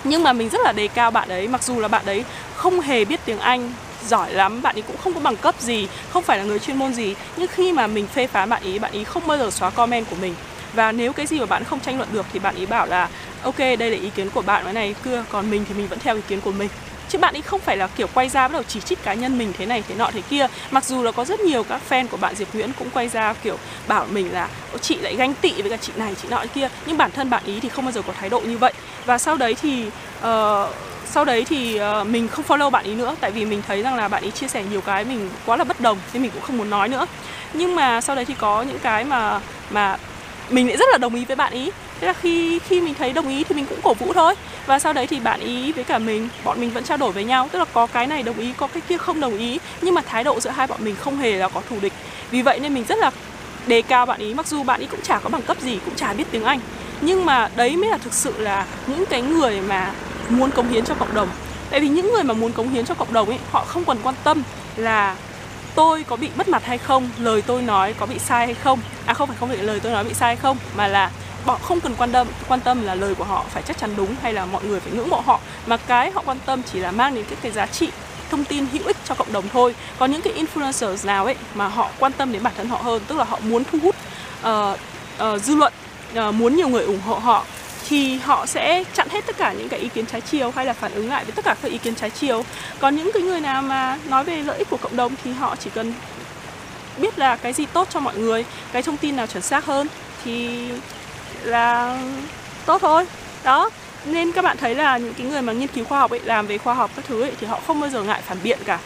nhưng 0.04 0.24
mà 0.24 0.34
mình 0.34 0.50
rất 0.50 0.62
là 0.64 0.72
đề 0.72 0.88
cao 0.88 1.12
bạn 1.12 1.30
ấy. 1.30 1.48
Mặc 1.48 1.64
dù 1.64 1.80
là 1.80 1.88
bạn 1.88 2.06
ấy 2.06 2.24
không 2.56 2.82
hề 2.82 3.06
biết 3.06 3.20
tiếng 3.26 3.40
Anh 3.40 3.74
giỏi 4.08 4.34
lắm 4.34 4.62
bạn 4.62 4.76
ấy 4.76 4.82
cũng 4.82 4.98
không 4.98 5.14
có 5.14 5.20
bằng 5.20 5.36
cấp 5.36 5.56
gì 5.60 5.88
không 6.10 6.24
phải 6.24 6.38
là 6.38 6.44
người 6.44 6.60
chuyên 6.60 6.78
môn 6.78 6.94
gì. 6.94 7.16
Nhưng 7.38 7.48
khi 7.48 7.72
mà 7.72 7.88
mình 7.88 8.08
phê 8.08 8.28
phán 8.28 8.50
bạn 8.50 8.64
ấy 8.64 8.80
bạn 8.80 8.92
ấy 8.92 9.04
không 9.04 9.28
bao 9.28 9.38
giờ 9.38 9.52
xóa 9.52 9.70
comment 9.70 10.10
của 10.10 10.16
mình. 10.22 10.36
Và 10.74 10.92
nếu 10.92 11.14
cái 11.14 11.26
gì 11.26 11.40
mà 11.40 11.46
bạn 11.46 11.64
không 11.64 11.80
tranh 11.80 11.98
luận 11.98 12.10
được 12.12 12.26
thì 12.34 12.40
bạn 12.40 12.56
ấy 12.56 12.66
bảo 12.66 12.86
là 12.86 13.10
ok 13.44 13.58
đây 13.58 13.78
là 13.78 13.98
ý 13.98 14.10
kiến 14.10 14.30
của 14.30 14.42
bạn 14.42 14.64
cái 14.64 14.74
này 14.74 14.96
cưa 15.04 15.26
còn 15.30 15.52
mình 15.52 15.66
thì 15.68 15.74
mình 15.74 15.88
vẫn 15.88 16.00
theo 16.00 16.16
ý 16.16 16.22
kiến 16.28 16.42
của 16.42 16.52
mình. 16.52 16.70
Chứ 17.10 17.20
bạn 17.20 17.36
ấy 17.36 17.42
không 17.42 17.60
phải 17.60 17.78
là 17.78 17.88
kiểu 17.88 18.08
quay 18.14 18.30
ra 18.30 18.48
bắt 18.48 18.54
đầu 18.54 18.64
chỉ 18.68 18.82
trích 18.82 19.04
cá 19.04 19.14
nhân 19.14 19.38
mình 19.38 19.54
thế 19.58 19.66
này 19.66 19.84
thế 19.88 19.96
nọ 19.96 20.12
thế 20.14 20.22
kia. 20.22 20.48
Mặc 20.72 20.86
dù 20.86 21.04
là 21.04 21.12
có 21.12 21.26
rất 21.26 21.40
nhiều 21.40 21.64
các 21.64 21.82
fan 21.90 22.08
của 22.08 22.18
bạn 22.18 22.36
Diệp 22.36 22.48
Nguyễn 22.54 22.72
cũng 22.80 22.90
quay 22.90 23.08
ra 23.08 23.34
kiểu 23.34 23.58
bảo 23.88 24.06
mình 24.12 24.34
là 24.34 24.48
chị 24.82 24.96
lại 24.96 25.16
ganh 25.16 25.34
tị 25.34 25.62
với 25.62 25.70
cả 25.70 25.78
chị 25.78 25.92
này 25.96 26.16
chị 26.22 26.28
nọ 26.32 26.46
kia. 26.54 26.70
Nhưng 26.86 26.98
bản 26.98 27.12
thân 27.12 27.30
bạn 27.30 27.44
ý 27.46 27.60
thì 27.60 27.70
không 27.70 27.86
bao 27.86 27.92
giờ 27.92 28.02
có 28.08 28.14
thái 28.20 28.30
độ 28.30 28.40
như 28.40 28.58
vậy. 28.58 28.74
Và 29.06 29.18
sau 29.18 29.38
đấy 29.38 29.56
thì 29.62 29.86
uh, 30.18 30.70
sau 31.14 31.26
đấy 31.26 31.46
thì 31.50 31.80
uh, 32.02 32.08
mình 32.08 32.28
không 32.28 32.46
follow 32.48 32.70
bạn 32.70 32.86
ý 32.86 32.96
nữa 32.96 33.16
tại 33.20 33.32
vì 33.32 33.46
mình 33.46 33.62
thấy 33.68 33.82
rằng 33.82 33.96
là 33.96 34.08
bạn 34.08 34.24
ý 34.24 34.32
chia 34.32 34.48
sẻ 34.48 34.64
nhiều 34.72 34.82
cái 34.82 35.06
mình 35.06 35.30
quá 35.46 35.58
là 35.58 35.64
bất 35.64 35.80
đồng 35.80 35.98
nên 36.14 36.22
mình 36.22 36.32
cũng 36.32 36.42
không 36.42 36.58
muốn 36.58 36.70
nói 36.70 36.90
nữa. 36.90 37.06
Nhưng 37.54 37.76
mà 37.76 38.02
sau 38.02 38.16
đấy 38.16 38.26
thì 38.26 38.34
có 38.40 38.62
những 38.62 38.80
cái 38.80 39.04
mà 39.04 39.40
mà 39.70 39.98
mình 40.50 40.68
lại 40.68 40.78
rất 40.78 40.86
là 40.92 40.98
đồng 40.98 41.16
ý 41.16 41.26
với 41.26 41.36
bạn 41.36 41.54
ý. 41.54 41.72
Thế 42.00 42.08
là 42.08 42.14
khi 42.14 42.60
khi 42.60 42.82
mình 42.82 42.94
thấy 42.94 43.14
đồng 43.14 43.28
ý 43.28 43.44
thì 43.44 43.56
mình 43.56 43.66
cũng 43.66 43.80
cổ 43.84 43.94
vũ 43.94 44.14
thôi. 44.14 44.36
Và 44.66 44.80
sau 44.80 44.94
đấy 44.94 45.08
thì 45.08 45.20
bạn 45.20 45.40
ý 45.40 45.72
với 45.72 45.84
cả 45.84 46.00
mình 46.00 46.30
bọn 46.44 46.62
mình 46.62 46.70
vẫn 46.70 46.84
trao 46.84 46.98
đổi 46.98 47.12
với 47.12 47.24
nhau. 47.24 47.50
Tức 47.52 47.60
là 47.60 47.66
có 47.74 47.88
cái 47.88 48.08
này 48.08 48.24
đồng 48.24 48.40
ý 48.40 48.54
có 48.58 48.68
cái 48.68 48.82
kia 48.88 48.98
không 48.98 49.20
đồng 49.20 49.38
ý. 49.38 49.60
Nhưng 49.82 49.94
mà 49.94 50.02
thái 50.02 50.24
độ 50.24 50.40
giữa 50.40 50.50
hai 50.50 50.68
bọn 50.68 50.84
mình 50.84 50.96
không 50.96 51.18
hề 51.18 51.38
là 51.38 51.48
có 51.50 51.62
thù 51.70 51.76
địch. 51.82 51.94
Vì 52.32 52.42
vậy 52.42 52.60
nên 52.60 52.74
mình 52.74 52.86
rất 52.88 52.98
là 52.98 53.12
đề 53.68 53.82
cao 53.82 54.06
bạn 54.06 54.20
ý. 54.20 54.34
Mặc 54.34 54.48
dù 54.48 54.64
bạn 54.64 54.80
ý 54.80 54.88
cũng 54.92 55.02
chả 55.02 55.20
có 55.20 55.30
bằng 55.30 55.42
cấp 55.42 55.58
gì 55.62 55.80
cũng 55.86 55.96
chả 55.96 56.14
biết 56.14 56.26
tiếng 56.32 56.44
anh. 56.44 56.60
Nhưng 57.02 57.26
mà 57.26 57.50
đấy 57.56 57.76
mới 57.78 57.90
là 57.90 57.98
thực 57.98 58.14
sự 58.14 58.34
là 58.38 58.66
những 58.88 59.06
cái 59.06 59.22
người 59.22 59.62
mà 59.62 59.92
muốn 60.30 60.52
cống 60.52 60.70
hiến 60.70 60.86
cho 60.86 60.94
cộng 60.94 61.14
đồng. 61.14 61.30
Tại 61.70 61.80
vì 61.80 61.88
những 61.88 62.12
người 62.12 62.24
mà 62.24 62.34
muốn 62.34 62.52
cống 62.52 62.70
hiến 62.70 62.86
cho 62.86 62.94
cộng 62.94 63.14
đồng 63.14 63.30
ấy 63.30 63.40
họ 63.52 63.66
không 63.66 63.86
còn 63.86 63.98
quan 64.04 64.16
tâm 64.24 64.44
là 64.76 65.16
tôi 65.76 66.04
có 66.04 66.16
bị 66.16 66.30
mất 66.36 66.50
mặt 66.50 66.66
hay 66.66 66.78
không 66.78 67.10
lời 67.20 67.42
tôi 67.42 67.62
nói 67.62 67.94
có 68.00 68.06
bị 68.06 68.20
sai 68.20 68.46
hay 68.46 68.56
không. 68.56 68.80
À 69.06 69.14
không 69.14 69.28
phải 69.28 69.38
không 69.40 69.50
phải 69.50 69.58
lời 69.58 69.80
tôi 69.80 69.92
nói 69.92 70.04
bị 70.04 70.14
sai 70.14 70.28
hay 70.28 70.36
không 70.36 70.58
mà 70.76 70.88
là 70.88 71.12
họ 71.46 71.60
không 71.62 71.80
cần 71.80 71.96
quan 71.98 72.12
tâm 72.12 72.28
quan 72.48 72.60
tâm 72.60 72.84
là 72.86 72.96
lời 72.96 73.16
của 73.16 73.24
họ 73.24 73.46
phải 73.50 73.64
chắc 73.64 73.78
chắn 73.78 73.94
đúng 73.98 74.16
hay 74.22 74.34
là 74.34 74.46
mọi 74.46 74.64
người 74.64 74.80
phải 74.80 74.94
ngưỡng 74.94 75.10
mộ 75.10 75.22
họ. 75.26 75.40
Mà 75.66 75.78
cái 75.78 76.12
họ 76.12 76.22
quan 76.26 76.38
tâm 76.46 76.62
chỉ 76.74 76.80
là 76.80 76.92
mang 76.92 77.16
đến 77.16 77.26
cái 77.30 77.38
cái 77.42 77.52
giá 77.52 77.66
trị 77.66 77.90
thông 78.32 78.46
tin 78.46 78.66
hữu 78.74 78.84
ích 78.86 78.98
cho 79.06 79.16
cộng 79.16 79.34
đồng 79.34 79.50
thôi. 79.54 79.76
Có 80.00 80.06
những 80.06 80.22
cái 80.22 80.34
influencers 80.34 81.08
nào 81.08 81.26
ấy 81.26 81.36
mà 81.54 81.68
họ 81.68 81.90
quan 82.00 82.12
tâm 82.12 82.32
đến 82.32 82.44
bản 82.44 82.54
thân 82.58 82.70
họ 82.70 82.78
hơn 82.78 83.02
tức 83.08 83.18
là 83.18 83.24
họ 83.24 83.40
muốn 83.44 83.64
thu 83.72 83.78
hút 83.84 83.96
uh, 84.42 84.80
uh, 85.34 85.42
dư 85.42 85.56
luận 85.56 85.74
uh, 86.28 86.34
muốn 86.34 86.56
nhiều 86.56 86.70
người 86.70 86.84
ủng 86.84 87.02
hộ 87.06 87.16
họ 87.16 87.46
thì 87.90 88.18
họ 88.18 88.46
sẽ 88.46 88.84
chặn 88.94 89.08
hết 89.10 89.26
tất 89.26 89.38
cả 89.38 89.54
những 89.54 89.70
cái 89.70 89.80
ý 89.80 89.90
kiến 89.90 90.06
trái 90.06 90.22
chiều 90.22 90.52
hay 90.56 90.66
là 90.66 90.74
phản 90.74 90.94
ứng 90.94 91.10
lại 91.10 91.24
với 91.26 91.32
tất 91.32 91.46
cả 91.46 91.56
các 91.62 91.72
ý 91.72 91.78
kiến 91.78 91.96
trái 91.96 92.10
chiều. 92.10 92.46
Còn 92.80 92.96
những 92.96 93.12
cái 93.14 93.24
người 93.24 93.42
nào 93.42 93.62
mà 93.62 93.98
nói 94.10 94.24
về 94.24 94.38
lợi 94.38 94.58
ích 94.58 94.70
của 94.70 94.78
cộng 94.78 94.96
đồng 94.96 95.16
thì 95.24 95.32
họ 95.32 95.56
chỉ 95.56 95.70
cần 95.76 95.94
biết 96.98 97.20
là 97.20 97.36
cái 97.36 97.54
gì 97.54 97.66
tốt 97.66 97.88
cho 97.92 98.00
mọi 98.00 98.18
người, 98.18 98.46
cái 98.72 98.82
thông 98.82 98.98
tin 98.98 99.16
nào 99.16 99.28
chuẩn 99.28 99.44
xác 99.44 99.66
hơn 99.66 99.88
thì 100.26 100.68
là 101.44 101.98
tốt 102.66 102.82
thôi. 102.82 103.06
Đó, 103.44 103.70
nên 104.06 104.32
các 104.32 104.42
bạn 104.42 104.58
thấy 104.58 104.76
là 104.76 104.98
những 104.98 105.14
cái 105.14 105.28
người 105.28 105.42
mà 105.42 105.54
nghiên 105.54 105.68
cứu 105.68 105.86
khoa 105.86 106.00
học 106.00 106.12
ấy, 106.12 106.20
làm 106.24 106.48
về 106.48 106.58
khoa 106.58 106.74
học 106.74 106.92
các 106.96 107.06
thứ 107.08 107.22
ấy, 107.22 107.32
thì 107.40 107.48
họ 107.48 107.60
không 107.68 107.80
bao 107.80 107.90
giờ 107.90 108.04
ngại 108.04 108.22
phản 108.26 108.38
biện 108.44 108.60
cả. 108.66 108.80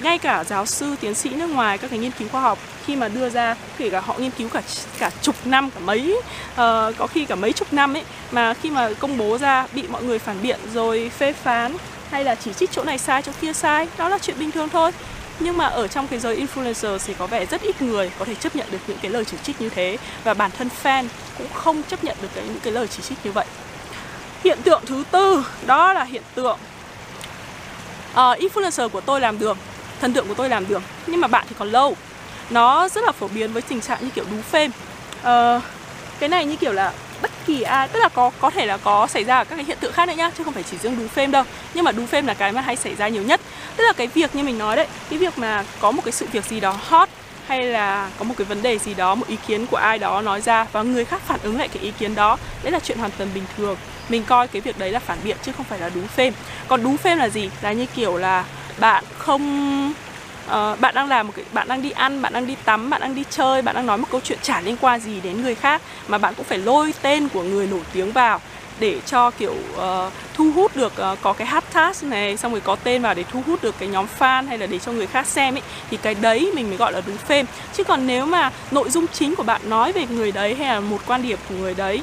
Ngay 0.00 0.18
cả 0.18 0.44
giáo 0.44 0.66
sư, 0.66 0.96
tiến 1.00 1.14
sĩ 1.14 1.30
nước 1.30 1.50
ngoài, 1.50 1.78
các 1.78 1.90
cái 1.90 1.98
nghiên 1.98 2.10
cứu 2.10 2.28
khoa 2.28 2.40
học 2.40 2.58
khi 2.86 2.96
mà 2.96 3.08
đưa 3.08 3.28
ra 3.28 3.56
kể 3.78 3.90
cả 3.90 4.00
họ 4.00 4.14
nghiên 4.18 4.30
cứu 4.30 4.48
cả 4.48 4.62
cả 4.98 5.10
chục 5.22 5.34
năm 5.44 5.70
cả 5.70 5.80
mấy 5.80 6.16
uh, 6.52 6.56
có 6.98 7.06
khi 7.10 7.24
cả 7.24 7.34
mấy 7.34 7.52
chục 7.52 7.72
năm 7.72 7.96
ấy 7.96 8.04
mà 8.30 8.54
khi 8.54 8.70
mà 8.70 8.90
công 8.98 9.18
bố 9.18 9.38
ra 9.38 9.66
bị 9.72 9.82
mọi 9.88 10.02
người 10.02 10.18
phản 10.18 10.42
biện 10.42 10.60
rồi 10.74 11.10
phê 11.18 11.32
phán 11.32 11.76
hay 12.10 12.24
là 12.24 12.34
chỉ 12.34 12.52
trích 12.52 12.70
chỗ 12.72 12.84
này 12.84 12.98
sai 12.98 13.22
chỗ 13.22 13.32
kia 13.40 13.52
sai 13.52 13.88
đó 13.98 14.08
là 14.08 14.18
chuyện 14.18 14.38
bình 14.38 14.50
thường 14.50 14.68
thôi. 14.68 14.90
Nhưng 15.40 15.56
mà 15.56 15.66
ở 15.66 15.88
trong 15.88 16.08
cái 16.08 16.18
giới 16.18 16.46
influencer 16.46 16.98
thì 17.06 17.14
có 17.18 17.26
vẻ 17.26 17.46
rất 17.46 17.62
ít 17.62 17.82
người 17.82 18.10
có 18.18 18.24
thể 18.24 18.34
chấp 18.34 18.56
nhận 18.56 18.66
được 18.70 18.78
những 18.86 18.98
cái 19.02 19.10
lời 19.10 19.24
chỉ 19.24 19.36
trích 19.42 19.60
như 19.60 19.68
thế 19.68 19.98
và 20.24 20.34
bản 20.34 20.50
thân 20.58 20.68
fan 20.82 21.04
cũng 21.38 21.46
không 21.52 21.82
chấp 21.82 22.04
nhận 22.04 22.16
được 22.22 22.28
cái, 22.34 22.44
những 22.44 22.60
cái 22.62 22.72
lời 22.72 22.86
chỉ 22.86 23.02
trích 23.02 23.18
như 23.24 23.32
vậy. 23.32 23.46
Hiện 24.44 24.58
tượng 24.64 24.82
thứ 24.86 25.04
tư 25.10 25.44
đó 25.66 25.92
là 25.92 26.04
hiện 26.04 26.22
tượng 26.34 26.58
uh, 28.12 28.16
influencer 28.16 28.88
của 28.88 29.00
tôi 29.00 29.20
làm 29.20 29.38
được 29.38 29.56
thần 30.00 30.12
tượng 30.12 30.28
của 30.28 30.34
tôi 30.34 30.48
làm 30.48 30.68
được 30.68 30.82
nhưng 31.06 31.20
mà 31.20 31.28
bạn 31.28 31.46
thì 31.48 31.56
còn 31.58 31.68
lâu 31.68 31.96
nó 32.50 32.88
rất 32.88 33.04
là 33.04 33.12
phổ 33.12 33.28
biến 33.28 33.52
với 33.52 33.62
tình 33.62 33.80
trạng 33.80 33.98
như 34.00 34.10
kiểu 34.10 34.24
đú 34.30 34.36
phêm. 34.50 34.70
Uh, 35.20 35.62
cái 36.18 36.28
này 36.28 36.44
như 36.44 36.56
kiểu 36.56 36.72
là 36.72 36.92
bất 37.22 37.30
kỳ 37.46 37.62
ai 37.62 37.88
tức 37.88 38.00
là 38.00 38.08
có 38.08 38.30
có 38.40 38.50
thể 38.50 38.66
là 38.66 38.76
có 38.76 39.06
xảy 39.06 39.24
ra 39.24 39.44
các 39.44 39.56
cái 39.56 39.64
hiện 39.64 39.78
tượng 39.80 39.92
khác 39.92 40.08
nữa 40.08 40.14
nhá 40.16 40.30
chứ 40.38 40.44
không 40.44 40.52
phải 40.52 40.62
chỉ 40.70 40.76
riêng 40.82 40.98
đú 40.98 41.08
phêm 41.08 41.30
đâu. 41.30 41.44
Nhưng 41.74 41.84
mà 41.84 41.92
đú 41.92 42.06
phêm 42.06 42.26
là 42.26 42.34
cái 42.34 42.52
mà 42.52 42.60
hay 42.60 42.76
xảy 42.76 42.94
ra 42.94 43.08
nhiều 43.08 43.22
nhất. 43.22 43.40
Tức 43.76 43.84
là 43.84 43.92
cái 43.92 44.06
việc 44.06 44.36
như 44.36 44.44
mình 44.44 44.58
nói 44.58 44.76
đấy 44.76 44.86
cái 45.10 45.18
việc 45.18 45.38
mà 45.38 45.64
có 45.80 45.90
một 45.90 46.02
cái 46.04 46.12
sự 46.12 46.26
việc 46.32 46.44
gì 46.44 46.60
đó 46.60 46.76
hot 46.88 47.08
hay 47.46 47.62
là 47.64 48.10
có 48.18 48.24
một 48.24 48.34
cái 48.38 48.44
vấn 48.44 48.62
đề 48.62 48.78
gì 48.78 48.94
đó 48.94 49.14
một 49.14 49.26
ý 49.28 49.36
kiến 49.46 49.66
của 49.66 49.76
ai 49.76 49.98
đó 49.98 50.22
nói 50.22 50.40
ra 50.40 50.66
và 50.72 50.82
người 50.82 51.04
khác 51.04 51.22
phản 51.26 51.40
ứng 51.42 51.58
lại 51.58 51.68
cái 51.68 51.82
ý 51.82 51.90
kiến 51.98 52.14
đó 52.14 52.38
đấy 52.62 52.72
là 52.72 52.78
chuyện 52.78 52.98
hoàn 52.98 53.10
toàn 53.18 53.30
bình 53.34 53.44
thường. 53.56 53.76
Mình 54.08 54.24
coi 54.24 54.48
cái 54.48 54.62
việc 54.62 54.78
đấy 54.78 54.90
là 54.90 54.98
phản 54.98 55.18
biện 55.24 55.36
chứ 55.42 55.52
không 55.56 55.66
phải 55.66 55.78
là 55.78 55.90
đú 55.94 56.00
phêm. 56.16 56.34
Còn 56.68 56.84
đú 56.84 56.96
phêm 56.96 57.18
là 57.18 57.28
gì? 57.28 57.50
Là 57.62 57.72
như 57.72 57.86
kiểu 57.94 58.16
là 58.16 58.44
bạn 58.78 59.04
không 59.18 59.92
uh, 60.46 60.80
bạn 60.80 60.94
đang 60.94 61.08
làm 61.08 61.26
một 61.26 61.32
cái 61.36 61.44
bạn 61.52 61.68
đang 61.68 61.82
đi 61.82 61.90
ăn 61.90 62.22
bạn 62.22 62.32
đang 62.32 62.46
đi 62.46 62.56
tắm 62.64 62.90
bạn 62.90 63.00
đang 63.00 63.14
đi 63.14 63.24
chơi 63.30 63.62
bạn 63.62 63.74
đang 63.74 63.86
nói 63.86 63.98
một 63.98 64.06
câu 64.10 64.20
chuyện 64.24 64.38
chả 64.42 64.60
liên 64.60 64.76
quan 64.80 65.00
gì 65.00 65.20
đến 65.20 65.42
người 65.42 65.54
khác 65.54 65.82
mà 66.08 66.18
bạn 66.18 66.34
cũng 66.36 66.46
phải 66.46 66.58
lôi 66.58 66.94
tên 67.02 67.28
của 67.28 67.42
người 67.42 67.66
nổi 67.66 67.80
tiếng 67.92 68.12
vào 68.12 68.40
để 68.80 69.00
cho 69.06 69.30
kiểu 69.30 69.54
uh, 69.74 70.12
thu 70.34 70.52
hút 70.54 70.76
được 70.76 70.92
uh, 71.12 71.18
có 71.22 71.32
cái 71.32 71.46
hashtag 71.46 72.10
này 72.10 72.36
xong 72.36 72.52
rồi 72.52 72.60
có 72.60 72.76
tên 72.76 73.02
vào 73.02 73.14
để 73.14 73.24
thu 73.32 73.42
hút 73.46 73.62
được 73.62 73.74
cái 73.78 73.88
nhóm 73.88 74.06
fan 74.18 74.46
hay 74.46 74.58
là 74.58 74.66
để 74.66 74.78
cho 74.78 74.92
người 74.92 75.06
khác 75.06 75.26
xem 75.26 75.54
ấy 75.54 75.62
thì 75.90 75.96
cái 75.96 76.14
đấy 76.14 76.50
mình 76.54 76.68
mới 76.68 76.76
gọi 76.76 76.92
là 76.92 77.00
đúng 77.06 77.16
phim 77.16 77.46
chứ 77.74 77.84
còn 77.84 78.06
nếu 78.06 78.26
mà 78.26 78.50
nội 78.70 78.90
dung 78.90 79.06
chính 79.12 79.34
của 79.34 79.42
bạn 79.42 79.60
nói 79.64 79.92
về 79.92 80.06
người 80.06 80.32
đấy 80.32 80.54
hay 80.54 80.68
là 80.68 80.80
một 80.80 80.98
quan 81.06 81.22
điểm 81.22 81.38
của 81.48 81.54
người 81.54 81.74
đấy 81.74 82.00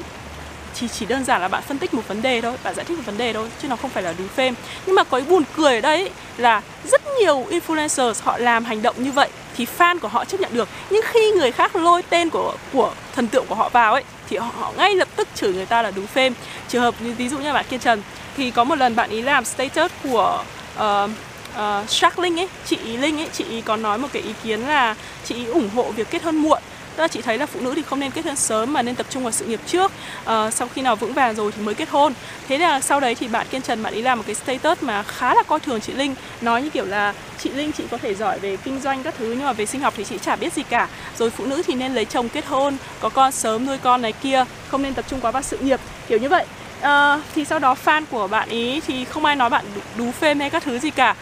chỉ 0.74 0.88
chỉ 0.88 1.06
đơn 1.06 1.24
giản 1.24 1.40
là 1.40 1.48
bạn 1.48 1.62
phân 1.62 1.78
tích 1.78 1.94
một 1.94 2.08
vấn 2.08 2.22
đề 2.22 2.40
thôi 2.40 2.52
bạn 2.64 2.74
giải 2.74 2.84
thích 2.84 2.96
một 2.96 3.04
vấn 3.06 3.18
đề 3.18 3.32
thôi 3.32 3.48
chứ 3.62 3.68
nó 3.68 3.76
không 3.76 3.90
phải 3.90 4.02
là 4.02 4.14
đúng 4.18 4.28
phim 4.28 4.54
nhưng 4.86 4.94
mà 4.94 5.04
có 5.04 5.18
cái 5.18 5.28
buồn 5.28 5.42
cười 5.56 5.74
ở 5.74 5.80
đây 5.80 6.10
là 6.36 6.62
rất 6.84 7.02
nhiều 7.20 7.46
influencers 7.50 8.14
họ 8.22 8.38
làm 8.38 8.64
hành 8.64 8.82
động 8.82 8.94
như 8.98 9.12
vậy 9.12 9.28
thì 9.56 9.66
fan 9.78 9.98
của 9.98 10.08
họ 10.08 10.24
chấp 10.24 10.40
nhận 10.40 10.54
được. 10.54 10.68
Nhưng 10.90 11.02
khi 11.04 11.30
người 11.30 11.52
khác 11.52 11.76
lôi 11.76 12.02
tên 12.02 12.30
của 12.30 12.54
của 12.72 12.92
thần 13.14 13.28
tượng 13.28 13.46
của 13.48 13.54
họ 13.54 13.68
vào 13.68 13.92
ấy 13.92 14.04
thì 14.30 14.36
họ, 14.36 14.50
họ 14.58 14.72
ngay 14.76 14.94
lập 14.94 15.08
tức 15.16 15.28
chửi 15.34 15.52
người 15.52 15.66
ta 15.66 15.82
là 15.82 15.90
đúng 15.90 16.06
phim 16.06 16.34
trường 16.68 16.82
hợp 16.82 16.94
như 17.00 17.14
ví 17.18 17.28
dụ 17.28 17.38
như 17.38 17.52
bạn 17.52 17.64
Kiên 17.70 17.80
Trần 17.80 18.02
thì 18.36 18.50
có 18.50 18.64
một 18.64 18.78
lần 18.78 18.96
bạn 18.96 19.10
ý 19.10 19.22
làm 19.22 19.44
status 19.44 19.92
của 20.02 20.44
uh, 20.78 21.10
uh, 21.54 21.90
Shark 21.90 22.18
Linh 22.18 22.40
ấy 22.40 22.48
chị 22.66 22.76
Linh 22.76 23.20
ấy 23.20 23.28
chị 23.32 23.44
ý 23.44 23.60
có 23.60 23.76
nói 23.76 23.98
một 23.98 24.08
cái 24.12 24.22
ý 24.22 24.32
kiến 24.44 24.60
là 24.60 24.94
chị 25.24 25.34
ý 25.34 25.46
ủng 25.46 25.68
hộ 25.74 25.82
việc 25.82 26.10
kết 26.10 26.22
hôn 26.22 26.36
muộn. 26.36 26.62
Tức 26.96 27.02
là 27.02 27.08
chị 27.08 27.22
thấy 27.22 27.38
là 27.38 27.46
phụ 27.46 27.60
nữ 27.60 27.72
thì 27.76 27.82
không 27.82 28.00
nên 28.00 28.10
kết 28.10 28.24
hôn 28.24 28.36
sớm 28.36 28.72
mà 28.72 28.82
nên 28.82 28.94
tập 28.94 29.06
trung 29.10 29.22
vào 29.22 29.32
sự 29.32 29.44
nghiệp 29.44 29.60
trước. 29.66 29.92
À, 30.24 30.50
Sau 30.50 30.68
khi 30.74 30.82
nào 30.82 30.96
vững 30.96 31.12
vàng 31.12 31.34
rồi 31.34 31.52
thì 31.56 31.62
mới 31.62 31.74
kết 31.74 31.88
hôn. 31.88 32.12
Thế 32.48 32.58
là 32.58 32.80
sau 32.80 33.00
đấy 33.00 33.14
thì 33.14 33.28
bạn 33.28 33.46
Kiên 33.50 33.62
Trần 33.62 33.82
bạn 33.82 33.94
ấy 33.94 34.02
làm 34.02 34.18
một 34.18 34.24
cái 34.26 34.34
status 34.34 34.82
mà 34.82 35.02
khá 35.02 35.34
là 35.34 35.42
coi 35.42 35.60
thường 35.60 35.80
chị 35.80 35.92
Linh. 35.92 36.14
Nói 36.40 36.62
như 36.62 36.70
kiểu 36.70 36.84
là 36.84 37.14
chị 37.38 37.50
Linh 37.50 37.72
chị 37.72 37.84
có 37.90 37.98
thể 37.98 38.14
giỏi 38.14 38.38
về 38.38 38.56
kinh 38.56 38.80
doanh 38.80 39.02
các 39.02 39.14
thứ 39.18 39.26
nhưng 39.28 39.44
mà 39.46 39.52
về 39.52 39.66
sinh 39.66 39.80
học 39.80 39.94
thì 39.96 40.04
chị 40.04 40.18
chả 40.18 40.36
biết 40.36 40.52
gì 40.52 40.62
cả. 40.62 40.88
Rồi 41.18 41.30
phụ 41.30 41.46
nữ 41.46 41.62
thì 41.66 41.74
nên 41.74 41.94
lấy 41.94 42.04
chồng 42.04 42.28
kết 42.28 42.46
hôn, 42.46 42.76
có 43.00 43.08
con 43.08 43.32
sớm 43.32 43.66
nuôi 43.66 43.78
con 43.78 44.02
này 44.02 44.12
kia 44.12 44.44
Không 44.68 44.82
nên 44.82 44.94
tập 44.94 45.04
trung 45.08 45.20
quá 45.20 45.30
vào 45.30 45.42
sự 45.42 45.58
nghiệp, 45.58 45.80
kiểu 46.08 46.18
như 46.18 46.28
vậy. 46.28 46.44
À, 46.80 47.20
Thì 47.34 47.44
sau 47.44 47.58
đó 47.58 47.76
fan 47.84 48.04
của 48.10 48.26
bạn 48.26 48.48
ý 48.48 48.80
thì 48.86 49.04
không 49.04 49.24
ai 49.24 49.36
nói 49.36 49.50
bạn 49.50 49.64
đú 49.96 50.10
phê 50.10 50.34
hay 50.34 50.50
các 50.50 50.62
thứ 50.62 50.78
gì 50.78 50.90
cả. 50.90 51.14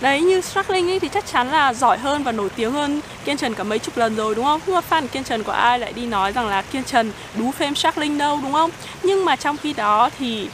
Đấy 0.00 0.20
như 0.20 0.40
Struggling 0.40 0.90
ấy 0.90 1.00
thì 1.00 1.08
chắc 1.08 1.26
chắn 1.26 1.50
là 1.50 1.74
giỏi 1.74 1.98
hơn 1.98 2.22
và 2.22 2.32
nổi 2.32 2.48
tiếng 2.56 2.72
hơn 2.72 3.00
Kiên 3.24 3.36
Trần 3.36 3.54
cả 3.54 3.62
mấy 3.62 3.78
chục 3.78 3.96
lần 3.96 4.16
rồi 4.16 4.34
đúng 4.34 4.44
không? 4.44 4.60
Nhưng 4.66 4.74
mà 4.74 4.80
fan 4.90 5.06
Kiên 5.06 5.24
Trần 5.24 5.42
của 5.42 5.52
ai 5.52 5.78
lại 5.78 5.92
đi 5.92 6.06
nói 6.06 6.32
rằng 6.32 6.48
là 6.48 6.62
Kiên 6.62 6.84
Trần 6.84 7.12
đú 7.38 7.50
phim 7.50 7.74
Struggling 7.74 8.18
đâu 8.18 8.40
đúng 8.42 8.52
không? 8.52 8.70
Nhưng 9.02 9.24
mà 9.24 9.36
trong 9.36 9.56
khi 9.56 9.72
đó 9.72 10.10
thì 10.18 10.48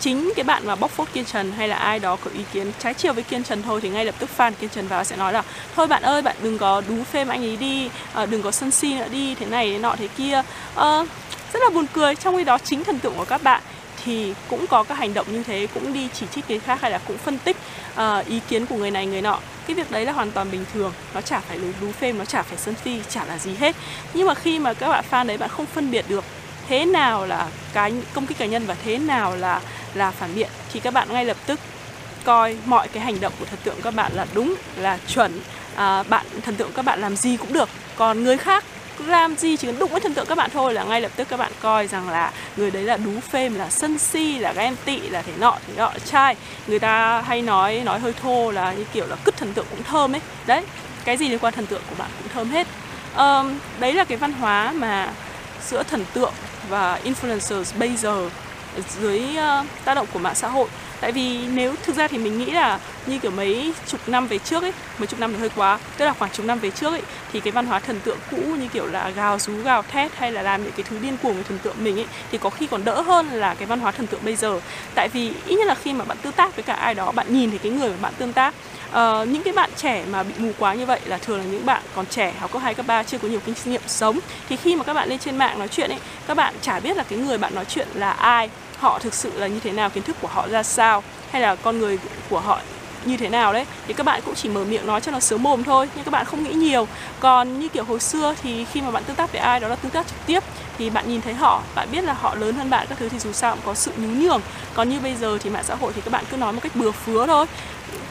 chính 0.00 0.32
cái 0.36 0.44
bạn 0.44 0.66
mà 0.66 0.74
bóc 0.74 0.90
phốt 0.90 1.08
Kiên 1.12 1.24
Trần 1.24 1.52
hay 1.52 1.68
là 1.68 1.76
ai 1.76 1.98
đó 1.98 2.16
có 2.16 2.30
ý 2.34 2.40
kiến 2.52 2.72
trái 2.78 2.94
chiều 2.94 3.12
với 3.12 3.22
Kiên 3.22 3.44
Trần 3.44 3.62
thôi 3.62 3.80
thì 3.80 3.88
ngay 3.88 4.04
lập 4.04 4.14
tức 4.18 4.30
fan 4.36 4.52
Kiên 4.60 4.70
Trần 4.70 4.88
vào 4.88 5.04
sẽ 5.04 5.16
nói 5.16 5.32
là 5.32 5.42
thôi 5.76 5.86
bạn 5.86 6.02
ơi 6.02 6.22
bạn 6.22 6.36
đừng 6.42 6.58
có 6.58 6.82
đú 6.88 7.04
phim 7.04 7.28
anh 7.28 7.44
ấy 7.44 7.56
đi 7.56 7.90
ờ, 8.12 8.26
đừng 8.26 8.42
có 8.42 8.50
sân 8.50 8.70
si 8.70 8.94
nữa 8.94 9.06
đi 9.12 9.34
thế 9.34 9.46
này 9.46 9.70
thế 9.70 9.78
nọ 9.78 9.96
thế 9.96 10.08
kia 10.16 10.42
à, 10.76 11.04
rất 11.52 11.60
là 11.62 11.70
buồn 11.74 11.86
cười 11.92 12.14
trong 12.14 12.36
khi 12.36 12.44
đó 12.44 12.58
chính 12.64 12.84
thần 12.84 12.98
tượng 12.98 13.14
của 13.16 13.24
các 13.24 13.42
bạn 13.42 13.62
thì 14.04 14.34
cũng 14.48 14.66
có 14.66 14.82
các 14.82 14.98
hành 14.98 15.14
động 15.14 15.26
như 15.32 15.42
thế 15.42 15.66
cũng 15.74 15.92
đi 15.92 16.08
chỉ 16.14 16.26
trích 16.34 16.50
người 16.50 16.60
khác 16.60 16.80
hay 16.80 16.90
là 16.90 17.00
cũng 17.06 17.18
phân 17.18 17.38
tích 17.38 17.56
uh, 17.92 18.26
ý 18.26 18.40
kiến 18.48 18.66
của 18.66 18.76
người 18.76 18.90
này 18.90 19.06
người 19.06 19.22
nọ. 19.22 19.38
Cái 19.66 19.74
việc 19.74 19.90
đấy 19.90 20.04
là 20.04 20.12
hoàn 20.12 20.30
toàn 20.30 20.50
bình 20.50 20.64
thường 20.74 20.92
nó 21.14 21.20
chả 21.20 21.40
phải 21.40 21.58
lú 21.58 21.68
đú 21.80 21.92
phêm 21.92 22.18
nó 22.18 22.24
chả 22.24 22.42
phải 22.42 22.58
sân 22.58 22.74
phi 22.74 23.00
chả 23.08 23.24
là 23.24 23.38
gì 23.38 23.54
hết. 23.54 23.76
Nhưng 24.14 24.26
mà 24.26 24.34
khi 24.34 24.58
mà 24.58 24.74
các 24.74 24.88
bạn 24.88 25.04
fan 25.10 25.26
đấy 25.26 25.38
bạn 25.38 25.48
không 25.48 25.66
phân 25.66 25.90
biệt 25.90 26.04
được 26.08 26.24
thế 26.68 26.84
nào 26.84 27.26
là 27.26 27.48
cái 27.72 27.92
công 28.14 28.26
kích 28.26 28.38
cá 28.38 28.46
nhân 28.46 28.66
và 28.66 28.76
thế 28.84 28.98
nào 28.98 29.36
là 29.36 29.60
là 29.94 30.10
phản 30.10 30.34
biện 30.34 30.50
thì 30.72 30.80
các 30.80 30.94
bạn 30.94 31.08
ngay 31.12 31.24
lập 31.24 31.36
tức 31.46 31.60
coi 32.24 32.56
mọi 32.64 32.88
cái 32.88 33.02
hành 33.02 33.20
động 33.20 33.32
của 33.38 33.44
thần 33.44 33.58
tượng 33.64 33.82
các 33.82 33.94
bạn 33.94 34.12
là 34.14 34.26
đúng 34.34 34.54
là 34.76 34.98
chuẩn. 35.08 35.40
À, 35.74 36.02
bạn 36.02 36.26
thần 36.42 36.56
tượng 36.56 36.72
các 36.72 36.84
bạn 36.84 37.00
làm 37.00 37.16
gì 37.16 37.36
cũng 37.36 37.52
được. 37.52 37.68
Còn 37.96 38.24
người 38.24 38.36
khác 38.36 38.64
làm 39.06 39.36
gì 39.36 39.56
chỉ 39.56 39.66
cần 39.66 39.78
đụng 39.78 39.90
với 39.90 40.00
thần 40.00 40.14
tượng 40.14 40.26
các 40.26 40.34
bạn 40.38 40.50
thôi 40.52 40.74
là 40.74 40.84
ngay 40.84 41.00
lập 41.00 41.10
tức 41.16 41.28
các 41.28 41.36
bạn 41.36 41.52
coi 41.60 41.86
rằng 41.86 42.08
là 42.08 42.32
người 42.56 42.70
đấy 42.70 42.82
là 42.82 42.96
đú 42.96 43.20
phêm 43.20 43.54
là 43.54 43.70
sân 43.70 43.98
si 43.98 44.38
là 44.38 44.52
ghen 44.52 44.76
tị 44.84 45.00
là 45.00 45.22
thế 45.22 45.32
nọ 45.38 45.56
thế 45.66 45.74
nọ 45.76 45.92
trai 46.04 46.36
người 46.66 46.78
ta 46.78 47.20
hay 47.20 47.42
nói 47.42 47.82
nói 47.84 47.98
hơi 47.98 48.12
thô 48.22 48.50
là 48.50 48.72
như 48.72 48.84
kiểu 48.92 49.06
là 49.06 49.16
cứt 49.24 49.36
thần 49.36 49.52
tượng 49.52 49.66
cũng 49.70 49.82
thơm 49.82 50.14
ấy. 50.14 50.20
Đấy 50.46 50.64
cái 51.04 51.16
gì 51.16 51.28
liên 51.28 51.38
quan 51.38 51.54
thần 51.54 51.66
tượng 51.66 51.82
của 51.90 51.94
bạn 51.98 52.10
cũng 52.18 52.28
thơm 52.32 52.50
hết. 52.50 52.66
Um, 53.16 53.58
đấy 53.80 53.94
là 53.94 54.04
cái 54.04 54.18
văn 54.18 54.32
hóa 54.32 54.72
mà 54.72 55.12
giữa 55.66 55.82
thần 55.82 56.04
tượng 56.12 56.32
và 56.68 57.00
influencers 57.04 57.78
bây 57.78 57.96
giờ 57.96 58.30
dưới 59.00 59.20
uh, 59.20 59.66
tác 59.84 59.94
động 59.94 60.06
của 60.12 60.18
mạng 60.18 60.34
xã 60.34 60.48
hội 60.48 60.68
tại 61.00 61.12
vì 61.12 61.38
nếu 61.54 61.74
thực 61.82 61.96
ra 61.96 62.08
thì 62.08 62.18
mình 62.18 62.38
nghĩ 62.38 62.50
là 62.50 62.78
như 63.06 63.18
kiểu 63.18 63.30
mấy 63.30 63.72
chục 63.86 64.00
năm 64.06 64.26
về 64.26 64.38
trước 64.38 64.62
ấy 64.62 64.72
mấy 64.98 65.06
chục 65.06 65.20
năm 65.20 65.32
thì 65.32 65.38
hơi 65.38 65.50
quá 65.56 65.78
tức 65.96 66.04
là 66.04 66.12
khoảng 66.12 66.30
chục 66.30 66.46
năm 66.46 66.58
về 66.58 66.70
trước 66.70 66.92
ấy 66.92 67.02
thì 67.32 67.40
cái 67.40 67.52
văn 67.52 67.66
hóa 67.66 67.78
thần 67.78 68.00
tượng 68.00 68.18
cũ 68.30 68.36
như 68.36 68.68
kiểu 68.68 68.86
là 68.86 69.10
gào 69.10 69.38
rú 69.38 69.52
gào 69.64 69.82
thét 69.82 70.16
hay 70.16 70.32
là 70.32 70.42
làm 70.42 70.62
những 70.62 70.72
cái 70.72 70.84
thứ 70.90 70.98
điên 70.98 71.16
cuồng 71.22 71.34
về 71.34 71.42
thần 71.42 71.58
tượng 71.58 71.76
mình 71.78 71.98
ấy 71.98 72.06
thì 72.32 72.38
có 72.38 72.50
khi 72.50 72.66
còn 72.66 72.84
đỡ 72.84 73.00
hơn 73.00 73.28
là 73.32 73.54
cái 73.54 73.66
văn 73.66 73.80
hóa 73.80 73.92
thần 73.92 74.06
tượng 74.06 74.20
bây 74.24 74.36
giờ. 74.36 74.60
Tại 74.94 75.08
vì 75.08 75.32
ít 75.46 75.56
nhất 75.56 75.66
là 75.66 75.74
khi 75.74 75.92
mà 75.92 76.04
bạn 76.04 76.16
tương 76.22 76.32
tác 76.32 76.56
với 76.56 76.62
cả 76.62 76.74
ai 76.74 76.94
đó 76.94 77.12
bạn 77.12 77.26
nhìn 77.28 77.50
thấy 77.50 77.58
cái 77.58 77.72
người 77.72 77.88
mà 77.88 77.96
bạn 78.00 78.12
tương 78.18 78.32
tác 78.32 78.54
uh, 78.88 79.28
những 79.28 79.42
cái 79.42 79.52
bạn 79.52 79.70
trẻ 79.76 80.04
mà 80.10 80.22
bị 80.22 80.34
mù 80.38 80.50
quáng 80.58 80.78
như 80.78 80.86
vậy 80.86 81.00
là 81.04 81.18
thường 81.18 81.38
là 81.38 81.44
những 81.44 81.66
bạn 81.66 81.82
còn 81.94 82.06
trẻ 82.06 82.34
học 82.40 82.52
cấp 82.52 82.62
hai 82.62 82.74
cấp 82.74 82.86
ba 82.86 83.02
chưa 83.02 83.18
có 83.18 83.28
nhiều 83.28 83.40
kinh 83.46 83.54
nghiệm 83.64 83.82
sống. 83.86 84.18
Thì 84.48 84.56
khi 84.56 84.76
mà 84.76 84.84
các 84.84 84.94
bạn 84.94 85.08
lên 85.08 85.18
trên 85.18 85.38
mạng 85.38 85.58
nói 85.58 85.68
chuyện 85.68 85.90
ấy 85.90 85.98
các 86.26 86.36
bạn 86.36 86.54
chả 86.60 86.80
biết 86.80 86.96
là 86.96 87.02
cái 87.02 87.18
người 87.18 87.38
bạn 87.38 87.54
nói 87.54 87.64
chuyện 87.64 87.88
là 87.94 88.10
ai 88.10 88.50
họ 88.80 88.98
thực 88.98 89.14
sự 89.14 89.30
là 89.36 89.46
như 89.46 89.60
thế 89.60 89.70
nào, 89.70 89.90
kiến 89.90 90.02
thức 90.02 90.16
của 90.20 90.28
họ 90.28 90.48
ra 90.48 90.62
sao, 90.62 91.02
hay 91.30 91.42
là 91.42 91.54
con 91.54 91.78
người 91.78 91.98
của 92.30 92.40
họ 92.40 92.58
như 93.04 93.16
thế 93.16 93.28
nào 93.28 93.52
đấy, 93.52 93.66
thì 93.86 93.94
các 93.94 94.06
bạn 94.06 94.20
cũng 94.24 94.34
chỉ 94.34 94.48
mở 94.48 94.64
miệng 94.64 94.86
nói 94.86 95.00
cho 95.00 95.12
nó 95.12 95.20
sớm 95.20 95.42
mồm 95.42 95.64
thôi, 95.64 95.88
nhưng 95.94 96.04
các 96.04 96.10
bạn 96.10 96.24
không 96.24 96.44
nghĩ 96.44 96.52
nhiều. 96.52 96.88
Còn 97.20 97.60
như 97.60 97.68
kiểu 97.68 97.84
hồi 97.84 98.00
xưa 98.00 98.34
thì 98.42 98.64
khi 98.72 98.80
mà 98.80 98.90
bạn 98.90 99.04
tương 99.04 99.16
tác 99.16 99.32
với 99.32 99.40
ai, 99.40 99.60
đó 99.60 99.68
là 99.68 99.76
tương 99.76 99.92
tác 99.92 100.06
trực 100.06 100.26
tiếp, 100.26 100.44
thì 100.78 100.90
bạn 100.90 101.08
nhìn 101.08 101.20
thấy 101.20 101.34
họ, 101.34 101.62
bạn 101.74 101.88
biết 101.92 102.04
là 102.04 102.12
họ 102.12 102.34
lớn 102.34 102.54
hơn 102.54 102.70
bạn 102.70 102.86
các 102.88 102.98
thứ 102.98 103.08
thì 103.08 103.18
dù 103.18 103.32
sao 103.32 103.54
cũng 103.54 103.64
có 103.66 103.74
sự 103.74 103.92
nhún 103.96 104.22
nhường. 104.22 104.40
Còn 104.74 104.88
như 104.88 105.00
bây 105.00 105.14
giờ 105.14 105.38
thì 105.42 105.50
mạng 105.50 105.64
xã 105.66 105.74
hội 105.74 105.92
thì 105.94 106.00
các 106.00 106.10
bạn 106.10 106.24
cứ 106.30 106.36
nói 106.36 106.52
một 106.52 106.60
cách 106.62 106.76
bừa 106.76 106.90
phứa 106.90 107.26
thôi, 107.26 107.46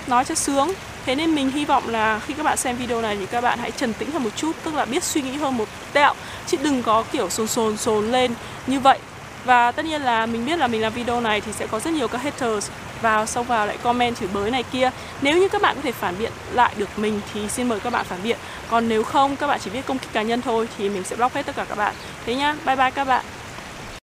nói 0.07 0.25
cho 0.25 0.35
sướng. 0.35 0.73
Thế 1.05 1.15
nên 1.15 1.35
mình 1.35 1.51
hy 1.51 1.65
vọng 1.65 1.89
là 1.89 2.19
khi 2.27 2.33
các 2.33 2.43
bạn 2.43 2.57
xem 2.57 2.77
video 2.77 3.01
này 3.01 3.17
thì 3.19 3.25
các 3.25 3.41
bạn 3.41 3.59
hãy 3.59 3.71
trần 3.71 3.93
tĩnh 3.93 4.11
hơn 4.11 4.23
một 4.23 4.29
chút, 4.35 4.51
tức 4.63 4.75
là 4.75 4.85
biết 4.85 5.03
suy 5.03 5.21
nghĩ 5.21 5.37
hơn 5.37 5.57
một 5.57 5.67
tẹo, 5.93 6.13
chứ 6.47 6.57
đừng 6.63 6.83
có 6.83 7.03
kiểu 7.11 7.29
sồn 7.29 7.47
sồn 7.47 7.77
sồn 7.77 8.11
lên 8.11 8.33
như 8.67 8.79
vậy 8.79 8.99
và 9.45 9.71
tất 9.71 9.85
nhiên 9.85 10.01
là 10.01 10.25
mình 10.25 10.45
biết 10.45 10.59
là 10.59 10.67
mình 10.67 10.81
làm 10.81 10.93
video 10.93 11.21
này 11.21 11.41
thì 11.41 11.51
sẽ 11.51 11.67
có 11.67 11.79
rất 11.79 11.93
nhiều 11.93 12.07
các 12.07 12.21
haters 12.21 12.69
vào 13.01 13.25
xong 13.25 13.45
vào 13.45 13.67
lại 13.67 13.77
comment 13.77 14.15
chửi 14.15 14.29
bới 14.33 14.51
này 14.51 14.63
kia. 14.63 14.91
Nếu 15.21 15.37
như 15.37 15.49
các 15.49 15.61
bạn 15.61 15.75
có 15.75 15.81
thể 15.81 15.91
phản 15.91 16.17
biện 16.19 16.31
lại 16.51 16.73
được 16.77 16.99
mình 16.99 17.21
thì 17.33 17.49
xin 17.49 17.69
mời 17.69 17.79
các 17.79 17.93
bạn 17.93 18.05
phản 18.05 18.23
biện. 18.23 18.37
Còn 18.69 18.89
nếu 18.89 19.03
không 19.03 19.35
các 19.35 19.47
bạn 19.47 19.59
chỉ 19.63 19.69
biết 19.69 19.85
công 19.85 19.97
kích 19.97 20.13
cá 20.13 20.21
nhân 20.21 20.41
thôi 20.41 20.67
thì 20.77 20.89
mình 20.89 21.03
sẽ 21.03 21.15
block 21.15 21.35
hết 21.35 21.45
tất 21.45 21.55
cả 21.55 21.65
các 21.69 21.77
bạn. 21.77 21.93
Thế 22.25 22.35
nhá, 22.35 22.55
bye 22.65 22.75
bye 22.75 22.91
các 22.91 23.03
bạn. 23.03 23.25